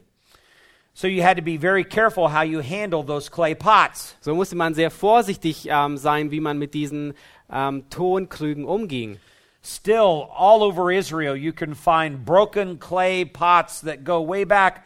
So 0.92 1.06
you 1.06 1.22
had 1.22 1.36
to 1.36 1.42
be 1.42 1.56
very 1.56 1.84
careful 1.84 2.28
how 2.28 2.42
you 2.42 2.60
handle 2.60 3.04
those 3.04 3.30
clay 3.30 3.54
pots. 3.54 4.16
So 4.20 4.34
musste 4.34 4.56
man 4.56 4.74
sehr 4.74 4.90
vorsichtig 4.90 5.66
ähm, 5.70 5.96
sein, 5.96 6.30
wie 6.30 6.40
man 6.40 6.58
mit 6.58 6.74
diesen 6.74 7.14
ähm, 7.50 7.88
Tonkrügen 7.88 8.64
umging. 8.64 9.18
Still, 9.62 10.26
all 10.34 10.62
over 10.62 10.90
Israel, 10.90 11.36
you 11.36 11.52
can 11.52 11.74
find 11.74 12.24
broken 12.24 12.78
clay 12.78 13.24
pots 13.24 13.80
that 13.82 14.04
go 14.04 14.26
way 14.26 14.44
back 14.44 14.82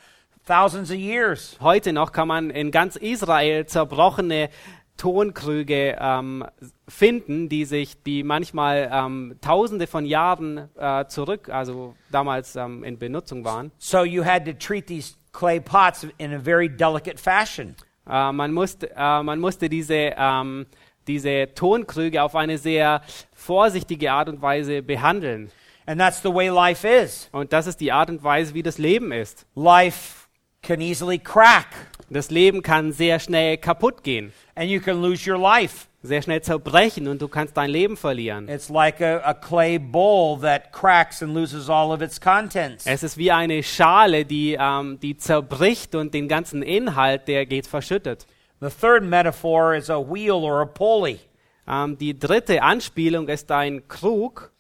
thousands 0.47 0.91
of 0.91 0.99
years. 0.99 1.57
Heute 1.61 1.93
noch 1.93 2.13
kann 2.13 2.29
man 2.29 2.51
in 2.51 2.71
ganz 2.71 2.97
Israel 2.97 3.67
zerbrochene 3.67 4.51
Tonkrüge 4.97 5.97
ähm, 6.01 6.45
finden, 6.89 7.49
die 7.49 7.65
sich, 7.65 8.03
die 8.03 8.23
manchmal 8.23 8.91
ähm, 8.93 9.37
Tausende 9.41 9.87
von 9.87 10.05
Jahren 10.05 10.69
äh, 10.77 11.07
zurück, 11.07 11.49
also 11.49 11.95
damals 12.11 12.57
ähm, 12.57 12.85
in 12.85 12.99
Benutzung 12.99 13.45
waren. 13.45 13.73
So 13.79 14.05
you 14.05 14.25
had 14.25 14.45
to 14.45 14.53
treat 14.53 14.87
these 14.87 15.15
clay 15.33 15.61
pots 15.61 16.07
in 16.19 16.33
a 16.33 16.39
very 16.39 16.69
delicate 16.69 17.19
fashion. 17.19 17.75
Äh, 18.09 18.33
man, 18.33 18.53
musste, 18.53 18.91
äh, 18.97 19.23
man 19.23 19.41
musste 19.41 19.69
diese, 19.69 20.13
ähm, 20.17 20.67
diese 21.07 21.49
Tonkrüge 21.55 22.23
auf 22.23 22.37
eine 22.37 22.59
sehr 22.59 23.03
vorsichtige 23.35 24.13
Art 24.13 24.29
und 24.29 24.41
Weise 24.43 24.83
behandeln. 24.83 25.51
And 25.87 26.01
that's 26.01 26.23
the 26.23 26.33
way 26.33 26.49
life 26.49 26.87
is. 26.87 27.29
Und 27.33 27.53
das 27.53 27.67
ist 27.67 27.81
die 27.81 27.93
Art 27.93 28.09
und 28.09 28.23
Weise, 28.23 28.55
wie 28.55 28.63
das 28.63 28.79
Leben 28.79 29.13
ist. 29.13 29.47
Life 29.55 30.29
can 30.63 30.81
easily 30.81 31.19
crack, 31.19 31.69
Das 32.15 32.31
Leben 32.31 32.63
kann 32.63 32.93
sehr 32.93 33.19
schnell 33.19 33.57
kaputt 33.57 34.05
gehen, 34.05 34.33
and 34.55 34.71
you 34.71 34.81
can 34.81 35.03
lose 35.03 35.29
your 35.29 35.37
life. 35.37 35.89
sehr 36.01 36.23
schnell 36.23 36.43
zerbrechen 36.43 37.09
und 37.09 37.21
du 37.21 37.27
kannst 37.27 37.57
dein 37.57 37.71
Leben 37.71 37.97
verlieren. 37.97 38.49
It's 38.49 38.69
like 38.69 39.01
a, 39.01 39.21
a 39.25 39.35
clay 39.35 39.79
bowl 39.79 40.39
that 40.39 40.71
cracks 40.71 41.25
and 41.25 41.35
loses 41.35 41.69
all 41.69 41.91
of 41.91 42.01
its 42.01 42.21
contents. 42.21 42.87
Es 42.87 43.03
ist 43.03 43.17
wie 43.17 43.33
eine 43.33 43.65
Schale, 43.65 44.25
die, 44.25 44.57
ähm, 44.61 45.01
die 45.01 45.17
zerbricht 45.17 45.97
und 45.97 46.15
den 46.15 46.29
ganzen 46.29 46.63
Inhalt, 46.63 47.27
der 47.27 47.47
geht 47.47 47.67
verschüttet. 47.67 48.27
The 48.61 48.69
third 48.69 49.03
metaphor 49.03 49.75
is 49.75 49.91
a 49.91 49.99
wheel 49.99 50.45
or 50.45 50.61
a 50.61 50.67
pulley. 50.67 51.19
Ähm, 51.67 51.99
die 51.99 52.17
dritte 52.17 52.63
Anspielung 52.63 53.27
ist 53.27 53.51
ein 53.51 53.89
Krug 53.89 54.53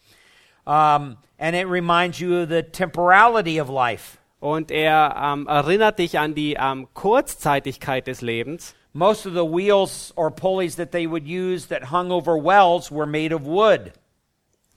Um, 0.67 1.19
and 1.39 1.55
it 1.55 1.67
reminds 1.67 2.19
you 2.19 2.37
of 2.37 2.49
the 2.49 2.63
temporality 2.63 3.61
of 3.61 3.69
life. 3.69 4.19
Und 4.45 4.71
er 4.71 5.17
ähm, 5.19 5.47
erinnert 5.47 5.99
dich 5.99 6.19
an 6.19 6.35
die 6.35 6.55
ähm, 6.61 6.87
Kurzzeitigkeit 6.93 8.07
des 8.07 8.21
Lebens. 8.21 8.75
Most 8.93 9.27
of 9.27 9.33
the 9.33 9.39
wheels 9.39 10.13
or 10.17 10.31
pulleys 10.31 10.77
that 10.77 10.93
they 10.93 11.09
would 11.09 11.27
use 11.27 11.67
that 11.69 11.91
hung 11.91 12.11
over 12.11 12.37
wells 12.37 12.93
were 12.93 13.07
made 13.07 13.35
of 13.35 13.47
wood. 13.47 13.93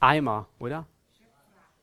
Eimer, 0.00 0.46
oder? 0.58 0.86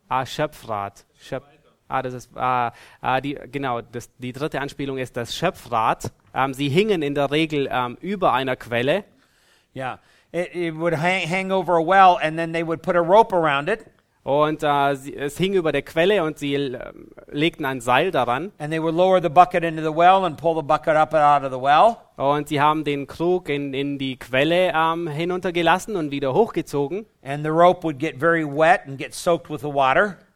Ah, 0.09 0.25
Schöpfrad. 0.25 1.05
Schöp 1.21 1.43
ah, 1.87 2.01
das 2.01 2.15
ist, 2.15 2.35
ah, 2.35 2.73
ah, 3.01 3.21
die, 3.21 3.35
genau, 3.51 3.81
das, 3.81 4.09
die 4.17 4.33
dritte 4.33 4.61
Anspielung 4.61 4.97
ist 4.97 5.15
das 5.15 5.35
Schöpfrad. 5.35 6.11
Ähm, 6.33 6.55
sie 6.55 6.69
hingen 6.69 7.03
in 7.03 7.13
der 7.13 7.29
Regel 7.29 7.69
ähm, 7.71 7.99
über 8.01 8.33
einer 8.33 8.55
Quelle 8.55 9.03
Yeah. 9.75 9.97
It, 10.31 10.55
it 10.55 10.75
would 10.75 10.93
hang, 10.93 11.27
hang 11.27 11.51
over 11.51 11.75
a 11.75 11.81
well, 11.81 12.17
and 12.21 12.39
then 12.39 12.51
they 12.51 12.63
would 12.63 12.81
put 12.81 12.95
a 12.95 13.01
rope 13.01 13.33
around 13.33 13.69
it, 13.69 13.85
und 14.25 14.63
äh, 14.63 14.95
sie, 14.95 15.15
es 15.15 15.37
hing 15.37 15.53
über 15.53 15.71
der 15.71 15.83
Quelle 15.83 16.23
und 16.23 16.39
sie 16.39 16.55
ähm, 16.55 17.11
legten 17.27 17.63
ein 17.63 17.79
Seil 17.79 18.09
daran 18.09 18.51
well 18.57 20.31
well. 21.61 21.95
und 22.17 22.47
sie 22.47 22.59
haben 22.59 22.83
den 22.83 23.05
Krug 23.05 23.49
in, 23.49 23.75
in 23.75 23.99
die 23.99 24.17
Quelle 24.17 24.73
ähm, 24.75 25.07
hinuntergelassen 25.07 25.95
und 25.95 26.09
wieder 26.09 26.33
hochgezogen 26.33 27.05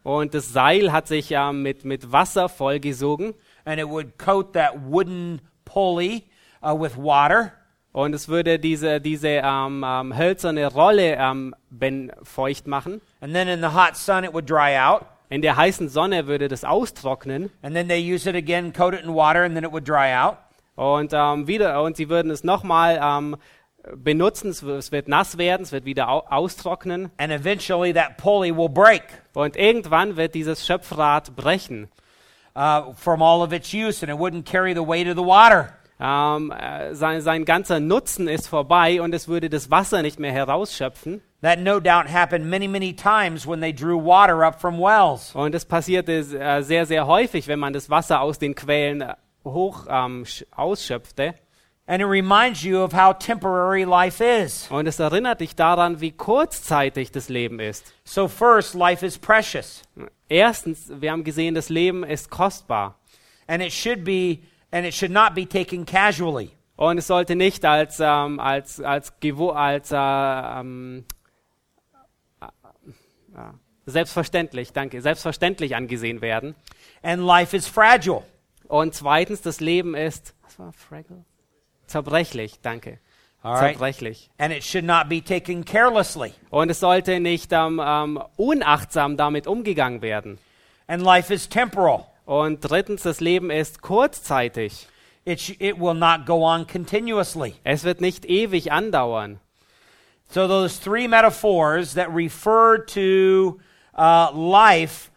und 0.04 0.34
das 0.36 0.54
Seil 0.54 0.92
hat 0.92 1.08
sich 1.08 1.32
ähm, 1.32 1.64
mit, 1.64 1.84
mit 1.84 2.12
Wasser 2.12 2.48
vollgesogen 2.48 3.34
and 3.66 3.80
it 3.80 3.90
would 3.90 4.20
coat 4.20 4.54
that 4.54 4.74
wooden 4.86 5.42
pulley 5.66 6.26
uh, 6.62 6.80
with 6.80 6.96
water. 6.96 7.54
Und 7.92 8.14
es 8.14 8.28
würde 8.28 8.60
diese, 8.60 9.02
diese 9.02 9.28
ähm, 9.44 9.84
ähm, 9.86 10.18
hölzerne 10.18 10.68
Rolle 10.68 11.16
ähm, 11.16 11.56
ben, 11.70 12.12
feucht 12.24 12.68
machen. 12.68 13.02
And 13.22 13.34
then 13.34 13.48
in 13.48 13.62
the 13.62 13.74
hot 13.74 13.96
sun, 13.96 14.24
it 14.24 14.34
would 14.34 14.50
dry 14.50 14.78
out. 14.78 15.06
In 15.30 15.42
der 15.42 15.58
heißen 15.58 15.90
Sonne 15.90 16.28
würde 16.28 16.48
das 16.48 16.64
austrocknen 16.64 17.52
and 17.62 17.76
then 17.76 17.88
they 17.88 18.00
use 18.00 18.28
it 18.28 18.36
again, 18.36 18.74
coat 18.74 18.94
it 18.94 19.02
in 19.02 19.14
water, 19.14 19.44
and 19.44 19.56
then 19.56 19.64
it 19.64 19.72
would 19.72 19.88
dry 19.88 20.14
out. 20.16 20.38
und 20.76 21.12
ähm, 21.14 21.48
wieder 21.48 21.82
und 21.84 21.98
sie 21.98 22.10
würden 22.10 22.32
es 22.32 22.44
nochmal 22.44 23.00
ähm, 23.02 23.38
benutzen. 23.96 24.50
Es, 24.50 24.64
es 24.64 24.92
wird 24.92 25.08
nass 25.08 25.38
werden, 25.38 25.64
es 25.64 25.72
wird 25.72 25.86
wieder 25.86 26.10
au 26.10 26.24
austrocknen 26.30 27.12
And 27.18 27.32
eventually 27.32 27.94
that 27.94 28.18
pulley 28.18 28.56
will 28.56 28.70
break 28.70 29.04
und 29.34 29.56
irgendwann 29.56 30.16
wird 30.16 30.36
dieses 30.36 30.66
Schöpfrad 30.66 31.36
brechen. 31.36 31.90
uh, 32.56 32.94
from 32.94 33.22
all 33.22 33.42
of 33.42 33.54
its 33.54 33.74
use, 33.74 34.04
and 34.04 34.10
it 34.12 34.18
wouldn't 34.18 34.46
carry 34.46 34.74
the 34.74 34.84
weight 34.84 35.08
of 35.08 35.16
the 35.16 35.24
water. 35.24 35.79
Ähm, 36.02 36.52
äh, 36.52 36.95
sein, 36.95 37.22
sein 37.22 37.43
ganzer 37.43 37.80
Nutzen 37.82 38.28
ist 38.30 38.47
vorbei 38.47 39.02
und 39.02 39.14
es 39.14 39.28
würde 39.28 39.50
das 39.50 39.70
Wasser 39.70 40.02
nicht 40.02 40.18
mehr 40.20 40.32
herausschöpfen. 40.32 41.22
That 41.41 41.60
no 41.60 41.80
doubt 41.80 42.12
happened 42.12 42.45
many, 42.50 42.68
many 42.68 42.93
times 42.95 43.45
when 43.47 43.60
they 43.62 43.74
drew 43.74 43.97
water 44.02 44.43
up 44.45 44.60
from 44.62 44.78
wells. 44.80 45.34
Und 45.36 45.54
es 45.56 45.66
passierte 45.66 46.14
äh, 46.20 46.62
sehr, 46.64 46.86
sehr 46.86 47.06
häufig, 47.08 47.47
wenn 47.47 47.60
man 47.60 47.74
das 47.74 47.89
Wasser 47.89 48.22
aus 48.22 48.39
den 48.39 48.56
Quellen 48.56 49.02
äh, 49.02 49.14
hoch 49.45 49.86
ähm, 49.89 50.24
sch- 50.24 50.45
ausschöpfte. 50.56 51.34
And 51.86 52.02
it 52.02 52.08
reminds 52.08 52.62
you 52.64 52.78
of 52.84 52.93
how 52.93 53.18
temporary 53.18 53.84
life 53.84 54.24
is. 54.24 54.68
Und 54.70 54.86
es 54.88 55.00
erinnert 55.00 55.41
dich 55.41 55.56
daran, 55.56 56.00
wie 56.02 56.12
kurzzeitig 56.12 57.12
das 57.12 57.30
Leben 57.30 57.60
ist. 57.60 57.93
So, 58.04 58.28
first, 58.28 58.74
life 58.76 59.04
is 59.06 59.18
precious, 59.18 59.82
Erstens, 60.30 60.91
wir 60.93 61.12
haben 61.12 61.24
gesehen, 61.24 61.56
das 61.56 61.70
Leben 61.70 62.04
ist 62.04 62.30
kostbar. 62.30 62.95
and 63.47 63.64
it 63.64 63.74
should 63.74 64.04
be, 64.04 64.39
and 64.72 64.86
it 64.86 64.94
should 64.94 65.12
not 65.12 65.36
be 65.36 65.48
taken 65.48 65.86
casually. 65.86 66.52
Und 66.76 66.98
es 66.98 67.08
sollte 67.08 67.36
nicht 67.36 67.66
als, 67.66 68.00
ähm, 68.00 68.40
als, 68.40 68.80
als, 68.80 69.20
gewo 69.20 69.50
als 69.50 69.92
äh, 69.92 69.98
ähm, 69.98 71.06
äh, 72.42 72.46
äh, 73.38 73.52
selbstverständlich, 73.86 74.72
danke, 74.72 75.02
selbstverständlich 75.02 75.76
angesehen 75.76 76.22
werden. 76.22 76.56
And 77.02 77.22
life 77.22 77.56
is 77.56 77.68
fragile. 77.68 78.24
Und 78.68 78.94
zweitens, 78.94 79.42
das 79.42 79.60
Leben 79.60 79.96
ist, 79.96 80.36
was 80.44 80.60
war 80.60 80.72
fragile? 80.72 81.26
Zerbrechlich, 81.88 82.62
danke. 82.62 83.00
Right. 83.44 83.74
Zerbrechlich. 83.74 84.30
And 84.38 84.54
it 84.54 84.64
should 84.64 84.86
not 84.86 85.10
be 85.10 85.22
taken 85.22 85.66
carelessly. 85.66 86.34
Und 86.50 86.70
es 86.70 86.80
sollte 86.80 87.20
nicht 87.20 87.52
ähm, 87.52 87.82
ähm, 87.84 88.22
unachtsam 88.36 89.18
damit 89.18 89.48
umgegangen 89.48 90.02
werden. 90.02 90.40
And 90.88 91.02
life 91.02 91.34
is 91.34 91.48
temporal. 91.48 92.06
Und 92.30 92.60
drittens, 92.62 93.02
das 93.02 93.22
Leben 93.22 93.50
ist 93.50 93.82
kurzzeitig. 93.82 94.88
It, 95.26 95.60
it 95.60 95.80
will 95.80 95.96
not 95.96 96.28
go 96.28 96.46
on 96.46 96.68
continuously. 96.68 97.56
Es 97.64 97.84
wird 97.84 98.02
nicht 98.02 98.24
ewig 98.24 98.72
andauern. 98.72 99.40
So, 100.30 100.48
those 100.48 100.80
three 100.80 101.08
metaphors 101.08 101.96
that 101.96 102.08
refer 102.14 102.86
to 102.86 103.60
uh, 103.98 104.30
life 104.32 105.10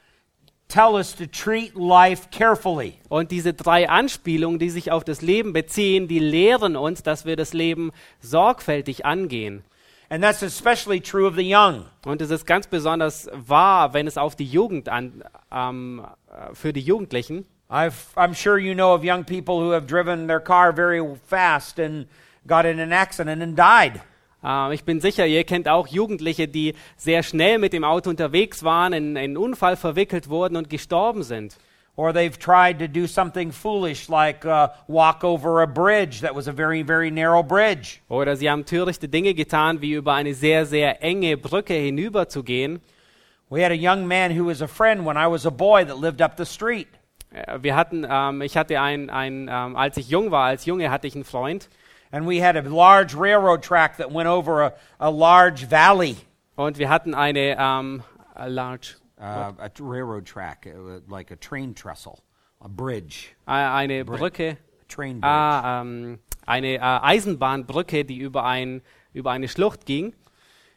tell 0.68 0.94
us 0.94 1.14
to 1.16 1.26
treat 1.26 1.76
life 1.76 2.30
carefully. 2.30 2.94
Und 3.10 3.30
diese 3.30 3.52
drei 3.52 3.90
Anspielungen, 3.90 4.58
die 4.58 4.70
sich 4.70 4.90
auf 4.90 5.04
das 5.04 5.20
Leben 5.20 5.52
beziehen, 5.52 6.08
die 6.08 6.18
lehren 6.18 6.76
uns, 6.76 7.02
dass 7.02 7.26
wir 7.26 7.36
das 7.36 7.52
Leben 7.52 7.92
sorgfältig 8.22 9.04
angehen. 9.04 9.64
And 10.12 10.22
that's 10.22 10.42
especially 10.42 11.00
true 11.00 11.26
of 11.26 11.36
the 11.36 11.42
young. 11.42 11.86
Und 12.04 12.20
es 12.20 12.30
ist 12.30 12.46
ganz 12.46 12.66
besonders 12.66 13.30
wahr, 13.32 13.94
wenn 13.94 14.06
es 14.06 14.18
auf 14.18 14.36
die 14.36 14.44
Jugend 14.44 14.90
an, 14.90 15.24
ähm, 15.50 16.04
äh, 16.04 16.21
für 16.54 16.72
die 16.72 16.80
Jugendlichen. 16.80 17.44
I've, 17.70 18.14
I'm 18.16 18.34
sure 18.34 18.58
you 18.58 18.74
know 18.74 18.94
of 18.94 19.02
young 19.02 19.24
people 19.24 19.60
who 19.60 19.70
have 19.70 19.86
driven 19.86 20.26
their 20.26 20.40
car 20.40 20.72
very 20.72 21.00
fast 21.26 21.78
and 21.78 22.06
got 22.46 22.66
in 22.66 22.78
an 22.78 22.92
accident 22.92 23.42
and 23.42 23.56
died. 23.56 24.00
Ähm, 24.44 24.72
ich 24.72 24.84
bin 24.84 25.00
sicher, 25.00 25.26
ihr 25.26 25.44
kennt 25.44 25.68
auch 25.68 25.86
Jugendliche, 25.86 26.48
die 26.48 26.74
sehr 26.96 27.22
schnell 27.22 27.58
mit 27.58 27.72
dem 27.72 27.84
Auto 27.84 28.10
unterwegs 28.10 28.62
waren, 28.62 28.92
in 28.92 29.16
einen 29.16 29.36
Unfall 29.36 29.76
verwickelt 29.76 30.28
wurden 30.28 30.56
und 30.56 30.68
gestorben 30.68 31.22
sind. 31.22 31.56
Or 31.94 32.12
they've 32.12 32.38
tried 32.38 32.78
to 32.78 32.88
do 32.88 33.06
something 33.06 33.52
foolish 33.52 34.08
like 34.08 34.46
uh, 34.46 34.68
walk 34.88 35.24
over 35.24 35.62
a 35.62 35.66
bridge 35.66 36.22
that 36.22 36.34
was 36.34 36.48
a 36.48 36.52
very, 36.52 36.82
very 36.82 37.10
narrow 37.10 37.42
bridge. 37.42 38.00
Oder 38.08 38.34
sie 38.34 38.50
haben 38.50 38.64
törichte 38.64 39.08
Dinge 39.08 39.34
getan, 39.34 39.82
wie 39.82 39.92
über 39.92 40.14
eine 40.14 40.32
sehr, 40.32 40.64
sehr 40.64 41.02
enge 41.02 41.36
Brücke 41.36 41.74
hinüberzugehen. 41.74 42.80
We 43.52 43.60
had 43.60 43.70
a 43.70 43.76
young 43.76 44.08
man 44.08 44.30
who 44.30 44.46
was 44.46 44.62
a 44.62 44.66
friend 44.66 45.04
when 45.04 45.18
I 45.18 45.26
was 45.26 45.44
a 45.44 45.50
boy 45.50 45.84
that 45.84 45.98
lived 45.98 46.22
up 46.22 46.38
the 46.38 46.46
street. 46.46 46.88
Äh, 47.34 47.58
Wir 47.62 47.76
hatten, 47.76 48.06
ähm, 48.08 48.40
ich 48.40 48.56
hatte 48.56 48.80
ein, 48.80 49.10
ein 49.10 49.46
ähm, 49.52 49.76
als 49.76 49.98
ich 49.98 50.08
jung 50.08 50.30
war, 50.30 50.46
als 50.46 50.64
Junge 50.64 50.90
hatte 50.90 51.06
ich 51.06 51.14
einen 51.14 51.24
Freund. 51.24 51.68
And 52.10 52.26
we 52.26 52.42
had 52.42 52.56
a 52.56 52.62
large 52.62 53.14
railroad 53.14 53.62
track 53.62 53.98
that 53.98 54.10
went 54.10 54.26
over 54.26 54.62
a, 54.62 54.72
a 54.98 55.10
large 55.10 55.66
valley. 55.70 56.16
Und 56.56 56.78
wir 56.78 56.88
hatten 56.88 57.14
eine 57.14 57.56
ähm, 57.58 58.02
a 58.34 58.46
large, 58.46 58.96
Uh, 59.18 59.52
a 59.58 59.70
railroad 59.78 60.24
track, 60.24 60.66
uh, 60.66 61.00
like 61.06 61.30
a 61.30 61.36
train 61.36 61.74
trestle, 61.74 62.20
a 62.60 62.68
bridge, 62.68 63.34
eine 63.46 64.04
Brücke, 64.04 64.56
a 64.56 64.84
train 64.88 65.20
bridge. 65.20 65.26
ah, 65.30 65.82
ähm, 65.82 66.18
eine 66.44 66.74
äh, 66.74 66.80
Eisenbahnbrücke, 66.80 68.04
die 68.04 68.16
über, 68.16 68.44
ein, 68.44 68.80
über 69.12 69.30
eine 69.30 69.46
Schlucht 69.46 69.86
ging. 69.86 70.14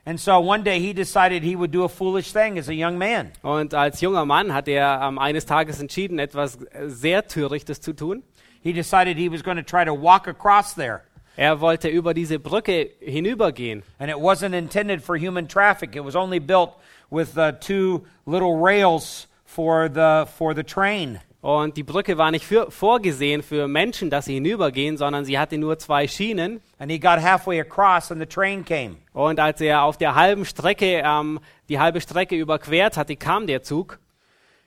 And 0.07 0.19
so 0.19 0.39
one 0.39 0.63
day 0.63 0.79
he 0.79 0.93
decided 0.93 1.41
he 1.41 1.55
would 1.55 1.71
do 1.71 1.83
a 1.83 1.89
foolish 1.89 2.31
thing 2.31 2.59
as 2.59 2.69
a 2.69 2.75
young 2.75 2.99
man. 2.99 3.31
Und 3.41 3.73
als 3.73 4.01
junger 4.01 4.25
Mann 4.25 4.53
hat 4.53 4.67
er 4.67 5.01
ähm, 5.01 5.17
eines 5.17 5.45
Tages 5.45 5.79
entschieden, 5.79 6.19
etwas 6.19 6.57
äh, 6.57 6.87
sehr 6.87 7.27
Törichtes 7.27 7.81
zu 7.81 7.93
tun. 7.93 8.21
He 8.61 8.71
decided 8.71 9.17
he 9.17 9.29
was 9.29 9.41
going 9.41 9.57
to 9.57 9.63
try 9.63 9.83
to 9.83 9.93
walk 9.93 10.27
across 10.27 10.75
there. 10.75 11.01
Er 11.37 11.59
wollte 11.59 11.89
über 11.89 12.13
diese 12.13 12.39
Brücke 12.39 12.91
hinübergehen. 12.99 13.83
And 13.97 14.11
it 14.11 14.17
wasn't 14.17 14.53
intended 14.53 15.01
for 15.03 15.17
human 15.17 15.47
traffic. 15.47 15.95
It 15.95 16.03
was 16.05 16.15
only 16.15 16.39
built 16.39 16.75
with 17.09 17.37
uh, 17.37 17.53
two 17.53 18.05
little 18.25 18.57
rails 18.57 19.27
for 19.43 19.89
the, 19.89 20.27
for 20.37 20.53
the 20.53 20.63
train. 20.63 21.19
Und 21.45 21.77
die 21.77 21.83
Brücke 21.83 22.17
war 22.17 22.31
nicht 22.31 22.43
für, 22.43 22.71
vorgesehen 22.71 23.43
für 23.43 23.67
Menschen, 23.67 24.09
dass 24.09 24.25
sie 24.25 24.33
hinübergehen, 24.33 24.97
sondern 24.97 25.25
sie 25.25 25.37
hatte 25.37 25.59
nur 25.59 25.77
zwei 25.77 26.07
Schienen. 26.07 26.59
And 26.79 26.91
he 26.91 26.97
got 26.97 27.21
halfway 27.21 27.61
across 27.61 28.11
and 28.11 28.19
the 28.19 28.25
train 28.25 28.65
came. 28.65 28.95
Und 29.13 29.39
als 29.39 29.61
er 29.61 29.83
auf 29.83 29.95
der 29.95 30.15
halben 30.15 30.43
Strecke 30.45 31.03
ähm, 31.05 31.39
die 31.69 31.77
halbe 31.77 32.01
Strecke 32.01 32.35
überquert 32.35 32.97
hatte, 32.97 33.15
kam 33.15 33.45
der 33.45 33.61
Zug 33.61 33.99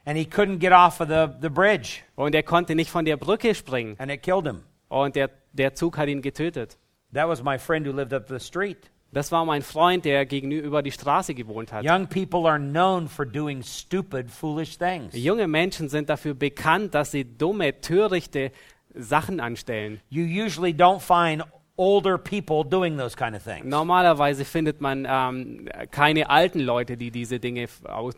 And 0.05 0.17
he 0.17 0.25
couldn't 0.25 0.59
get 0.59 0.71
off 0.71 1.01
of 1.01 1.09
the, 1.09 1.27
the 1.43 1.49
bridge. 1.49 2.03
und 2.15 2.33
er 2.33 2.45
konnte 2.45 2.77
nicht 2.77 2.91
von 2.91 3.05
der 3.05 3.17
Brücke 3.17 3.57
springen. 3.57 3.97
And 3.99 4.13
it 4.13 4.23
killed 4.23 4.47
him. 4.47 4.63
Und 4.89 5.17
der, 5.17 5.31
der 5.53 5.75
Zug 5.75 5.99
hat 5.99 6.09
ihn 6.09 6.23
getötet. 6.23 6.79
That 7.13 7.27
was 7.27 7.43
my 7.43 7.59
friend 7.59 7.89
who 7.89 7.93
lived 7.93 8.13
up 8.13 8.29
the 8.29 8.39
street. 8.39 8.89
Das 9.13 9.33
war 9.33 9.45
mein 9.45 9.63
Freund, 9.63 10.05
der 10.05 10.27
gegenüber 10.27 10.83
die 10.83 10.93
Straße 10.93 11.35
gewohnt 11.35 11.73
hat. 11.73 11.85
Young 11.85 12.07
people 12.09 12.49
are 12.49 12.59
known 12.59 13.09
for 13.09 13.25
doing 13.25 13.63
stupid, 13.63 14.31
foolish 14.31 14.77
things. 14.79 15.15
Junge 15.15 15.49
Menschen 15.49 15.89
sind 15.89 16.09
dafür 16.11 16.35
bekannt, 16.35 16.95
dass 16.95 17.11
sie 17.11 17.25
dumme, 17.25 17.81
törichte 17.81 18.53
Sachen 18.95 19.41
anstellen. 19.41 20.01
You 20.11 20.25
usually 20.25 20.73
don't 20.73 21.01
find 21.01 21.43
older 21.77 22.19
people 22.19 22.65
doing 22.65 22.99
those 22.99 23.17
kind 23.17 23.35
of 23.35 23.43
things. 23.43 23.65
Normalerweise 23.65 24.45
findet 24.45 24.81
man 24.81 25.07
ähm, 25.09 25.69
keine 25.91 26.29
alten 26.29 26.61
Leute, 26.61 26.97
die 26.97 27.11
diese 27.11 27.41
Dinge 27.41 27.69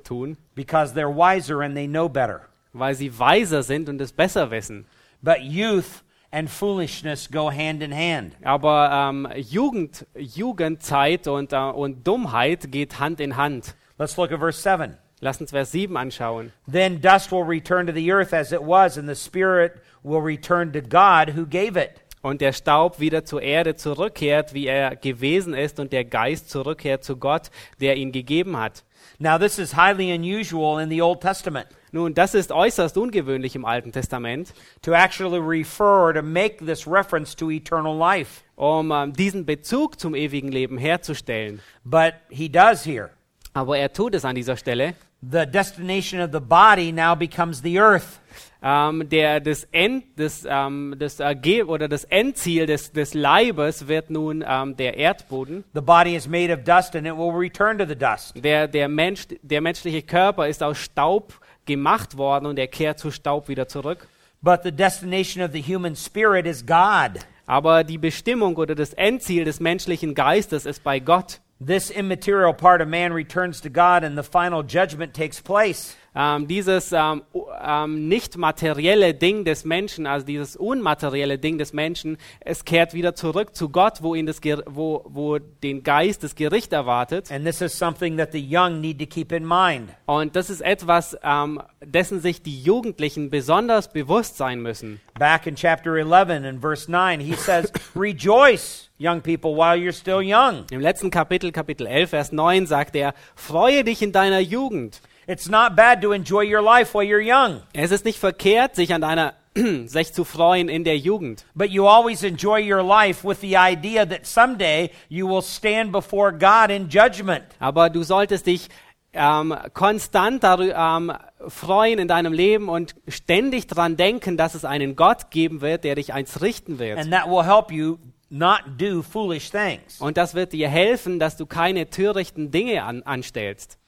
tun, 0.02 0.36
because 0.54 0.94
they're 0.94 1.14
wiser 1.14 1.60
and 1.60 1.74
they 1.74 1.86
know 1.86 2.08
better. 2.08 2.48
weil 2.72 2.94
sie 2.94 3.16
weiser 3.18 3.62
sind 3.62 3.88
und 3.88 4.00
es 4.00 4.12
besser 4.12 4.50
wissen. 4.50 4.86
But 5.22 5.40
youth 5.42 6.02
and 6.30 6.48
foolishness 6.50 7.28
go 7.30 7.50
hand 7.50 7.82
in 7.82 7.92
hand. 7.92 8.36
Aber 8.42 8.90
ähm, 8.92 9.28
Jugend, 9.36 10.06
Jugendzeit 10.16 11.26
und, 11.26 11.52
äh, 11.52 11.56
und 11.56 12.06
Dummheit 12.06 12.70
geht 12.70 12.98
Hand 12.98 13.20
in 13.20 13.36
Hand. 13.36 13.74
Let's 13.98 14.16
look 14.16 14.32
at 14.32 14.38
verse 14.38 14.60
7. 14.60 14.96
Lass 15.20 15.40
uns 15.40 15.50
Vers 15.50 15.72
7 15.72 15.96
anschauen. 15.96 16.52
Then 16.66 17.00
dust 17.00 17.30
will 17.30 17.44
return 17.44 17.86
to 17.86 17.92
the 17.92 18.10
earth 18.10 18.32
as 18.32 18.52
it 18.52 18.62
was, 18.62 18.96
and 18.96 19.06
the 19.06 19.14
spirit 19.14 19.74
will 20.02 20.22
return 20.22 20.72
to 20.72 20.80
God 20.80 21.36
who 21.36 21.44
gave 21.44 21.76
it. 21.76 22.00
Und 22.22 22.40
der 22.40 22.52
Staub 22.52 23.00
wieder 23.00 23.24
zur 23.24 23.42
Erde 23.42 23.76
zurückkehrt, 23.76 24.54
wie 24.54 24.66
er 24.66 24.96
gewesen 24.96 25.54
ist, 25.54 25.80
und 25.80 25.92
der 25.92 26.04
Geist 26.04 26.50
zurückkehrt 26.50 27.04
zu 27.04 27.16
Gott, 27.16 27.50
der 27.80 27.96
ihn 27.96 28.12
gegeben 28.12 28.58
hat. 28.58 28.84
Now, 29.18 29.38
this 29.38 29.58
is 29.58 29.76
highly 29.76 30.12
unusual 30.14 30.80
in 30.80 30.90
the 30.90 31.02
Old 31.02 31.20
Testament 31.20 31.66
Nun, 31.92 32.14
das 32.14 32.34
ist 32.34 32.52
äußerst 32.52 32.96
ungewöhnlich 32.96 33.56
im 33.56 33.64
Alten 33.64 33.92
Testament, 33.92 34.52
to 34.82 34.92
actually 34.92 35.38
refer 35.38 36.12
to 36.14 36.22
make 36.22 36.64
this 36.64 36.86
reference 36.86 37.34
to 37.36 37.50
eternal 37.50 37.96
life. 37.96 38.42
um 38.60 38.92
ähm, 38.92 39.14
diesen 39.14 39.46
Bezug 39.46 39.98
zum 39.98 40.14
ewigen 40.14 40.52
Leben 40.52 40.76
herzustellen. 40.76 41.60
But 41.82 42.12
he 42.28 42.50
does 42.50 42.84
here. 42.84 43.10
Aber 43.54 43.78
er 43.78 43.90
tut 43.92 44.14
es 44.14 44.24
an 44.26 44.34
dieser 44.34 44.56
Stelle. 44.56 44.94
The 45.22 45.46
destination 45.46 46.20
of 46.20 46.30
the 46.32 46.40
body 46.40 46.92
now 46.92 47.14
becomes 47.14 47.62
the 47.62 47.80
earth. 47.80 48.20
Ähm, 48.62 49.08
der, 49.08 49.40
das, 49.40 49.64
End, 49.72 50.04
das, 50.16 50.46
ähm, 50.46 50.94
das, 50.98 51.20
Erge 51.20 51.66
oder 51.66 51.88
das 51.88 52.04
Endziel 52.04 52.66
des, 52.66 52.92
des 52.92 53.14
Leibes 53.14 53.88
wird 53.88 54.10
nun 54.10 54.44
ähm, 54.46 54.76
der 54.76 54.98
Erdboden. 54.98 55.64
The 55.72 55.80
body 55.80 56.14
is 56.14 56.28
made 56.28 56.52
of 56.52 56.62
dust 56.64 56.94
and 56.94 57.06
it 57.06 57.16
will 57.16 57.32
return 57.32 57.78
to 57.78 57.86
the 57.86 57.96
dust. 57.96 58.34
Der, 58.36 58.68
der, 58.68 58.88
Mensch, 58.88 59.26
der 59.40 59.62
menschliche 59.62 60.02
Körper 60.02 60.46
ist 60.46 60.62
aus 60.62 60.76
Staub 60.76 61.39
gemacht 61.70 62.16
worden 62.16 62.46
und 62.46 62.58
er 62.58 62.66
kehrt 62.66 62.98
zu 62.98 63.10
Staub 63.10 63.48
wieder 63.48 63.68
zurück. 63.68 64.08
But 64.42 64.62
the 64.64 64.72
destination 64.72 65.42
of 65.42 65.52
the 65.52 65.62
human 65.62 65.94
spirit 65.94 66.46
is 66.46 66.64
God. 66.64 67.20
Aber 67.46 67.84
die 67.84 67.98
Bestimmung 67.98 68.56
oder 68.56 68.74
das 68.74 68.92
Endziel 68.94 69.44
des 69.44 69.60
menschlichen 69.60 70.14
Geistes 70.14 70.66
ist 70.66 70.82
bei 70.82 70.98
Gott. 70.98 71.40
This 71.64 71.90
immaterial 71.90 72.54
part 72.54 72.80
of 72.80 72.88
man 72.88 73.12
returns 73.12 73.60
to 73.60 73.68
God 73.68 74.02
and 74.02 74.16
the 74.16 74.22
final 74.22 74.62
judgment 74.62 75.14
takes 75.14 75.40
place. 75.40 75.96
Ähm, 76.14 76.48
dieses 76.48 76.92
ähm, 76.92 77.22
ähm, 77.64 78.08
nicht 78.08 78.36
materielle 78.36 79.14
Ding 79.14 79.44
des 79.44 79.64
Menschen, 79.64 80.06
also 80.06 80.26
dieses 80.26 80.56
unmaterielle 80.56 81.38
Ding 81.38 81.58
des 81.58 81.72
Menschen, 81.72 82.16
es 82.40 82.64
kehrt 82.64 82.94
wieder 82.94 83.14
zurück 83.14 83.54
zu 83.54 83.68
Gott, 83.68 84.02
wo 84.02 84.14
ihn 84.14 84.26
das, 84.26 84.42
Ger- 84.42 84.64
wo, 84.66 85.04
wo 85.08 85.38
den 85.38 85.82
Geist 85.82 86.24
das 86.24 86.34
Gericht 86.34 86.72
erwartet. 86.72 87.30
And 87.30 87.44
this 87.44 87.60
is 87.60 87.78
something 87.78 88.16
that 88.16 88.32
the 88.32 88.40
young 88.44 88.80
need 88.80 88.98
to 88.98 89.06
keep 89.06 89.32
in 89.32 89.46
mind. 89.46 89.90
Und 90.06 90.34
das 90.36 90.50
ist 90.50 90.60
etwas, 90.62 91.16
ähm, 91.22 91.60
dessen 91.84 92.20
sich 92.20 92.42
die 92.42 92.60
Jugendlichen 92.60 93.30
besonders 93.30 93.92
bewusst 93.92 94.36
sein 94.36 94.60
müssen. 94.60 95.00
Back 95.18 95.46
in 95.46 95.54
chapter 95.54 95.94
11 95.96 96.30
and 96.30 96.60
verse 96.60 96.90
9, 96.90 97.20
he 97.20 97.34
says, 97.34 97.72
Rejoice, 97.94 98.90
young 98.98 99.20
people, 99.20 99.54
while 99.56 99.76
you're 99.76 99.92
still 99.92 100.20
young. 100.22 100.64
Im 100.70 100.80
letzten 100.80 101.10
Kapitel, 101.10 101.52
Kapitel 101.52 101.86
11, 101.86 102.10
Vers 102.10 102.32
9, 102.32 102.66
sagt 102.66 102.96
er, 102.96 103.14
freue 103.34 103.84
dich 103.84 104.02
in 104.02 104.12
deiner 104.12 104.40
Jugend. 104.40 105.00
It's 105.30 105.48
not 105.48 105.76
bad 105.76 106.02
to 106.02 106.10
enjoy 106.12 106.42
your 106.42 106.60
life 106.60 106.92
while 106.92 107.06
you're 107.06 107.20
young, 107.22 107.60
Es 107.72 107.92
ist 107.92 108.04
nicht 108.04 108.18
verkehrt, 108.18 108.74
sich 108.74 108.92
an 108.92 109.00
deiner, 109.00 109.34
sich 109.86 110.12
zu 110.12 110.24
freuen 110.24 110.68
in 110.68 110.82
der 110.82 110.98
Jugend. 110.98 111.44
but 111.54 111.70
you 111.70 111.86
always 111.86 112.24
enjoy 112.24 112.58
your 112.60 112.82
life 112.82 113.22
with 113.24 113.40
the 113.40 113.54
idea 113.56 114.04
that 114.04 114.26
someday 114.26 114.90
you 115.08 115.28
will 115.28 115.42
stand 115.42 115.92
before 115.92 116.32
God 116.32 116.70
in 116.70 116.88
judgment. 116.88 117.44
Aber 117.60 117.90
du 117.90 118.02
solltest 118.02 118.46
dich 118.46 118.70
ähm, 119.12 119.54
konstant 119.72 120.42
darü- 120.42 120.72
ähm, 120.74 121.12
freuen 121.48 122.00
in 122.00 122.08
deinem 122.08 122.32
Leben 122.32 122.68
und 122.68 122.96
ständig 123.06 123.68
dran 123.68 123.96
denken, 123.96 124.36
dass 124.36 124.54
es 124.56 124.64
einen 124.64 124.96
Gott 124.96 125.30
geben 125.30 125.60
wird, 125.60 125.84
der 125.84 125.94
dich 125.94 126.12
eins 126.12 126.42
richten 126.42 126.80
wird. 126.80 126.98
And 126.98 127.12
that 127.12 127.26
will 127.28 127.44
help 127.44 127.70
you 127.70 127.98
not 128.30 128.62
do 128.78 129.02
foolish 129.02 129.50
things. 129.50 130.00
Und 130.00 130.16
das 130.16 130.34
wird 130.34 130.52
dir 130.52 130.68
helfen, 130.68 131.20
dass 131.20 131.36
du 131.36 131.46
keine 131.46 131.88
törichten 131.88 132.50
Dinge 132.50 132.82
an, 132.82 133.02
anstellst. 133.04 133.78